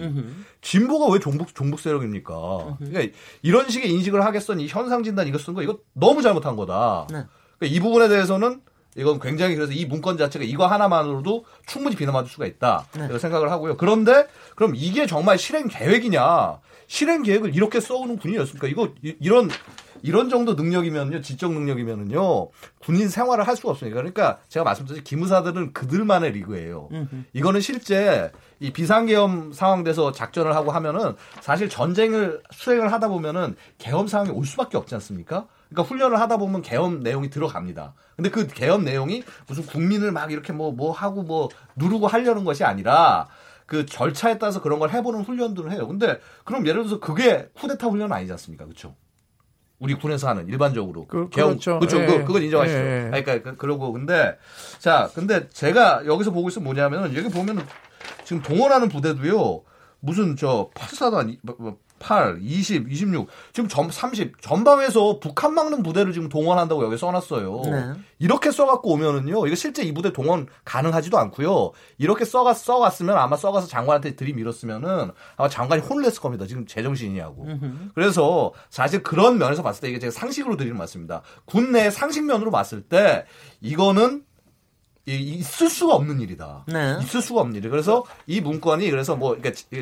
진보가 0.62 1.12
왜 1.14 1.20
종북 1.20 1.54
종북 1.54 1.80
세력입니까? 1.82 2.78
그러니까 2.80 3.18
이런 3.42 3.70
식의 3.70 3.92
인식을 3.92 4.24
하겠어니 4.24 4.68
현상 4.68 5.04
진단 5.04 5.28
이거 5.28 5.38
쓴 5.38 5.54
거 5.54 5.62
이거 5.62 5.80
너무 5.94 6.22
잘못한 6.22 6.56
거다. 6.56 7.08
네. 7.12 7.24
그러니까 7.60 7.76
이 7.76 7.80
부분에 7.82 8.08
대해서는 8.08 8.62
이건 8.96 9.20
굉장히 9.20 9.56
그래서 9.56 9.74
이 9.74 9.86
문건 9.86 10.18
자체가 10.18 10.46
이거 10.46 10.68
하나만으로도 10.68 11.44
충분히 11.68 11.96
비난받을 11.98 12.30
수가 12.30 12.46
있다. 12.46 12.86
네. 12.98 13.06
이런 13.06 13.20
생각을 13.20 13.52
하고요. 13.52 13.76
그런데 13.76 14.28
그럼 14.56 14.72
이게 14.76 15.06
정말 15.06 15.38
실행 15.38 15.68
계획이냐? 15.68 16.60
실행 16.88 17.24
계획을 17.24 17.54
이렇게 17.56 17.82
써오는 17.82 18.18
군인이었습니까? 18.18 18.68
이거 18.70 18.94
이- 19.04 19.16
이런 19.20 19.50
이런 20.04 20.30
정도 20.30 20.54
능력이면요, 20.54 21.22
지적 21.22 21.52
능력이면은요, 21.54 22.50
군인 22.80 23.10
생활을 23.10 23.48
할 23.48 23.56
수가 23.56 23.72
없습니다. 23.72 23.96
그러니까 23.96 24.40
제가 24.48 24.64
말씀드린 24.64 25.04
기무사들은 25.04 25.74
그들만의 25.74 26.32
리그예요. 26.32 26.90
이거는 27.34 27.62
실제 27.62 28.32
이 28.60 28.72
비상계엄 28.72 29.54
상황 29.54 29.84
돼서 29.84 30.12
작전을 30.12 30.56
하고 30.56 30.72
하면은 30.72 31.16
사실 31.42 31.70
전쟁을 31.70 32.42
수행을 32.52 32.92
하다 32.92 33.08
보면은 33.08 33.56
계엄 33.78 34.08
상황이 34.08 34.32
올 34.32 34.46
수밖에 34.46 34.78
없지 34.78 34.96
않습니까? 34.96 35.48
그러니까 35.70 35.88
훈련을 35.88 36.20
하다 36.20 36.38
보면 36.38 36.62
계엄 36.62 37.02
내용이 37.02 37.30
들어갑니다. 37.30 37.94
근데 38.16 38.30
그 38.30 38.48
계엄 38.48 38.84
내용이 38.84 39.24
무슨 39.48 39.66
국민을 39.66 40.12
막 40.12 40.32
이렇게 40.32 40.52
뭐, 40.52 40.72
뭐 40.72 40.92
하고 40.92 41.24
뭐 41.24 41.50
누르고 41.76 42.08
하려는 42.08 42.44
것이 42.44 42.64
아니라 42.64 43.28
그 43.66 43.86
절차에 43.86 44.40
따라서 44.40 44.62
그런 44.62 44.80
걸 44.80 44.90
해보는 44.90 45.22
훈련들을 45.22 45.72
해요. 45.72 45.88
근데 45.88 46.20
그럼 46.44 46.66
예를 46.66 46.84
들어서 46.84 47.00
그게 47.00 47.50
쿠데타 47.54 47.88
훈련 47.88 48.12
아니지 48.12 48.32
않습니까? 48.32 48.66
그렇죠? 48.66 48.96
우리 49.80 49.94
군에서 49.96 50.28
하는 50.28 50.48
일반적으로 50.48 51.06
그- 51.08 51.30
계엄 51.30 51.50
그렇죠. 51.80 51.80
예. 52.02 52.06
그, 52.06 52.26
그건 52.26 52.44
인정하시죠. 52.44 52.78
예, 52.78 52.84
예. 52.84 53.10
아니, 53.14 53.24
그러니까 53.24 53.52
그- 53.52 53.58
그러고 53.58 53.92
근데 53.94 54.38
자 54.78 55.10
근데 55.16 55.48
제가 55.50 56.06
여기서 56.06 56.32
보고 56.32 56.50
있으면 56.50 56.66
뭐냐면은 56.66 57.16
여기 57.16 57.30
보면은 57.30 57.64
지금 58.26 58.42
동원하는 58.42 58.90
부대도요 58.90 59.62
무슨 60.02 60.36
저 60.36 60.70
84단 60.76 61.38
8, 62.00 62.40
20, 62.42 62.92
26 62.92 63.28
지금 63.54 63.68
전30 63.70 64.34
전방에서 64.42 65.20
북한 65.20 65.54
막는 65.54 65.84
부대를 65.84 66.14
지금 66.14 66.30
동원한다고 66.30 66.84
여기 66.84 66.98
써놨어요. 66.98 67.62
네. 67.66 67.94
이렇게 68.20 68.52
써갖고 68.52 68.92
오면은요 68.94 69.46
이거 69.48 69.56
실제 69.56 69.84
이 69.84 69.94
부대 69.94 70.12
동원 70.12 70.48
가능하지도 70.66 71.18
않고요. 71.18 71.72
이렇게 71.98 72.26
써가 72.26 72.54
써갔으면 72.54 73.18
아마 73.18 73.38
써가서 73.38 73.68
장관한테 73.68 74.16
들이밀었으면은 74.16 75.12
아마 75.38 75.50
장관이 75.50 75.82
혼을 75.82 76.04
냈을 76.04 76.22
겁니다. 76.22 76.46
지금 76.46 76.66
제정신이냐고. 76.66 77.46
그래서 77.96 78.52
사실 78.70 79.04
그런 79.04 79.38
면에서 79.38 79.62
봤을 79.64 79.82
때 79.82 79.90
이게 79.90 80.00
제가 80.00 80.12
상식으로 80.12 80.58
드리는 80.58 80.78
말씀입니다. 80.78 81.22
군내 81.46 81.92
상식면으로 81.92 82.52
봤을 82.52 82.82
때 82.82 83.26
이거는 83.62 84.18
이- 84.20 84.29
있을 85.06 85.70
수가 85.70 85.96
없는 85.96 86.20
일이다. 86.22 86.66
네. 86.68 86.98
있을 87.02 87.22
수가 87.22 87.42
없는 87.42 87.56
일이. 87.56 87.70
그래서 87.70 88.04
이 88.28 88.42
문건이 88.42 88.90
그래서 88.92 89.16
뭐 89.16 89.38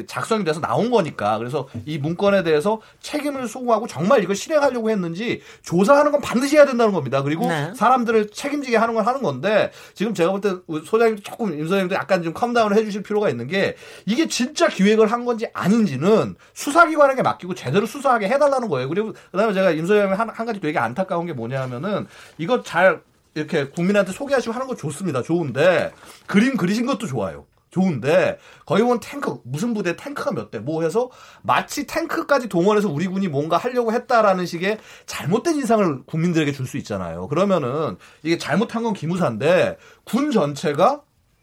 작성이 0.08 0.44
돼서 0.44 0.60
나온 0.62 0.90
거니까 0.90 1.38
그래서 1.38 1.68
이 1.86 1.98
문건에 1.98 2.44
대해서 2.44 2.80
책임을 3.02 3.48
소구하고 3.48 3.88
정말 3.88 4.24
이걸 4.24 4.36
실행하려고 4.36 4.90
했는지 4.90 5.42
조사하는 5.64 6.12
건 6.12 6.22
반드시 6.22 6.56
해야 6.56 6.66
된다는 6.66 6.94
겁니다. 6.94 7.24
그리고 7.24 7.48
네. 7.48 7.74
사람들을 7.76 8.30
책임지게 8.30 8.78
하는 8.78 8.94
건 8.94 9.06
하는 9.06 9.22
건데 9.22 9.72
지금 9.94 10.14
제가 10.14 10.32
볼 10.32 10.42
때 10.42 10.54
소장님 10.86 11.22
조금 11.24 11.54
임 11.54 11.64
소장님도 11.66 11.96
약간 11.96 12.24
좀 12.24 12.34
컴다운을 12.34 12.78
해주실 12.78 13.04
필요가 13.04 13.30
있는 13.30 13.48
게 13.48 13.76
이게 14.06 14.28
진짜 14.28 14.68
기획을 14.68 15.12
한 15.12 15.26
건지 15.26 15.48
아닌지는 15.54 16.36
수사기관에게 16.54 17.22
맡기고 17.24 17.54
제대로 17.56 17.86
수사하게 17.86 18.28
해달라는 18.30 18.70
거예요. 18.70 18.88
그리고 18.88 19.14
그다음에 19.32 19.54
제가 19.54 19.72
임 19.72 19.86
소장님 19.86 20.18
한, 20.18 20.30
한 20.30 20.46
가지 20.46 20.60
되게 20.62 20.80
안타까운 20.80 21.26
게 21.26 21.34
뭐냐면은 21.34 22.08
이거 22.38 22.62
잘 22.64 23.02
이렇게 23.38 23.70
국민한테 23.70 24.12
소개하시고 24.12 24.54
하는 24.54 24.68
거 24.68 24.76
좋습니다. 24.76 25.22
좋은데 25.22 25.94
그림 26.26 26.58
그리신 26.58 26.86
것도 26.86 27.06
좋아요. 27.08 27.46
좋은데 27.70 28.40
거기 28.66 28.82
보면 28.82 29.00
탱크 29.02 29.40
무슨 29.44 29.74
부대 29.74 29.96
탱크가 29.96 30.32
몇 30.32 30.50
대 30.50 30.60
뭐 30.60 30.84
해서 30.84 31.12
마치 31.44 31.86
탱크까지 31.86 32.48
동원해서 32.50 32.90
우리 32.90 33.08
군이 33.08 33.28
뭔가 33.28 33.58
하려고 33.58 33.92
했다라는 33.92 34.46
식의 34.46 34.80
잘못된 35.06 35.56
인상을 35.58 36.04
국민들에게 36.06 36.52
줄 36.54 36.66
수 36.66 36.78
있잖아요. 36.78 37.28
그러면은 37.28 37.98
이게 38.24 38.38
잘못한 38.38 38.84
건 38.84 38.94
기무사인데 38.94 39.78
군 40.06 40.32
전체가 40.32 41.02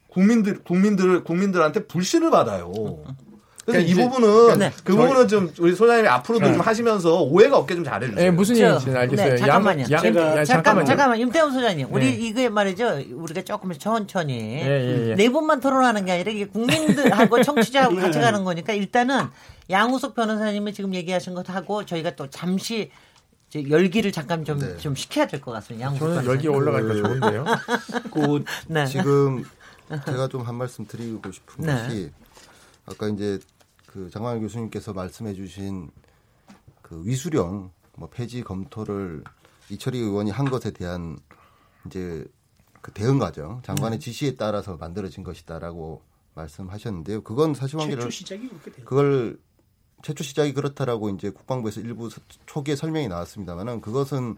국민들 0.09 0.63
국민들 0.65 1.23
국민들한테 1.25 1.87
불신을 1.87 2.31
받아요. 2.31 2.73
그래서 3.65 3.87
그러니까 3.87 3.91
이 3.91 3.95
부분은 3.95 4.59
네. 4.59 4.73
그 4.85 4.95
부분은 4.95 5.29
좀 5.29 5.51
우리 5.59 5.75
소장님이 5.75 6.07
앞으로도 6.09 6.53
좀 6.53 6.61
하시면서 6.61 7.23
오해가 7.23 7.57
없게 7.57 7.75
좀 7.75 7.83
잘해주세요. 7.85 8.27
예, 8.27 8.31
무슨 8.31 8.55
저, 8.57 8.65
얘기인지는 8.65 8.97
알겠어요. 8.97 9.31
네, 9.31 9.37
잠깐만요. 9.39 9.83
양- 9.85 9.91
양- 9.91 10.03
제가- 10.03 10.17
야, 10.21 10.45
잠깐, 10.45 10.45
잠깐만요. 10.45 10.87
잠깐만, 10.87 11.19
임태훈 11.21 11.53
소장님. 11.53 11.89
우리 11.91 12.05
네. 12.05 12.11
이게 12.13 12.49
말이죠. 12.51 13.03
우리가 13.13 13.43
조금 13.43 13.73
천천히. 13.73 14.35
예, 14.35 14.67
예, 14.67 15.11
예. 15.11 15.15
네 15.15 15.29
분만 15.31 15.61
토론하는 15.61 16.05
게 16.05 16.13
아니라 16.13 16.31
이게 16.33 16.47
국민들하고 16.47 17.43
청취자하고 17.43 17.97
같이 17.97 18.19
가는 18.19 18.45
거니까 18.45 18.75
일단은 18.75 19.29
양우석 19.71 20.15
변호사님이 20.15 20.75
지금 20.75 20.95
얘기하신 20.95 21.33
것하고 21.35 21.87
저희가 21.87 22.17
또 22.17 22.29
잠시 22.29 22.91
열기를 23.71 24.11
잠깐 24.13 24.45
좀, 24.45 24.59
네. 24.59 24.77
좀 24.79 24.95
식혀야 24.95 25.27
될 25.27 25.41
것 25.41 25.53
같습니다. 25.53 25.87
양우석 25.87 26.09
저는. 26.17 26.25
열기가 26.27 26.53
올라가니까 26.53 26.93
그- 26.93 27.03
좋은데요. 27.03 27.45
그 28.13 28.45
네. 28.69 28.85
지금 28.87 29.45
제가 30.05 30.29
좀 30.29 30.43
한 30.47 30.57
말씀 30.57 30.87
드리고 30.87 31.31
싶은 31.31 31.65
네. 31.65 31.73
것이 31.73 32.11
아까 32.87 33.09
이제 33.09 33.39
그 33.95 34.11
장광일 34.11 34.41
교수님께서 34.43 34.93
말씀해 34.93 35.35
주신 35.35 35.89
그 36.83 37.01
위수령 37.07 37.71
뭐 37.97 38.09
폐지 38.11 38.43
검토를 38.43 39.23
이철희 39.71 40.01
의원이 40.01 40.33
한 40.33 40.51
것에 40.51 40.73
대한 40.73 41.17
이제 41.87 42.27
그 42.81 42.91
대응 42.91 43.21
과정 43.21 43.63
장관의 43.63 44.01
지시에 44.01 44.35
따라서 44.35 44.77
만들어진 44.77 45.23
것이다라고 45.23 46.03
말씀하셨는데요. 46.35 47.23
그건 47.23 47.55
사실관계를. 47.55 48.03
그걸 48.85 49.39
최초 50.03 50.25
시작이 50.25 50.55
그렇다라고 50.55 51.09
이제 51.11 51.31
국방부에서 51.31 51.81
일부 51.81 52.11
서- 52.11 52.21
초기에 52.47 52.75
설명이 52.75 53.07
나왔습니다만은 53.07 53.81
그것은 53.81 54.37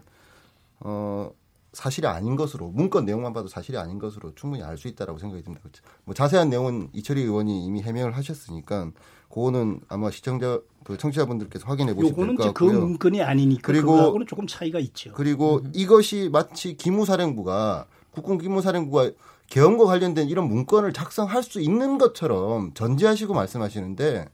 어 0.81 1.31
사실이 1.73 2.05
아닌 2.05 2.35
것으로 2.35 2.69
문건 2.69 3.05
내용만 3.05 3.33
봐도 3.33 3.47
사실이 3.47 3.75
아닌 3.79 3.97
것으로 3.97 4.35
충분히 4.35 4.61
알 4.61 4.77
수 4.77 4.87
있다라고 4.87 5.17
생각이 5.17 5.41
듭니다. 5.43 5.67
뭐 6.05 6.13
자세한 6.13 6.49
내용은 6.51 6.89
이철희 6.93 7.21
의원이 7.23 7.65
이미 7.65 7.81
해명을 7.81 8.15
하셨으니까 8.15 8.91
그거는 9.29 9.79
아마 9.89 10.09
시청자 10.11 10.59
그 10.83 10.97
청취자분들께서 10.97 11.65
확인해 11.67 11.93
보시면 11.93 12.13
될 12.15 12.21
요거는 12.21 12.35
것 12.35 12.43
이제 12.43 12.53
그 12.53 12.65
같고요. 12.65 12.79
문건이 12.85 13.21
아니니까 13.21 13.61
그리고- 13.63 13.91
그거하고는 13.91 14.25
조금 14.27 14.47
차이가 14.47 14.79
있죠. 14.79 15.11
그리고 15.13 15.61
이것이 15.73 16.29
마치 16.31 16.77
기무사령부가 16.77 17.85
국군 18.11 18.37
기무사령부가 18.37 19.11
계엄과 19.49 19.85
관련된 19.85 20.27
이런 20.29 20.47
문건을 20.47 20.93
작성할 20.93 21.43
수 21.43 21.59
있는 21.61 21.97
것처럼 21.97 22.73
전제하시고 22.73 23.33
말씀하시는데 23.33 24.27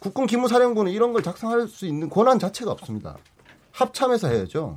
국군 0.00 0.26
기무사령부는 0.26 0.90
이런 0.92 1.12
걸 1.12 1.22
작성할 1.22 1.68
수 1.68 1.86
있는 1.86 2.08
권한 2.08 2.38
자체가 2.38 2.70
없습니다. 2.72 3.16
합참에서 3.70 4.28
해야죠. 4.28 4.76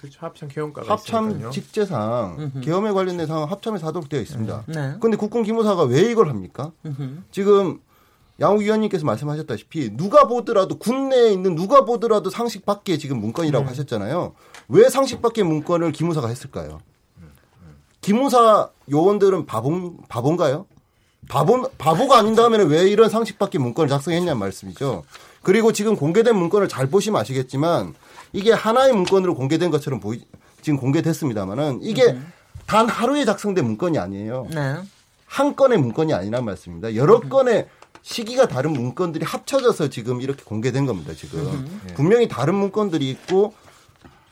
그렇죠. 0.00 0.18
합참 0.20 0.48
개헌가가 0.48 0.90
합참 0.90 1.26
있으니까요. 1.28 1.50
직제상 1.50 2.52
계엄에 2.62 2.90
관련된 2.92 3.26
상황 3.26 3.50
합참에서 3.50 3.86
하도록 3.88 4.08
되어 4.08 4.20
있습니다. 4.20 4.64
네. 4.68 4.94
그런데 4.98 5.16
국군 5.18 5.42
기무사가 5.42 5.82
왜 5.84 6.02
이걸 6.10 6.28
합니까? 6.28 6.72
지금 7.30 7.80
양욱 8.40 8.62
위원님께서 8.62 9.04
말씀하셨다시피 9.04 9.96
누가 9.96 10.26
보더라도 10.26 10.78
국내에 10.78 11.30
있는 11.32 11.54
누가 11.54 11.84
보더라도 11.84 12.30
상식 12.30 12.66
밖의 12.66 12.98
지금 12.98 13.18
문건이라고 13.20 13.66
하셨잖아요. 13.66 14.34
왜 14.68 14.88
상식 14.88 15.22
밖의 15.22 15.44
문건을 15.44 15.92
기무사가 15.92 16.28
했을까요? 16.28 16.80
기무사 18.00 18.70
요원들은 18.90 19.46
바보, 19.46 19.96
바본가요? 20.08 20.66
바보, 21.28 21.70
바보가 21.78 22.18
아닌다면 22.18 22.68
왜 22.68 22.88
이런 22.88 23.08
상식 23.08 23.38
밖의 23.38 23.60
문건을 23.60 23.88
작성했냐는 23.88 24.38
말씀이죠. 24.38 25.04
그리고 25.42 25.72
지금 25.72 25.96
공개된 25.96 26.36
문건을 26.36 26.68
잘 26.68 26.88
보시면 26.88 27.20
아시겠지만 27.20 27.94
이게 28.32 28.52
하나의 28.52 28.92
문건으로 28.92 29.34
공개된 29.34 29.70
것처럼 29.70 30.00
보이, 30.00 30.24
지금 30.60 30.78
공개됐습니다만은 30.78 31.80
이게 31.82 32.18
단 32.66 32.88
하루에 32.88 33.24
작성된 33.24 33.64
문건이 33.64 33.98
아니에요. 33.98 34.48
네. 34.50 34.76
한 35.26 35.56
건의 35.56 35.78
문건이 35.78 36.12
아니란 36.12 36.44
말씀입니다. 36.44 36.94
여러 36.94 37.20
건의 37.20 37.68
시기가 38.08 38.46
다른 38.48 38.74
문건들이 38.74 39.24
합쳐져서 39.24 39.88
지금 39.88 40.20
이렇게 40.20 40.44
공개된 40.44 40.84
겁니다. 40.84 41.14
지금 41.14 41.66
분명히 41.96 42.28
다른 42.28 42.54
문건들이 42.54 43.08
있고 43.10 43.54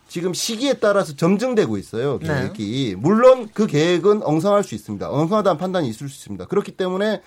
지금 0.09 0.35
시기에 0.35 0.75
따라서 0.75 1.17
점증되고 1.17 1.79
있어요. 1.79 2.19
네. 2.19 2.27
계획이 2.27 2.97
물론 2.99 3.49
그 3.55 3.67
계획은 3.67 4.23
엉성할 4.25 4.63
수 4.63 4.75
있습니다. 4.75 5.11
엉성하다는 5.11 5.59
판단이 5.59 5.89
있을 5.89 6.11
수 6.11 6.19
있습니다. 6.19 6.45
그렇기 6.47 6.73
때문에 6.73 7.23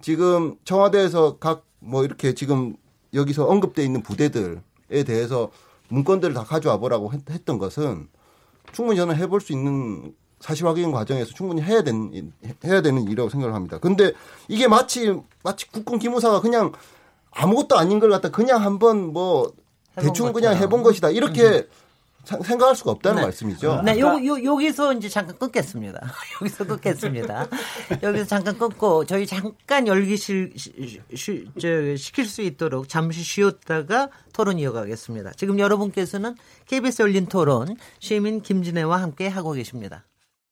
지금 0.00 0.56
청와대에서 0.64 1.38
각 1.38 1.66
뭐 1.80 2.02
이렇게 2.04 2.34
지금 2.34 2.74
여기서 3.14 3.46
언급돼 3.46 3.84
있는 3.84 4.02
부대들에 4.02 5.04
대해서 5.06 5.52
문건들을 5.90 6.34
다 6.34 6.42
가져와 6.42 6.78
보라고 6.78 7.12
했- 7.12 7.30
했던 7.30 7.56
것은 7.56 8.08
충분히 8.72 8.96
저는 8.98 9.14
해볼 9.14 9.40
수 9.40 9.52
있는 9.52 10.12
사실 10.40 10.66
확인 10.66 10.92
과정에서 10.92 11.32
충분히 11.34 11.62
해야 11.62 11.82
되는 11.82 12.32
해야 12.64 12.80
되는 12.80 13.02
일이라고 13.04 13.28
생각을 13.30 13.54
합니다. 13.54 13.78
근데 13.78 14.12
이게 14.46 14.68
마치 14.68 15.14
마치 15.42 15.68
국군 15.70 15.98
기무사가 15.98 16.40
그냥 16.40 16.72
아무것도 17.30 17.76
아닌 17.76 17.98
걸 17.98 18.10
갖다 18.10 18.30
그냥 18.30 18.62
한번 18.62 19.12
뭐 19.12 19.52
대충 19.96 20.32
그냥. 20.32 20.56
해본 20.56 20.82
것이다 20.82 21.10
이렇게 21.10 21.66
생각할 22.24 22.76
수가 22.76 22.90
없다는 22.92 23.16
네. 23.16 23.22
말씀이죠. 23.22 23.82
네, 23.82 23.98
요, 24.00 24.22
요, 24.24 24.44
여기서 24.44 24.92
이제 24.92 25.08
잠깐 25.08 25.38
끊겠습니다. 25.38 25.98
여기서 26.42 26.66
끊겠습니다. 26.66 27.48
여기서 28.02 28.26
잠깐 28.26 28.58
끊고 28.58 29.06
저희 29.06 29.26
잠깐 29.26 29.86
열기 29.86 30.16
실 30.16 30.52
시, 30.56 31.00
시, 31.14 31.48
저, 31.58 31.96
시킬 31.96 32.26
수 32.26 32.42
있도록 32.42 32.88
잠시 32.88 33.22
쉬었다가 33.22 34.10
토론 34.34 34.58
이어가겠습니다. 34.58 35.32
지금 35.36 35.58
여러분께서는 35.58 36.34
KBS 36.66 37.02
열린 37.02 37.26
토론 37.26 37.76
시민 37.98 38.42
김진애와 38.42 39.00
함께 39.00 39.26
하고 39.28 39.52
계십니다. 39.52 40.04